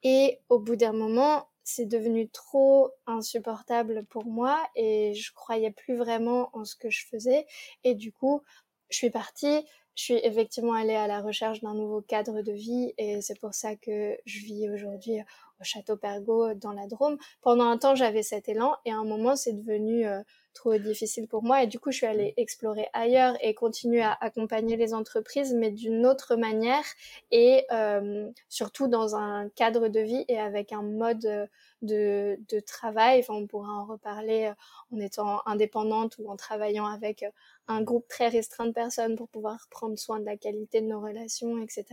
Et 0.03 0.41
au 0.49 0.59
bout 0.59 0.77
d'un 0.77 0.93
moment, 0.93 1.49
c'est 1.65 1.87
devenu 1.87 2.29
trop 2.31 2.91
insupportable 3.07 4.05
pour 4.07 4.25
moi 4.25 4.59
et 4.75 5.15
je 5.15 5.33
croyais 5.35 5.71
plus 5.71 5.97
vraiment 5.97 6.51
en 6.55 6.65
ce 6.65 6.77
que 6.77 6.89
je 6.91 7.07
faisais. 7.07 7.47
Et 7.85 7.95
du 7.95 8.13
coup, 8.13 8.43
je 8.91 8.97
suis 8.97 9.11
partie. 9.11 9.67
Je 9.95 10.03
suis 10.05 10.15
effectivement 10.23 10.75
allée 10.75 10.95
à 10.95 11.09
la 11.09 11.21
recherche 11.21 11.61
d'un 11.61 11.75
nouveau 11.75 12.01
cadre 12.01 12.41
de 12.43 12.53
vie 12.53 12.95
et 12.99 13.21
c'est 13.21 13.39
pour 13.41 13.53
ça 13.53 13.75
que 13.75 14.17
je 14.27 14.39
vis 14.39 14.71
aujourd'hui 14.71 15.19
au 15.61 15.65
Château 15.65 15.97
Pergaud 15.97 16.55
dans 16.55 16.73
la 16.73 16.87
Drôme. 16.87 17.19
Pendant 17.43 17.65
un 17.65 17.79
temps, 17.79 17.95
j'avais 17.95 18.23
cet 18.23 18.49
élan 18.49 18.77
et 18.85 18.93
à 18.93 18.97
un 18.97 19.05
moment, 19.05 19.37
c'est 19.37 19.53
devenu 19.53 20.07
euh, 20.07 20.23
trop 20.59 20.77
difficile 20.77 21.29
pour 21.29 21.43
moi. 21.43 21.63
Et 21.63 21.67
du 21.67 21.79
coup 21.79 21.91
je 21.91 21.99
suis 21.99 22.07
allée 22.07 22.35
explorer 22.37 22.89
ailleurs 22.93 23.37
et 23.41 23.55
continuer 23.55 24.03
à 24.03 24.17
accompagner 24.21 24.77
les 24.77 24.93
entreprises 24.93 25.55
mais 25.55 25.71
d'une 25.71 26.05
autre 26.07 26.37
manière 26.37 26.85
et 27.31 27.65
euh, 27.73 28.31
surtout 28.49 28.89
dans 28.89 29.15
un 29.15 29.49
cadre 29.51 29.89
de 29.89 30.01
vie 30.01 30.25
et 30.29 30.39
avec 30.39 30.73
un 30.73 30.83
mode 30.83 31.49
de, 31.83 32.39
de 32.49 32.61
travail. 32.61 33.21
Enfin 33.21 33.35
on 33.35 33.47
pourra 33.47 33.73
en 33.73 33.85
reparler 33.87 34.47
euh, 34.47 34.55
en 34.93 35.01
étant 35.01 35.41
indépendante 35.47 36.17
ou 36.19 36.29
en 36.29 36.37
travaillant 36.37 36.87
avec 36.87 37.23
euh, 37.23 37.31
un 37.69 37.83
groupe 37.83 38.09
très 38.09 38.29
restreint 38.29 38.67
de 38.67 38.73
personnes 38.73 39.17
pour 39.17 39.29
pouvoir 39.29 39.69
prendre 39.71 39.99
soin 39.99 40.19
de 40.19 40.25
la 40.25 40.37
qualité 40.37 40.81
de 40.81 40.87
nos 40.87 41.01
relations 41.01 41.61
etc 41.61 41.85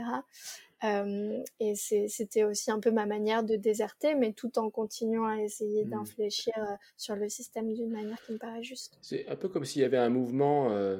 euh, 0.83 1.41
et 1.59 1.75
c'était 1.75 2.43
aussi 2.43 2.69
un 2.69 2.79
peu 2.79 2.91
ma 2.91 3.05
manière 3.05 3.43
de 3.43 3.55
déserter, 3.55 4.13
mais 4.15 4.33
tout 4.33 4.59
en 4.59 4.69
continuant 4.69 5.25
à 5.25 5.41
essayer 5.41 5.85
mmh. 5.85 5.89
d'infléchir 5.89 6.53
euh, 6.57 6.75
sur 6.97 7.15
le 7.15 7.29
système 7.29 7.73
d'une 7.73 7.89
manière 7.89 8.21
qui 8.25 8.33
me 8.33 8.37
paraît 8.37 8.63
juste. 8.63 8.97
C'est 9.01 9.27
un 9.27 9.35
peu 9.35 9.47
comme 9.47 9.65
s'il 9.65 9.81
y 9.81 9.85
avait 9.85 9.97
un 9.97 10.09
mouvement, 10.09 10.71
euh, 10.71 10.99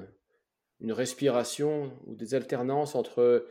une 0.79 0.93
respiration 0.93 1.91
ou 2.05 2.15
des 2.15 2.35
alternances 2.35 2.95
entre 2.95 3.47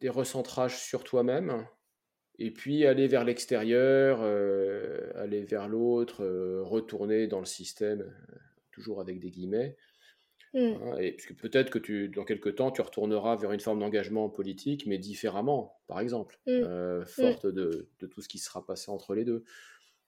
des 0.00 0.08
recentrages 0.08 0.76
sur 0.80 1.04
toi-même 1.04 1.64
et 2.40 2.50
puis 2.50 2.86
aller 2.86 3.06
vers 3.06 3.22
l'extérieur, 3.22 4.20
aller 5.14 5.44
vers 5.44 5.68
l'autre, 5.68 6.26
retourner 6.62 7.28
dans 7.28 7.38
le 7.38 7.44
système, 7.44 8.12
toujours 8.72 9.00
avec 9.00 9.20
des 9.20 9.30
guillemets. 9.30 9.76
Mmh. 10.54 10.58
Hein, 10.58 10.96
et 10.98 11.12
puisque 11.12 11.34
peut-être 11.34 11.70
que 11.70 11.80
tu, 11.80 12.08
dans 12.08 12.24
quelques 12.24 12.54
temps, 12.54 12.70
tu 12.70 12.80
retourneras 12.80 13.36
vers 13.36 13.52
une 13.52 13.60
forme 13.60 13.80
d'engagement 13.80 14.28
politique, 14.30 14.86
mais 14.86 14.98
différemment, 14.98 15.80
par 15.88 16.00
exemple, 16.00 16.38
mmh. 16.46 16.50
euh, 16.50 17.02
mmh. 17.02 17.06
forte 17.06 17.46
de, 17.46 17.88
de, 17.98 18.06
tout 18.06 18.20
ce 18.20 18.28
qui 18.28 18.38
sera 18.38 18.64
passé 18.64 18.90
entre 18.90 19.14
les 19.14 19.24
deux. 19.24 19.44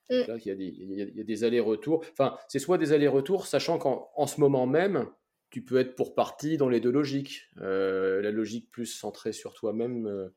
Là, 0.08 0.36
il, 0.38 0.46
y 0.46 0.52
a 0.52 0.54
des, 0.54 0.66
il 0.66 1.16
y 1.16 1.20
a 1.20 1.24
des 1.24 1.42
allers-retours. 1.42 2.04
Enfin, 2.12 2.36
c'est 2.46 2.60
soit 2.60 2.78
des 2.78 2.92
allers-retours, 2.92 3.48
sachant 3.48 3.76
qu'en 3.76 4.26
ce 4.28 4.40
moment 4.40 4.64
même, 4.64 5.08
tu 5.50 5.64
peux 5.64 5.78
être 5.78 5.96
pour 5.96 6.14
partie 6.14 6.56
dans 6.56 6.68
les 6.68 6.78
deux 6.78 6.92
logiques. 6.92 7.48
Euh, 7.60 8.22
la 8.22 8.30
logique 8.30 8.70
plus 8.70 8.86
centrée 8.86 9.32
sur 9.32 9.52
toi-même 9.52 10.06
euh, 10.06 10.28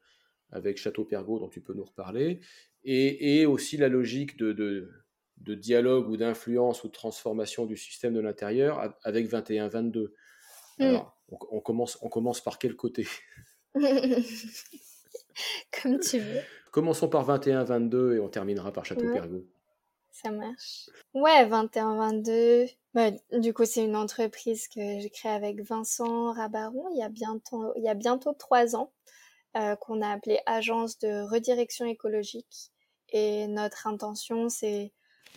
avec 0.51 0.77
Château 0.77 1.05
Pergaud, 1.05 1.37
dont 1.37 1.49
tu 1.49 1.61
peux 1.61 1.73
nous 1.73 1.83
reparler, 1.83 2.39
et, 2.83 3.41
et 3.41 3.45
aussi 3.45 3.77
la 3.77 3.89
logique 3.89 4.37
de, 4.37 4.53
de, 4.53 4.89
de 5.41 5.55
dialogue 5.55 6.09
ou 6.09 6.17
d'influence 6.17 6.83
ou 6.83 6.87
de 6.87 6.93
transformation 6.93 7.65
du 7.65 7.77
système 7.77 8.13
de 8.13 8.19
l'intérieur 8.19 8.93
avec 9.03 9.29
21-22. 9.29 10.11
Mm. 10.79 10.83
Alors, 10.83 11.17
on, 11.29 11.59
commence, 11.59 11.97
on 12.01 12.09
commence 12.09 12.41
par 12.41 12.59
quel 12.59 12.75
côté? 12.75 13.07
Comme 15.81 15.99
tu 15.99 16.19
veux. 16.19 16.41
Commençons 16.71 17.09
par 17.09 17.27
21-22 17.27 18.15
et 18.15 18.19
on 18.19 18.29
terminera 18.29 18.71
par 18.71 18.85
Château 18.85 19.11
Pergaud. 19.11 19.45
Ça 20.11 20.31
marche. 20.31 20.89
Ouais, 21.13 21.45
21-22. 21.47 22.75
Bah, 22.93 23.11
du 23.31 23.53
coup, 23.53 23.65
c'est 23.65 23.83
une 23.83 23.95
entreprise 23.95 24.67
que 24.67 24.99
j'ai 24.99 25.09
créée 25.09 25.31
avec 25.31 25.61
Vincent 25.61 26.33
Rabaron 26.33 26.89
il 26.91 26.97
y 26.97 27.03
a 27.03 27.09
bientôt, 27.09 27.71
il 27.77 27.83
y 27.83 27.87
a 27.87 27.93
bientôt 27.93 28.33
trois 28.33 28.75
ans, 28.75 28.91
euh, 29.57 29.75
qu'on 29.75 30.01
a 30.01 30.09
appelé 30.09 30.39
Agence 30.45 30.99
de 30.99 31.21
redirection 31.29 31.85
écologique. 31.85 32.71
Et 33.11 33.47
notre 33.47 33.87
intention, 33.87 34.49
c'est 34.49 34.91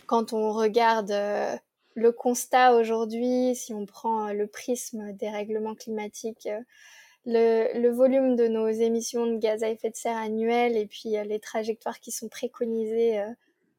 quand 0.05 0.33
on 0.33 0.51
regarde 0.51 1.11
euh, 1.11 1.55
le 1.95 2.11
constat 2.11 2.75
aujourd'hui, 2.75 3.55
si 3.55 3.73
on 3.73 3.85
prend 3.85 4.27
euh, 4.27 4.33
le 4.33 4.47
prisme 4.47 5.13
des 5.13 5.29
règlements 5.29 5.75
climatiques, 5.75 6.49
le, 7.25 7.79
le, 7.79 7.89
volume 7.89 8.35
de 8.35 8.47
nos 8.47 8.67
émissions 8.67 9.25
de 9.27 9.37
gaz 9.37 9.63
à 9.63 9.69
effet 9.69 9.89
de 9.89 9.95
serre 9.95 10.17
annuelles 10.17 10.75
et 10.75 10.85
puis 10.85 11.11
les 11.11 11.39
trajectoires 11.39 11.99
qui 12.01 12.11
sont 12.11 12.27
préconisées 12.27 13.23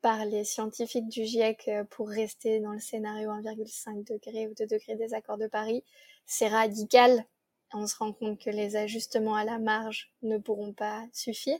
par 0.04 0.26
les 0.26 0.44
scientifiques 0.44 1.08
du 1.08 1.24
GIEC 1.24 1.66
euh, 1.68 1.84
pour 1.84 2.10
rester 2.10 2.60
dans 2.60 2.72
le 2.72 2.78
scénario 2.78 3.30
1,5 3.30 4.06
degré 4.06 4.46
ou 4.46 4.52
2 4.52 4.66
degrés 4.66 4.96
des 4.96 5.14
accords 5.14 5.38
de 5.38 5.46
Paris, 5.46 5.82
c'est 6.26 6.48
radical. 6.48 7.24
On 7.72 7.86
se 7.86 7.96
rend 7.96 8.12
compte 8.12 8.38
que 8.38 8.50
les 8.50 8.76
ajustements 8.76 9.34
à 9.34 9.46
la 9.46 9.58
marge 9.58 10.12
ne 10.20 10.36
pourront 10.36 10.74
pas 10.74 11.06
suffire 11.14 11.56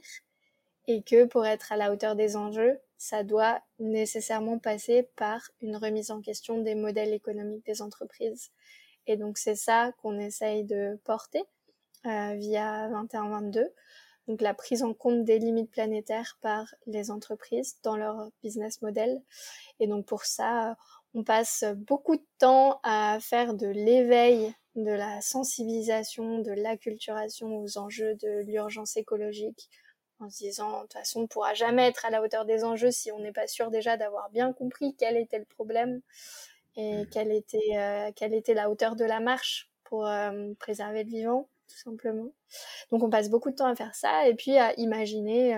et 0.85 1.01
que 1.01 1.25
pour 1.25 1.43
être 1.47 1.71
à 1.71 1.75
la 1.75 1.91
hauteur 1.91 2.15
des 2.15 2.35
enjeux, 2.35 2.77
ça 2.97 3.23
doit 3.23 3.61
nécessairement 3.79 4.59
passer 4.59 5.09
par 5.15 5.41
une 5.61 5.77
remise 5.77 6.11
en 6.11 6.21
question 6.21 6.61
des 6.61 6.75
modèles 6.75 7.13
économiques 7.13 7.65
des 7.65 7.81
entreprises. 7.81 8.51
Et 9.07 9.17
donc 9.17 9.37
c'est 9.37 9.55
ça 9.55 9.91
qu'on 10.01 10.19
essaye 10.19 10.63
de 10.63 10.99
porter 11.03 11.43
euh, 12.05 12.33
via 12.35 12.89
21-22 12.89 13.67
donc 14.27 14.41
la 14.41 14.53
prise 14.53 14.83
en 14.83 14.93
compte 14.93 15.23
des 15.23 15.39
limites 15.39 15.71
planétaires 15.71 16.37
par 16.41 16.73
les 16.87 17.11
entreprises 17.11 17.77
dans 17.83 17.95
leur 17.95 18.29
business 18.41 18.81
model. 18.81 19.21
Et 19.79 19.87
donc 19.87 20.05
pour 20.05 20.25
ça, 20.25 20.77
on 21.13 21.23
passe 21.23 21.63
beaucoup 21.75 22.15
de 22.15 22.25
temps 22.39 22.79
à 22.83 23.19
faire 23.21 23.53
de 23.53 23.67
l'éveil, 23.67 24.53
de 24.75 24.91
la 24.91 25.21
sensibilisation, 25.21 26.39
de 26.39 26.51
l'acculturation 26.51 27.59
aux 27.59 27.77
enjeux 27.77 28.15
de 28.15 28.41
l'urgence 28.45 28.97
écologique, 28.97 29.69
en 30.19 30.29
se 30.29 30.37
disant 30.37 30.77
de 30.77 30.81
toute 30.83 30.93
façon 30.93 31.19
on 31.19 31.23
ne 31.23 31.27
pourra 31.27 31.53
jamais 31.53 31.87
être 31.87 32.05
à 32.05 32.09
la 32.09 32.21
hauteur 32.21 32.45
des 32.45 32.63
enjeux 32.63 32.91
si 32.91 33.11
on 33.11 33.19
n'est 33.19 33.31
pas 33.31 33.47
sûr 33.47 33.69
déjà 33.69 33.97
d'avoir 33.97 34.29
bien 34.29 34.53
compris 34.53 34.95
quel 34.97 35.17
était 35.17 35.39
le 35.39 35.45
problème 35.45 36.01
et 36.75 37.03
mmh. 37.03 37.09
quelle 37.09 37.31
était, 37.31 37.77
euh, 37.77 38.11
quelle 38.15 38.33
était 38.33 38.53
la 38.53 38.69
hauteur 38.69 38.95
de 38.95 39.05
la 39.05 39.19
marche 39.19 39.69
pour 39.83 40.07
euh, 40.07 40.53
préserver 40.59 41.03
le 41.03 41.09
vivant 41.09 41.47
tout 41.67 41.77
simplement. 41.77 42.31
Donc 42.91 43.03
on 43.03 43.09
passe 43.09 43.29
beaucoup 43.29 43.49
de 43.49 43.55
temps 43.55 43.65
à 43.65 43.75
faire 43.75 43.95
ça 43.95 44.27
et 44.27 44.35
puis 44.35 44.57
à 44.57 44.73
imaginer 44.79 45.55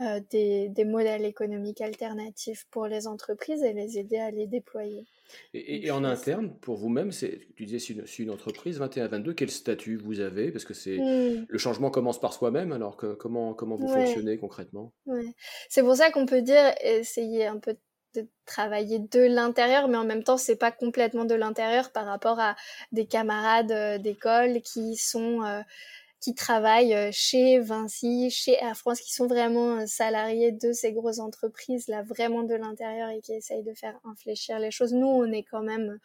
euh, 0.00 0.20
des, 0.30 0.68
des, 0.68 0.84
modèles 0.84 1.24
économiques 1.24 1.80
alternatifs 1.80 2.66
pour 2.70 2.86
les 2.86 3.06
entreprises 3.06 3.62
et 3.62 3.72
les 3.72 3.98
aider 3.98 4.18
à 4.18 4.30
les 4.30 4.46
déployer. 4.46 5.06
Et, 5.54 5.90
en 5.90 6.04
interne, 6.04 6.54
pour 6.60 6.76
vous-même, 6.76 7.10
tu 7.10 7.64
disais 7.64 7.78
c'est 7.78 7.94
une, 7.94 8.04
une, 8.26 8.30
entreprise 8.30 8.80
21-22, 8.80 9.34
quel 9.34 9.50
statut 9.50 9.96
vous 9.96 10.20
avez? 10.20 10.52
Parce 10.52 10.64
que 10.64 10.74
c'est 10.74 10.98
hmm. 10.98 11.46
le 11.48 11.58
changement 11.58 11.90
commence 11.90 12.20
par 12.20 12.32
soi-même, 12.32 12.72
alors 12.72 12.96
que, 12.96 13.14
comment, 13.14 13.54
comment 13.54 13.76
vous 13.76 13.88
fonctionnez 13.88 14.38
concrètement? 14.38 14.92
Ouais. 15.06 15.34
C'est 15.68 15.82
pour 15.82 15.96
ça 15.96 16.10
qu'on 16.10 16.26
peut 16.26 16.42
dire 16.42 16.72
essayer 16.80 17.46
un 17.46 17.58
peu 17.58 17.76
de 18.14 18.26
travailler 18.46 18.98
de 18.98 19.20
l'intérieur, 19.20 19.88
mais 19.88 19.98
en 19.98 20.04
même 20.04 20.22
temps, 20.22 20.38
c'est 20.38 20.56
pas 20.56 20.72
complètement 20.72 21.24
de 21.24 21.34
l'intérieur 21.34 21.92
par 21.92 22.06
rapport 22.06 22.40
à 22.40 22.56
des 22.92 23.06
camarades 23.06 23.72
euh, 23.72 23.98
d'école 23.98 24.62
qui 24.62 24.96
sont 24.96 25.42
euh, 25.44 25.60
qui 26.20 26.34
travaillent 26.34 26.94
euh, 26.94 27.10
chez 27.12 27.58
Vinci, 27.60 28.30
chez 28.30 28.52
Air 28.54 28.76
France, 28.76 29.00
qui 29.00 29.12
sont 29.12 29.26
vraiment 29.26 29.86
salariés 29.86 30.52
de 30.52 30.72
ces 30.72 30.92
grosses 30.92 31.20
entreprises 31.20 31.88
là, 31.88 32.02
vraiment 32.02 32.42
de 32.42 32.54
l'intérieur 32.54 33.08
et 33.10 33.20
qui 33.20 33.32
essayent 33.32 33.62
de 33.62 33.74
faire 33.74 33.98
infléchir 34.04 34.58
les 34.58 34.70
choses. 34.70 34.92
Nous, 34.92 35.06
on 35.06 35.30
est 35.32 35.44
quand 35.44 35.62
même 35.62 35.98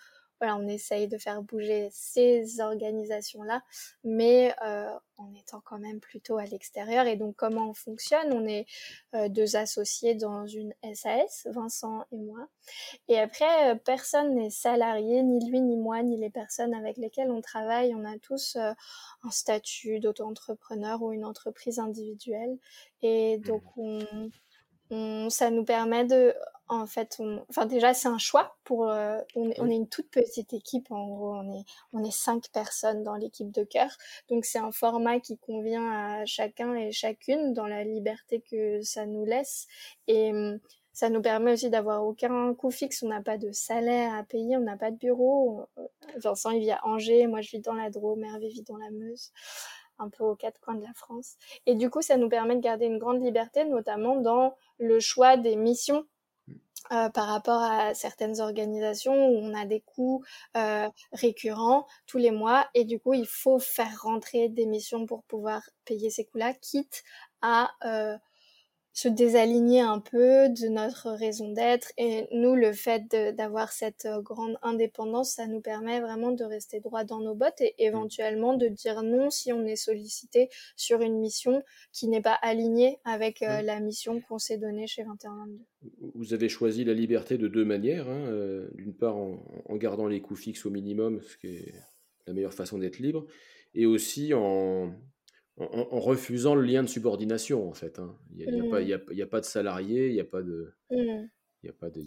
voilà, 0.44 0.58
on 0.58 0.68
essaye 0.68 1.08
de 1.08 1.18
faire 1.18 1.42
bouger 1.42 1.88
ces 1.94 2.60
organisations-là, 2.60 3.64
mais 4.04 4.54
euh, 4.66 4.90
en 5.16 5.34
étant 5.36 5.62
quand 5.64 5.80
même 5.80 6.02
plutôt 6.02 6.38
à 6.38 6.44
l'extérieur. 6.44 7.08
Et 7.08 7.16
donc, 7.16 7.38
comment 7.38 7.70
on 7.70 7.74
fonctionne? 7.74 8.34
On 8.34 8.46
est 8.46 8.66
euh, 9.16 9.30
deux 9.30 9.56
associés 9.56 10.16
dans 10.16 10.46
une 10.46 10.74
SAS, 10.94 11.48
Vincent 11.50 12.04
et 12.12 12.18
moi. 12.18 12.46
Et 13.08 13.18
après, 13.18 13.72
euh, 13.72 13.76
personne 13.76 14.36
n'est 14.36 14.50
salarié, 14.50 15.24
ni 15.24 15.50
lui, 15.50 15.62
ni 15.62 15.78
moi, 15.78 16.04
ni 16.04 16.18
les 16.18 16.30
personnes 16.30 16.74
avec 16.74 16.98
lesquelles 16.98 17.32
on 17.32 17.40
travaille. 17.40 17.96
On 17.96 18.04
a 18.04 18.20
tous 18.20 18.58
un 18.58 19.32
statut 19.32 20.02
d'auto-entrepreneur 20.02 21.02
ou 21.02 21.14
une 21.14 21.24
entreprise 21.24 21.80
individuelle. 21.80 22.58
Et 23.02 23.38
donc, 23.38 23.64
mmh. 23.78 24.28
On, 24.94 25.30
ça 25.30 25.50
nous 25.50 25.66
permet 25.66 26.06
de 26.06 26.34
en 26.70 26.86
fait, 26.86 27.22
enfin 27.50 27.66
déjà 27.66 27.94
c'est 27.94 28.08
un 28.08 28.18
choix 28.18 28.56
pour. 28.64 28.90
Euh, 28.90 29.20
on, 29.36 29.50
est 29.50 29.76
une 29.76 29.90
toute 29.90 30.10
petite 30.10 30.54
équipe 30.54 30.92
en 30.92 31.08
gros, 31.08 31.36
on 31.36 31.52
est 31.60 31.66
on 31.92 32.04
est 32.04 32.12
cinq 32.12 32.50
personnes 32.52 33.04
dans 33.04 33.16
l'équipe 33.16 33.52
de 33.52 33.64
cœur, 33.64 33.90
donc 34.30 34.46
c'est 34.46 34.60
un 34.60 34.72
format 34.72 35.20
qui 35.20 35.38
convient 35.38 35.92
à 35.92 36.26
chacun 36.26 36.74
et 36.76 36.92
chacune 36.92 37.54
dans 37.54 37.68
la 37.68 37.84
liberté 37.84 38.42
que 38.50 38.82
ça 38.82 39.06
nous 39.06 39.26
laisse 39.26 39.68
et 40.08 40.32
hum, 40.32 40.60
ça 40.94 41.10
nous 41.10 41.22
permet 41.22 41.54
aussi 41.54 41.70
d'avoir 41.70 42.06
aucun 42.06 42.54
coût 42.54 42.72
fixe, 42.72 43.04
on 43.04 43.08
n'a 43.08 43.22
pas 43.22 43.38
de 43.38 43.52
salaire 43.52 44.14
à 44.14 44.24
payer, 44.24 44.58
on 44.58 44.62
n'a 44.62 44.78
pas 44.78 44.92
de 44.92 44.98
bureau. 44.98 45.66
Euh, 45.80 45.88
Vincent 46.18 46.52
il 46.52 46.60
vit 46.60 46.72
à 46.72 46.86
Angers, 46.86 47.28
moi 47.28 47.42
je 47.42 47.50
vis 47.52 47.60
dans 47.60 47.74
la 47.74 47.90
Drôme, 47.90 48.24
Hervé 48.24 48.48
vit 48.48 48.64
dans 48.64 48.78
la 48.78 48.92
Meuse 48.92 49.32
un 50.00 50.10
peu 50.10 50.24
aux 50.24 50.36
quatre 50.36 50.60
coins 50.60 50.76
de 50.76 50.84
la 50.84 50.94
France. 50.94 51.36
Et 51.66 51.76
du 51.76 51.90
coup, 51.90 52.02
ça 52.02 52.18
nous 52.18 52.30
permet 52.30 52.56
de 52.56 52.62
garder 52.62 52.86
une 52.86 52.98
grande 52.98 53.24
liberté, 53.24 53.66
notamment 53.66 54.18
dans 54.18 54.56
le 54.84 55.00
choix 55.00 55.38
des 55.38 55.56
missions 55.56 56.06
euh, 56.92 57.10
par 57.10 57.28
rapport 57.28 57.62
à 57.62 57.94
certaines 57.94 58.42
organisations 58.42 59.30
où 59.30 59.38
on 59.38 59.54
a 59.54 59.66
des 59.66 59.80
coûts 59.80 60.22
euh, 60.58 60.90
récurrents 61.14 61.88
tous 62.08 62.18
les 62.18 62.32
mois 62.32 62.68
et 62.74 62.84
du 62.84 63.00
coup 63.00 63.14
il 63.14 63.26
faut 63.26 63.58
faire 63.58 64.02
rentrer 64.02 64.50
des 64.50 64.66
missions 64.66 65.06
pour 65.06 65.24
pouvoir 65.24 65.62
payer 65.86 66.10
ces 66.10 66.26
coûts-là, 66.26 66.54
quitte 66.54 67.04
à 67.42 67.72
euh, 67.86 68.18
se 68.94 69.08
désaligner 69.08 69.82
un 69.82 70.00
peu 70.00 70.50
de 70.50 70.68
notre 70.68 71.10
raison 71.10 71.52
d'être. 71.52 71.92
Et 71.98 72.28
nous, 72.32 72.56
le 72.56 72.74
fait 72.74 73.04
d'avoir 73.36 73.72
cette 73.72 74.06
euh, 74.06 74.22
grande 74.22 74.58
indépendance, 74.62 75.34
ça 75.34 75.48
nous 75.48 75.62
permet 75.62 76.00
vraiment 76.00 76.32
de 76.32 76.44
rester 76.44 76.80
droit 76.80 77.04
dans 77.04 77.20
nos 77.20 77.34
bottes 77.34 77.60
et 77.60 77.74
éventuellement 77.80 78.56
de 78.56 78.68
dire 78.68 79.02
non 79.02 79.32
si 79.32 79.52
on 79.52 79.66
est 79.66 79.76
sollicité 79.76 80.50
sur 80.76 81.02
une 81.02 81.20
mission 81.20 81.64
qui 81.92 82.08
n'est 82.08 82.22
pas 82.22 82.38
alignée 82.42 83.00
avec 83.04 83.42
euh, 83.42 83.64
la 83.64 83.80
mission 83.80 84.22
qu'on 84.22 84.38
s'est 84.38 84.60
donnée 84.60 84.86
chez 84.86 85.04
2122. 85.04 85.60
Vous 86.14 86.34
avez 86.34 86.48
choisi 86.48 86.84
la 86.84 86.94
liberté 86.94 87.40
de 87.40 87.48
deux 87.48 87.66
manières. 87.66 88.08
Hein, 88.08 88.28
euh, 88.28 88.70
d'une 88.76 88.94
part, 88.94 89.18
en, 89.18 89.44
en, 89.68 89.76
gardant 89.76 90.08
les 90.08 90.22
coûts 90.22 90.36
fixes 90.36 90.68
au 90.68 90.70
minimum, 90.70 91.20
ce 91.22 91.38
qui 91.38 91.48
est 91.48 91.74
la 92.28 92.34
meilleure 92.34 92.54
façon 92.54 92.78
d'être 92.78 93.00
libre, 93.00 93.26
et 93.74 93.88
aussi 93.88 94.34
en, 94.34 94.94
en, 95.58 96.00
refusant 96.00 96.56
le 96.56 96.64
lien 96.64 96.84
de 96.84 96.88
subordination, 96.88 97.68
en 97.70 97.74
fait. 97.74 98.00
Hein. 98.00 98.18
Il 98.32 98.46
n'y 98.46 98.94
a, 98.94 99.26
a, 99.26 99.28
pas 99.28 99.40
de 99.40 99.46
salarié, 99.46 100.08
il 100.08 100.14
n'y 100.14 100.20
a 100.20 100.26
pas 100.26 100.42
de. 100.42 100.74
Y 101.64 101.70
a 101.70 101.74
pas 101.74 101.90
de 101.90 102.02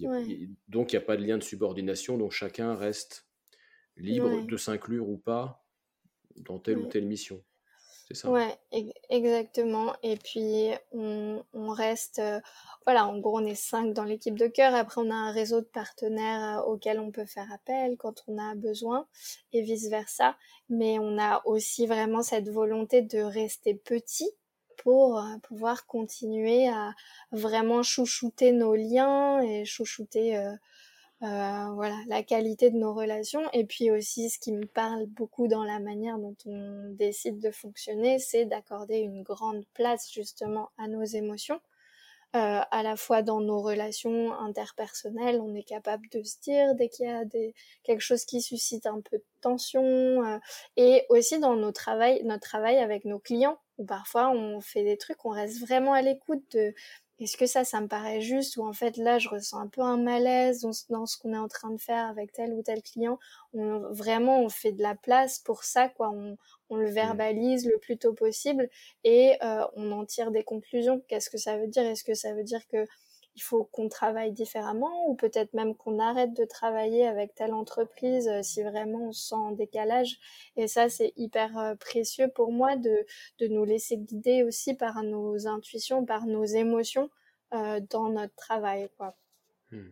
Donc, 0.69 0.93
il 0.93 0.97
n'y 0.97 1.03
a 1.03 1.07
pas 1.07 1.17
de 1.17 1.25
lien 1.25 1.39
de 1.39 1.43
subordination, 1.43 2.19
donc 2.19 2.33
chacun 2.33 2.75
reste 2.75 3.27
libre 3.97 4.47
de 4.47 4.57
s'inclure 4.57 5.09
ou 5.09 5.17
pas 5.17 5.65
dans 6.37 6.59
telle 6.59 6.79
ou 6.79 6.87
telle 6.87 7.07
mission. 7.07 7.43
C'est 8.09 8.15
ça 8.15 8.31
Ouais, 8.31 8.57
exactement. 9.11 9.95
Et 10.05 10.17
puis, 10.17 10.71
on, 10.93 11.43
reste. 11.71 12.21
Euh, 12.21 12.41
voilà, 12.85 13.07
en 13.07 13.19
gros, 13.19 13.41
on 13.41 13.45
est 13.45 13.57
cinq 13.57 13.93
dans 13.95 14.05
l'équipe 14.05 14.39
de 14.39 14.47
cœur. 14.47 14.75
Après, 14.75 15.01
on 15.01 15.11
a 15.11 15.15
un 15.15 15.33
réseau 15.33 15.61
de 15.61 15.67
partenaires 15.67 16.61
euh, 16.61 16.63
auxquels 16.63 17.01
on 17.01 17.11
peut 17.11 17.27
faire 17.27 17.51
appel 17.53 17.97
quand 17.97 18.23
on 18.29 18.39
a 18.39 18.55
besoin 18.55 19.09
et 19.53 19.63
vice-versa. 19.63 20.37
Mais 20.69 21.01
on 21.01 21.19
a 21.19 21.43
aussi 21.47 21.87
vraiment 21.89 22.23
cette 22.23 22.49
volonté 22.49 23.03
de 23.03 23.19
rester 23.19 23.75
petit 23.75 24.31
pour 24.79 25.19
euh, 25.19 25.39
pouvoir 25.43 25.87
continuer 25.87 26.69
à 26.69 26.95
vraiment 27.33 27.83
chouchouter 27.83 28.53
nos 28.53 28.77
liens 28.77 29.41
et 29.41 29.65
chouchouter 29.65 30.39
euh, 31.23 31.71
voilà, 31.75 31.97
la 32.09 32.23
qualité 32.23 32.71
de 32.71 32.77
nos 32.77 32.93
relations. 32.95 33.43
Et 33.53 33.65
puis 33.65 33.91
aussi, 33.91 34.29
ce 34.31 34.39
qui 34.39 34.53
me 34.53 34.67
parle 34.67 35.07
beaucoup 35.07 35.49
dans 35.49 35.65
la 35.65 35.79
manière 35.81 36.19
dont 36.19 36.37
on 36.47 36.91
décide 36.91 37.39
de 37.41 37.51
fonctionner, 37.51 38.19
c'est 38.19 38.45
d'accorder 38.45 38.99
une 38.99 39.23
grande 39.23 39.65
place 39.75 40.11
justement 40.13 40.71
à 40.79 40.89
nos 40.89 41.05
émotions. 41.05 41.61
euh, 42.35 42.61
à 42.71 42.83
la 42.83 42.97
fois 42.97 43.23
dans 43.23 43.41
nos 43.41 43.61
relations 43.63 44.35
interpersonnelles, 44.35 45.41
on 45.41 45.55
est 45.55 45.63
capable 45.63 46.07
de 46.11 46.23
se 46.23 46.39
dire 46.43 46.75
dès 46.75 46.89
qu'il 46.89 47.07
y 47.07 47.11
a 47.11 47.25
des, 47.25 47.55
quelque 47.83 48.01
chose 48.01 48.25
qui 48.27 48.43
suscite 48.43 48.87
un 48.87 49.01
peu 49.01 49.19
de 49.19 49.25
tension, 49.41 49.83
euh, 49.83 50.39
et 50.77 51.07
aussi 51.09 51.39
dans 51.39 51.57
nos 51.57 51.73
travail, 51.73 52.23
notre 52.25 52.43
travail 52.43 52.77
avec 52.79 53.05
nos 53.07 53.19
clients, 53.19 53.59
où 53.79 53.85
parfois 53.87 54.31
on 54.31 54.61
fait 54.61 54.85
des 54.85 54.99
trucs, 54.99 55.25
on 55.25 55.31
reste 55.31 55.61
vraiment 55.61 55.95
à 55.95 56.03
l'écoute 56.03 56.43
de 56.53 56.75
est-ce 57.19 57.37
que 57.37 57.47
ça, 57.47 57.65
ça 57.65 57.81
me 57.81 57.89
paraît 57.89 58.21
juste 58.21 58.57
ou 58.57 58.67
en 58.67 58.73
fait 58.73 58.97
là, 58.99 59.19
je 59.19 59.29
ressens 59.29 59.59
un 59.59 59.69
peu 59.69 59.81
un 59.81 59.97
malaise 59.97 60.61
dans, 60.61 61.07
ce 61.07 61.19
qu'on 61.19 61.33
est 61.33 61.39
en 61.39 61.49
train 61.49 61.71
de 61.71 61.81
faire 61.81 62.07
avec 62.07 62.33
tel 62.33 62.53
ou 62.53 62.63
tel 62.63 62.83
client? 62.83 63.19
On, 63.55 63.81
vraiment, 63.91 64.41
on 64.43 64.49
fait 64.49 64.73
de 64.73 64.83
la 64.83 64.95
place 64.95 65.39
pour 65.39 65.65
ça, 65.65 65.89
quoi. 65.89 66.11
On, 66.11 66.37
on 66.69 66.77
le 66.77 66.91
mmh. 66.91 66.95
verbalise 66.95 67.67
le 67.67 67.79
plus 67.79 67.97
tôt 67.97 68.13
possible 68.13 68.69
et 69.05 69.37
euh, 69.43 69.65
on 69.77 69.93
en 69.93 70.05
tire 70.05 70.31
des 70.31 70.43
conclusions. 70.43 71.03
Qu'est-ce 71.09 71.31
que 71.31 71.39
ça 71.39 71.57
veut 71.57 71.69
dire? 71.69 71.85
Est-ce 71.85 72.05
que 72.05 72.15
ça 72.15 72.35
veut 72.35 72.45
dire 72.45 72.67
que 72.69 72.87
il 73.37 73.43
faut 73.43 73.65
qu'on 73.65 73.89
travaille 73.89 74.33
différemment 74.33 75.09
ou 75.09 75.15
peut-être 75.15 75.53
même 75.53 75.75
qu'on 75.75 75.99
arrête 75.99 76.35
de 76.35 76.45
travailler 76.45 77.07
avec 77.07 77.35
telle 77.35 77.53
entreprise 77.53 78.29
euh, 78.29 78.43
si 78.43 78.63
vraiment 78.63 79.09
on 79.09 79.13
se 79.13 79.29
sent 79.29 79.35
en 79.35 79.53
décalage. 79.53 80.19
Et 80.57 80.67
ça, 80.69 80.89
c'est 80.89 81.13
hyper 81.17 81.57
euh, 81.59 81.75
précieux 81.75 82.29
pour 82.35 82.51
moi 82.51 82.77
de, 82.77 83.05
de 83.39 83.47
nous 83.49 83.65
laisser 83.65 83.99
guider 83.99 84.43
aussi 84.43 84.75
par 84.75 85.03
nos 85.03 85.47
intuitions, 85.47 86.07
par 86.07 86.27
nos 86.27 86.45
émotions 86.45 87.11
euh, 87.53 87.81
dans 87.91 88.09
notre 88.09 88.35
travail. 88.35 88.89
Quoi. 88.97 89.15
Hmm. 89.71 89.91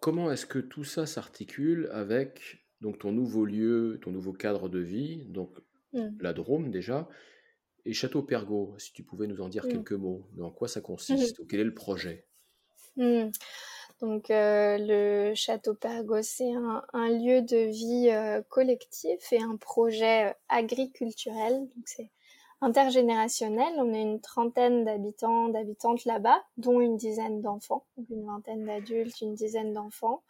Comment 0.00 0.32
est-ce 0.32 0.46
que 0.46 0.58
tout 0.58 0.84
ça 0.84 1.04
s'articule 1.04 1.90
avec 1.92 2.64
donc 2.80 2.98
ton 2.98 3.12
nouveau 3.12 3.44
lieu, 3.44 3.98
ton 4.02 4.10
nouveau 4.10 4.32
cadre 4.32 4.70
de 4.70 4.78
vie, 4.78 5.26
donc 5.26 5.50
hmm. 5.92 6.16
la 6.18 6.32
Drôme 6.32 6.70
déjà, 6.70 7.10
et 7.84 7.92
Château 7.92 8.22
Pergot, 8.22 8.74
si 8.78 8.94
tu 8.94 9.02
pouvais 9.02 9.26
nous 9.26 9.42
en 9.42 9.50
dire 9.50 9.66
hmm. 9.66 9.68
quelques 9.68 9.92
mots, 9.92 10.26
en 10.40 10.50
quoi 10.50 10.66
ça 10.66 10.80
consiste, 10.80 11.38
ou 11.40 11.46
quel 11.46 11.60
est 11.60 11.64
le 11.64 11.74
projet? 11.74 12.26
Mmh. 12.96 13.30
Donc 14.00 14.30
euh, 14.30 14.78
le 14.78 15.34
château 15.34 15.74
Pergos, 15.74 16.22
c'est 16.22 16.52
un, 16.94 17.08
lieu 17.08 17.42
de 17.42 17.70
vie 17.70 18.08
euh, 18.10 18.40
collectif 18.48 19.32
et 19.32 19.42
un 19.42 19.56
projet 19.56 20.30
euh, 20.30 20.32
agriculturel. 20.48 21.68
Donc 21.76 21.84
c'est 21.84 22.10
intergénérationnel. 22.62 23.74
On 23.76 23.92
est 23.92 24.00
une 24.00 24.20
trentaine 24.20 24.84
d'habitants, 24.84 25.48
d'habitantes 25.48 26.06
là-bas, 26.06 26.42
dont 26.56 26.80
une 26.80 26.96
dizaine 26.96 27.42
d'enfants, 27.42 27.84
une 28.10 28.24
vingtaine 28.24 28.64
d'adultes, 28.64 29.20
une 29.20 29.34
dizaine 29.34 29.72
d'enfants. 29.74 30.22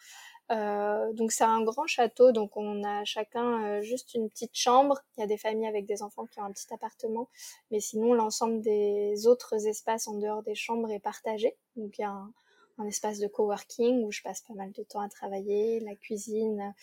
Donc 0.51 1.31
c'est 1.31 1.45
un 1.45 1.63
grand 1.63 1.87
château, 1.87 2.33
donc 2.33 2.57
on 2.57 2.83
a 2.83 3.05
chacun 3.05 3.81
juste 3.83 4.15
une 4.15 4.29
petite 4.29 4.57
chambre. 4.57 5.01
Il 5.17 5.21
y 5.21 5.23
a 5.23 5.29
des 5.29 5.37
familles 5.37 5.69
avec 5.69 5.87
des 5.87 6.03
enfants 6.03 6.27
qui 6.27 6.41
ont 6.41 6.45
un 6.45 6.51
petit 6.51 6.75
appartement, 6.75 7.29
mais 7.71 7.79
sinon 7.79 8.15
l'ensemble 8.15 8.61
des 8.61 9.29
autres 9.29 9.69
espaces 9.69 10.09
en 10.09 10.15
dehors 10.15 10.43
des 10.43 10.57
chambres 10.57 10.91
est 10.91 10.99
partagé. 10.99 11.57
Donc 11.77 11.99
il 11.99 12.03
y 12.03 12.05
a 12.05 12.11
un, 12.11 12.33
un 12.81 12.87
espace 12.87 13.19
de 13.19 13.27
coworking 13.27 14.05
où 14.05 14.11
je 14.11 14.23
passe 14.23 14.41
pas 14.41 14.55
mal 14.55 14.73
de 14.73 14.83
temps 14.83 15.01
à 15.01 15.09
travailler, 15.09 15.81
la 15.81 15.95
cuisine, 15.95 16.75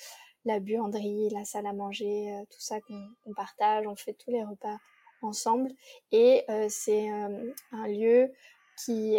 la 0.46 0.60
buanderie, 0.60 1.30
la 1.32 1.44
salle 1.44 1.66
à 1.66 1.74
manger, 1.74 2.32
euh, 2.32 2.44
tout 2.50 2.62
ça 2.62 2.80
qu'on 2.82 3.34
partage, 3.36 3.86
on 3.88 3.96
fait 3.96 4.14
tous 4.14 4.32
les 4.32 4.44
repas 4.44 4.78
ensemble. 5.22 5.72
Et 6.12 6.44
euh, 6.50 6.68
c'est 6.70 7.12
euh, 7.12 7.52
un 7.72 7.88
lieu 7.88 8.32
qui 8.86 9.18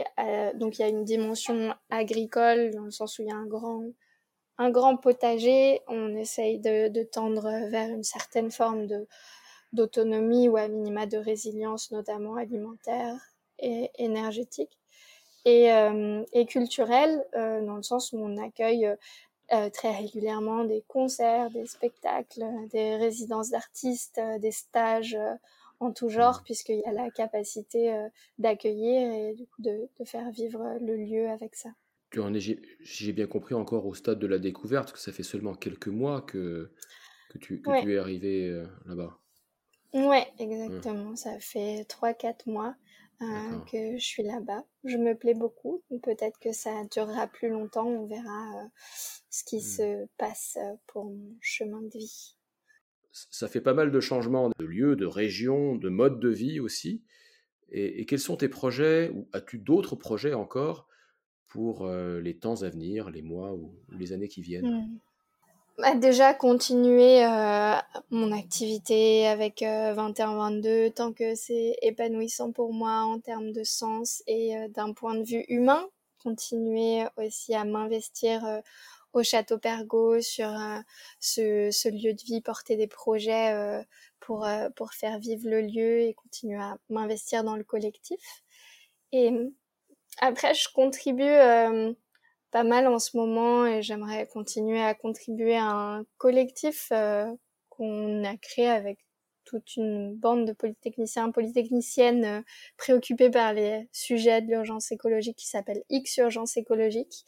donc 0.55 0.79
il 0.79 0.83
y 0.83 0.85
a 0.85 0.89
une 0.89 1.05
dimension 1.05 1.74
agricole 1.91 2.70
dans 2.70 2.85
le 2.85 2.93
sens 2.93 3.18
où 3.18 3.22
il 3.22 3.29
y 3.29 3.33
a 3.33 3.35
un 3.35 3.47
grand 3.47 3.83
un 4.57 4.70
grand 4.70 4.97
potager, 4.97 5.81
on 5.89 6.14
essaye 6.14 6.61
de, 6.61 6.87
de 6.87 7.03
tendre 7.03 7.43
vers 7.68 7.89
une 7.89 8.05
certaine 8.05 8.53
forme 8.53 8.87
de 8.87 9.09
d'autonomie 9.72 10.49
ou 10.49 10.57
à 10.57 10.68
minima 10.68 11.07
de 11.07 11.18
résilience, 11.18 11.91
notamment 11.91 12.37
alimentaire 12.37 13.16
et 13.59 13.91
énergétique 13.99 14.78
et, 15.49 15.72
euh, 15.72 16.22
et 16.32 16.46
culturel, 16.46 17.24
euh, 17.34 17.64
dans 17.64 17.76
le 17.76 17.82
sens 17.82 18.12
où 18.12 18.18
on 18.18 18.36
accueille 18.36 18.86
euh, 19.53 19.70
très 19.70 19.96
régulièrement 19.96 20.64
des 20.64 20.84
concerts, 20.88 21.51
des 21.51 21.66
spectacles, 21.66 22.44
des 22.70 22.96
résidences 22.96 23.51
d'artistes, 23.51 24.20
des 24.40 24.51
stages 24.51 25.16
en 25.80 25.92
tout 25.92 26.11
genre, 26.11 26.40
mmh. 26.40 26.44
puisqu'il 26.44 26.80
y 26.80 26.84
a 26.84 26.92
la 26.92 27.11
capacité 27.11 27.96
d'accueillir 28.38 29.12
et 29.12 29.34
du 29.34 29.46
coup 29.46 29.62
de, 29.62 29.88
de, 29.99 30.05
faire 30.05 30.30
vivre 30.32 30.76
le 30.80 30.96
lieu 30.96 31.28
avec 31.28 31.55
ça. 31.55 31.70
Tu 32.11 32.20
en 32.20 32.34
es, 32.34 32.40
j'ai 32.40 33.12
bien 33.12 33.26
compris, 33.26 33.55
encore 33.55 33.86
au 33.86 33.94
stade 33.94 34.18
de 34.18 34.26
la 34.26 34.38
découverte, 34.38 34.92
que 34.92 34.99
ça 34.99 35.12
fait 35.12 35.22
seulement 35.22 35.55
quelques 35.55 35.88
mois 35.88 36.20
que, 36.22 36.72
que, 37.30 37.38
tu, 37.38 37.62
que 37.62 37.80
tu 37.80 37.94
es 37.94 37.99
arrivé 37.99 38.64
là-bas. 38.86 39.16
Ouais, 39.94 40.26
exactement. 40.38 41.16
Ça 41.16 41.38
fait 41.38 41.86
3-4 41.88 42.51
mois. 42.51 42.74
Euh, 43.21 43.59
que 43.71 43.99
je 43.99 44.05
suis 44.05 44.23
là-bas. 44.23 44.64
Je 44.85 44.97
me 44.97 45.16
plais 45.16 45.35
beaucoup. 45.35 45.83
Peut-être 46.03 46.39
que 46.39 46.53
ça 46.53 46.85
durera 46.93 47.27
plus 47.27 47.49
longtemps. 47.49 47.87
On 47.87 48.07
verra 48.07 48.62
euh, 48.62 48.69
ce 49.29 49.43
qui 49.43 49.57
mmh. 49.57 49.61
se 49.61 50.07
passe 50.19 50.57
euh, 50.61 50.75
pour 50.87 51.07
mon 51.07 51.37
chemin 51.41 51.83
de 51.83 51.99
vie. 51.99 52.37
Ça 53.11 53.49
fait 53.49 53.61
pas 53.61 53.75
mal 53.75 53.91
de 53.91 54.01
changements 54.01 54.51
de 54.57 54.64
lieu, 54.64 54.95
de 54.95 55.07
région, 55.07 55.75
de 55.75 55.89
mode 55.89 56.21
de 56.21 56.29
vie 56.29 56.61
aussi. 56.61 57.03
Et, 57.71 58.07
quels 58.07 58.21
sont 58.21 58.37
tes 58.37 58.49
projets 58.49 59.11
ou 59.11 59.29
as-tu 59.33 59.59
d'autres 59.59 59.97
projets 59.97 60.35
encore 60.35 60.87
pour 61.49 61.89
les 61.89 62.39
temps 62.39 62.62
à 62.62 62.69
venir, 62.69 63.11
les 63.11 63.23
mois 63.23 63.55
ou, 63.55 63.75
les 63.91 64.12
années 64.12 64.29
qui 64.29 64.43
viennent? 64.43 64.71
Mmh. 64.71 64.99
Bah, 65.79 65.95
déjà 65.95 66.35
continuer 66.35 67.24
euh, 67.24 67.76
mon 68.11 68.33
activité 68.33 69.29
avec 69.29 69.61
21-22 69.62 70.66
euh, 70.66 70.91
tant 70.91 71.12
que 71.12 71.37
c'est 71.37 71.76
épanouissant 71.83 72.51
pour 72.51 72.72
moi 72.72 73.03
en 73.05 73.20
termes 73.20 73.53
de 73.53 73.62
sens 73.62 74.24
et 74.26 74.57
euh, 74.57 74.66
d'un 74.66 74.93
point 74.93 75.14
de 75.14 75.22
vue 75.22 75.45
humain. 75.49 75.87
Continuer 76.20 77.05
aussi 77.16 77.55
à 77.55 77.64
m'investir 77.64 78.43
au 79.12 79.22
Château 79.22 79.57
Pergo 79.59 80.20
sur 80.20 80.51
ce, 81.20 81.70
ce, 81.70 81.89
lieu 81.89 82.12
de 82.12 82.22
vie, 82.24 82.41
porter 82.41 82.74
des 82.76 82.89
projets 82.89 83.85
pour, 84.18 84.45
pour 84.74 84.93
faire 84.95 85.20
vivre 85.20 85.49
le 85.49 85.61
lieu 85.61 86.01
et 86.01 86.14
continuer 86.14 86.61
à 86.61 86.76
m'investir 86.91 87.45
dans 87.45 87.55
le 87.55 87.62
collectif. 87.62 88.18
Et 89.12 89.33
après, 90.20 90.55
je 90.55 90.68
contribue 90.74 91.39
pas 92.51 92.64
mal 92.64 92.86
en 92.86 92.99
ce 92.99 93.16
moment 93.16 93.66
et 93.66 93.82
j'aimerais 93.82 94.26
continuer 94.26 94.80
à 94.80 94.94
contribuer 94.94 95.57
à 95.57 95.66
un 95.66 96.05
collectif 96.18 96.88
euh, 96.92 97.26
qu'on 97.70 98.24
a 98.24 98.36
créé 98.36 98.68
avec 98.68 98.99
toute 99.49 99.76
une 99.76 100.14
bande 100.14 100.46
de 100.46 100.53
polytechniciens, 100.53 101.30
polytechniciennes 101.30 102.44
euh, 102.88 103.30
par 103.30 103.55
les 103.55 103.88
sujets 103.92 104.42
de 104.42 104.49
l'urgence 104.49 104.92
écologique 104.92 105.36
qui 105.36 105.49
s'appelle 105.49 105.82
X 105.88 106.18
Urgence 106.18 106.59
écologique, 106.59 107.24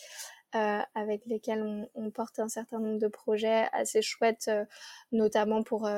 euh, 0.55 0.81
avec 0.95 1.25
lesquels 1.25 1.63
on, 1.63 1.89
on, 1.95 2.11
porte 2.11 2.39
un 2.39 2.49
certain 2.49 2.79
nombre 2.79 2.99
de 2.99 3.09
projets 3.09 3.69
assez 3.73 4.03
chouettes, 4.03 4.49
euh, 4.49 4.65
notamment 5.13 5.63
pour 5.63 5.89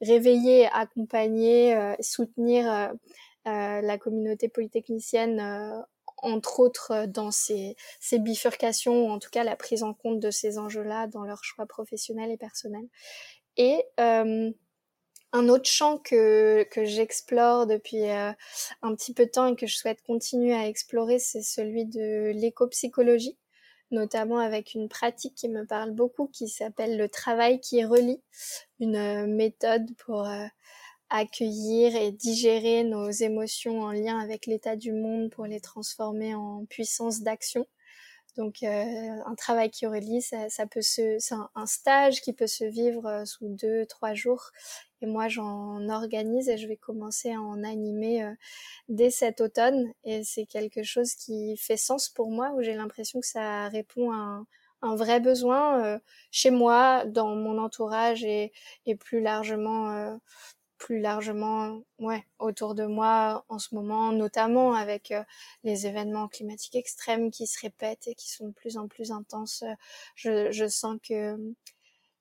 réveiller, 0.00 0.68
accompagner, 0.72 1.76
soutenir 2.00 2.94
la 3.44 3.98
communauté 3.98 4.48
polytechnicienne 4.48 5.84
entre 6.22 6.60
autres 6.60 6.92
euh, 6.92 7.06
dans 7.06 7.30
ces, 7.30 7.76
ces 8.00 8.18
bifurcations, 8.18 9.06
ou 9.06 9.10
en 9.10 9.18
tout 9.18 9.30
cas 9.30 9.44
la 9.44 9.56
prise 9.56 9.82
en 9.82 9.94
compte 9.94 10.20
de 10.20 10.30
ces 10.30 10.58
enjeux-là 10.58 11.06
dans 11.06 11.24
leurs 11.24 11.44
choix 11.44 11.66
professionnels 11.66 12.30
et 12.30 12.36
personnels. 12.36 12.88
Et 13.56 13.84
euh, 14.00 14.50
un 15.32 15.48
autre 15.48 15.68
champ 15.68 15.98
que, 15.98 16.64
que 16.70 16.84
j'explore 16.84 17.66
depuis 17.66 18.08
euh, 18.08 18.32
un 18.82 18.94
petit 18.94 19.12
peu 19.12 19.26
de 19.26 19.30
temps 19.30 19.46
et 19.46 19.56
que 19.56 19.66
je 19.66 19.76
souhaite 19.76 20.02
continuer 20.02 20.54
à 20.54 20.66
explorer, 20.66 21.18
c'est 21.18 21.42
celui 21.42 21.84
de 21.84 22.30
l'éco-psychologie, 22.34 23.36
notamment 23.90 24.38
avec 24.38 24.74
une 24.74 24.88
pratique 24.88 25.34
qui 25.34 25.48
me 25.48 25.66
parle 25.66 25.90
beaucoup, 25.90 26.28
qui 26.28 26.48
s'appelle 26.48 26.96
le 26.96 27.08
travail 27.08 27.60
qui 27.60 27.84
relie, 27.84 28.22
une 28.80 29.26
méthode 29.26 29.94
pour 29.96 30.26
accueillir 31.10 31.96
et 31.96 32.12
digérer 32.12 32.84
nos 32.84 33.10
émotions 33.10 33.82
en 33.82 33.92
lien 33.92 34.18
avec 34.18 34.46
l'état 34.46 34.76
du 34.76 34.92
monde 34.92 35.30
pour 35.30 35.46
les 35.46 35.60
transformer 35.60 36.34
en 36.34 36.64
puissance 36.66 37.20
d'action. 37.22 37.66
Donc 38.38 38.62
euh, 38.62 39.16
un 39.26 39.34
travail 39.34 39.68
qui 39.68 39.84
relie, 39.86 40.22
ça, 40.22 40.48
ça 40.48 40.64
peut 40.66 40.80
se, 40.80 41.16
c'est 41.18 41.34
un, 41.34 41.66
stage 41.66 42.20
qui 42.20 42.32
peut 42.32 42.46
se 42.46 42.64
vivre 42.64 43.04
euh, 43.06 43.24
sous 43.24 43.48
deux, 43.48 43.84
trois 43.86 44.14
jours. 44.14 44.50
Et 45.02 45.06
moi, 45.06 45.26
j'en 45.28 45.88
organise 45.88 46.48
et 46.48 46.56
je 46.56 46.68
vais 46.68 46.76
commencer 46.76 47.32
à 47.32 47.40
en 47.40 47.64
animer 47.64 48.22
euh, 48.22 48.32
dès 48.88 49.10
cet 49.10 49.40
automne. 49.40 49.92
Et 50.04 50.22
c'est 50.22 50.46
quelque 50.46 50.84
chose 50.84 51.14
qui 51.14 51.56
fait 51.56 51.76
sens 51.76 52.08
pour 52.08 52.30
moi, 52.30 52.52
où 52.54 52.62
j'ai 52.62 52.74
l'impression 52.74 53.20
que 53.20 53.26
ça 53.26 53.68
répond 53.68 54.12
à 54.12 54.16
un, 54.16 54.46
un 54.82 54.94
vrai 54.94 55.18
besoin 55.18 55.98
chez 56.30 56.50
moi, 56.50 57.04
dans 57.06 57.34
mon 57.34 57.58
entourage 57.58 58.22
et, 58.22 58.52
et 58.86 58.94
plus 58.94 59.20
largement 59.20 60.16
plus 60.78 61.00
largement 61.00 61.82
ouais, 61.98 62.24
autour 62.38 62.74
de 62.74 62.86
moi 62.86 63.44
en 63.48 63.58
ce 63.58 63.74
moment, 63.74 64.12
notamment 64.12 64.74
avec 64.74 65.10
euh, 65.10 65.22
les 65.64 65.86
événements 65.86 66.28
climatiques 66.28 66.76
extrêmes 66.76 67.30
qui 67.30 67.46
se 67.46 67.60
répètent 67.60 68.08
et 68.08 68.14
qui 68.14 68.30
sont 68.30 68.48
de 68.48 68.52
plus 68.52 68.76
en 68.76 68.88
plus 68.88 69.10
intenses. 69.10 69.64
Je, 70.14 70.50
je 70.50 70.66
sens 70.66 70.98
que 71.06 71.36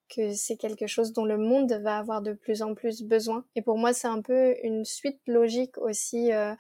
que 0.10 0.34
c'est 0.34 0.58
quelque 0.58 0.88
chose 0.88 1.14
dont 1.14 1.26
le 1.26 1.38
monde 1.38 1.72
va 1.84 1.98
avoir 1.98 2.22
de 2.22 2.34
plus 2.34 2.62
en 2.62 2.74
plus 2.74 3.04
besoin. 3.04 3.46
Et 3.56 3.62
pour 3.62 3.78
moi, 3.78 3.94
c'est 3.94 4.08
un 4.08 4.22
peu 4.22 4.56
une 4.64 4.86
suite 4.86 5.20
logique 5.28 5.78
aussi. 5.78 6.32
Euh, 6.32 6.56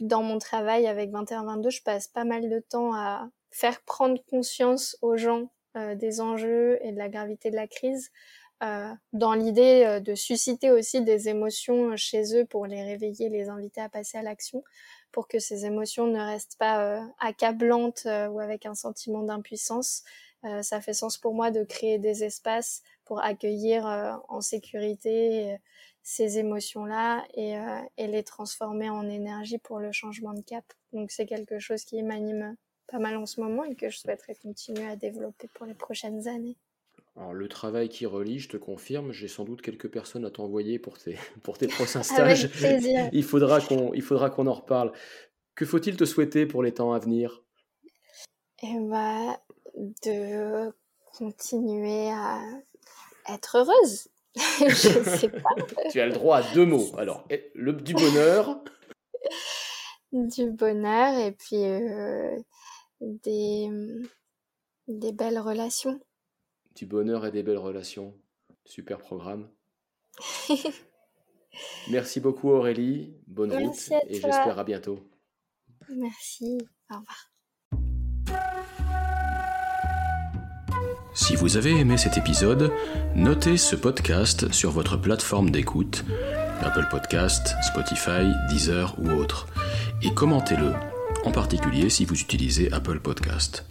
dans 0.00 0.22
mon 0.22 0.38
travail 0.38 0.86
avec 0.86 1.10
21-22, 1.10 1.70
je 1.70 1.82
passe 1.82 2.08
pas 2.08 2.24
mal 2.24 2.48
de 2.48 2.58
temps 2.60 2.94
à 2.94 3.28
faire 3.50 3.80
prendre 3.82 4.18
conscience 4.30 4.96
aux 5.02 5.16
gens 5.16 5.50
euh, 5.76 5.94
des 5.94 6.20
enjeux 6.20 6.78
et 6.82 6.92
de 6.92 6.98
la 6.98 7.08
gravité 7.08 7.50
de 7.50 7.56
la 7.56 7.66
crise, 7.66 8.10
euh, 8.62 8.92
dans 9.12 9.34
l'idée 9.34 9.84
euh, 9.86 10.00
de 10.00 10.14
susciter 10.14 10.70
aussi 10.70 11.02
des 11.02 11.28
émotions 11.28 11.96
chez 11.96 12.36
eux 12.36 12.44
pour 12.44 12.66
les 12.66 12.82
réveiller, 12.82 13.28
les 13.28 13.48
inviter 13.48 13.80
à 13.80 13.88
passer 13.88 14.18
à 14.18 14.22
l'action, 14.22 14.64
pour 15.12 15.28
que 15.28 15.38
ces 15.38 15.64
émotions 15.64 16.06
ne 16.06 16.20
restent 16.20 16.56
pas 16.58 17.02
accablantes 17.18 18.06
ou 18.30 18.40
avec 18.40 18.66
un 18.66 18.74
sentiment 18.74 19.22
d'impuissance. 19.22 20.04
ça 20.60 20.80
fait 20.82 20.92
sens 20.92 21.16
pour 21.16 21.32
moi 21.34 21.50
de 21.50 21.64
créer 21.64 21.98
des 21.98 22.24
espaces 22.24 22.82
pour 23.06 23.20
accueillir 23.24 23.86
en 24.28 24.42
sécurité 24.42 25.56
ces 26.02 26.38
émotions-là 26.38 27.24
et, 27.34 27.56
et 27.96 28.06
les 28.06 28.22
transformer 28.22 28.90
en 28.90 29.08
énergie 29.08 29.58
pour 29.58 29.78
le 29.78 29.92
changement 29.92 30.34
de 30.34 30.42
cap. 30.42 30.64
Donc 30.92 31.10
c'est 31.10 31.26
quelque 31.26 31.58
chose 31.58 31.84
qui 31.84 32.02
m'anime 32.02 32.54
pas 32.86 32.98
mal 32.98 33.16
en 33.16 33.26
ce 33.26 33.40
moment 33.40 33.64
et 33.64 33.76
que 33.76 33.88
je 33.88 33.98
souhaiterais 33.98 34.34
continuer 34.34 34.86
à 34.86 34.96
développer 34.96 35.48
pour 35.54 35.64
les 35.64 35.74
prochaines 35.74 36.28
années. 36.28 36.58
Alors, 37.18 37.34
le 37.34 37.48
travail 37.48 37.88
qui 37.88 38.06
relie, 38.06 38.38
je 38.38 38.48
te 38.48 38.56
confirme, 38.56 39.10
j'ai 39.10 39.26
sans 39.26 39.44
doute 39.44 39.60
quelques 39.60 39.88
personnes 39.90 40.24
à 40.24 40.30
t'envoyer 40.30 40.78
pour 40.78 40.98
tes, 40.98 41.16
pour 41.42 41.58
tes 41.58 41.66
prochains 41.66 42.02
stages. 42.02 42.44
Avec 42.44 42.56
plaisir. 42.56 43.08
il 43.12 43.24
faudra 43.24 43.60
qu'on 43.60 43.90
qu'on 43.90 44.46
en 44.46 44.52
reparle. 44.52 44.92
Que 45.56 45.66
faut-il 45.66 45.96
te 45.96 46.04
souhaiter 46.04 46.46
pour 46.46 46.62
les 46.62 46.72
temps 46.72 46.92
à 46.92 47.00
venir? 47.00 47.42
Eh 48.62 48.78
ben, 48.78 49.36
de 50.04 50.72
continuer 51.16 52.10
à 52.10 52.40
être 53.28 53.58
heureuse. 53.58 54.08
je 54.36 55.18
sais 55.18 55.28
pas. 55.28 55.50
tu 55.90 56.00
as 56.00 56.06
le 56.06 56.12
droit 56.12 56.38
à 56.38 56.54
deux 56.54 56.64
mots. 56.64 56.86
Alors, 56.96 57.26
le, 57.54 57.72
du 57.72 57.94
bonheur? 57.94 58.62
du 60.12 60.50
bonheur 60.50 61.18
et 61.18 61.32
puis 61.32 61.64
euh, 61.64 62.36
des, 63.00 63.68
des 64.86 65.12
belles 65.12 65.40
relations. 65.40 66.00
Du 66.78 66.86
bonheur 66.86 67.26
et 67.26 67.32
des 67.32 67.42
belles 67.42 67.58
relations. 67.58 68.14
Super 68.64 68.98
programme. 68.98 69.48
Merci 71.90 72.20
beaucoup 72.20 72.50
Aurélie. 72.50 73.16
Bonne 73.26 73.52
route 73.52 73.90
et 74.06 74.14
j'espère 74.14 74.60
à 74.60 74.62
bientôt. 74.62 75.00
Merci. 75.92 76.56
Au 76.88 76.98
revoir. 76.98 77.32
Si 81.14 81.34
vous 81.34 81.56
avez 81.56 81.72
aimé 81.72 81.98
cet 81.98 82.16
épisode, 82.16 82.70
notez 83.16 83.56
ce 83.56 83.74
podcast 83.74 84.52
sur 84.52 84.70
votre 84.70 84.96
plateforme 84.96 85.50
d'écoute, 85.50 86.04
Apple 86.60 86.86
Podcast, 86.92 87.56
Spotify, 87.66 88.30
Deezer 88.50 88.94
ou 89.00 89.10
autre, 89.10 89.48
et 90.04 90.14
commentez-le 90.14 90.74
en 91.24 91.32
particulier 91.32 91.90
si 91.90 92.04
vous 92.04 92.20
utilisez 92.20 92.70
Apple 92.72 93.00
Podcast. 93.00 93.66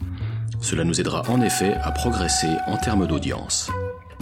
Cela 0.60 0.84
nous 0.84 1.00
aidera 1.00 1.24
en 1.30 1.42
effet 1.42 1.76
à 1.84 1.92
progresser 1.92 2.50
en 2.68 2.78
termes 2.78 3.08
d'audience. 3.08 3.70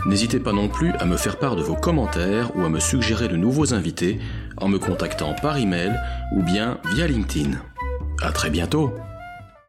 N'hésitez 0.06 0.40
pas 0.40 0.54
non 0.54 0.68
plus 0.68 0.92
à 1.00 1.06
me 1.06 1.18
faire 1.18 1.40
part 1.40 1.56
de 1.56 1.64
vos 1.64 1.76
commentaires 1.76 2.56
ou 2.56 2.64
à 2.64 2.70
me 2.70 2.80
suggérer 2.80 3.28
de 3.28 3.36
nouveaux 3.36 3.74
invités 3.74 4.20
en 4.58 4.68
me 4.68 4.78
contactant 4.78 5.34
par 5.42 5.58
email 5.58 6.00
ou 6.36 6.44
bien 6.44 6.78
via 6.94 7.08
LinkedIn. 7.08 7.52
À 8.22 8.32
très 8.32 8.50
bientôt! 8.50 8.94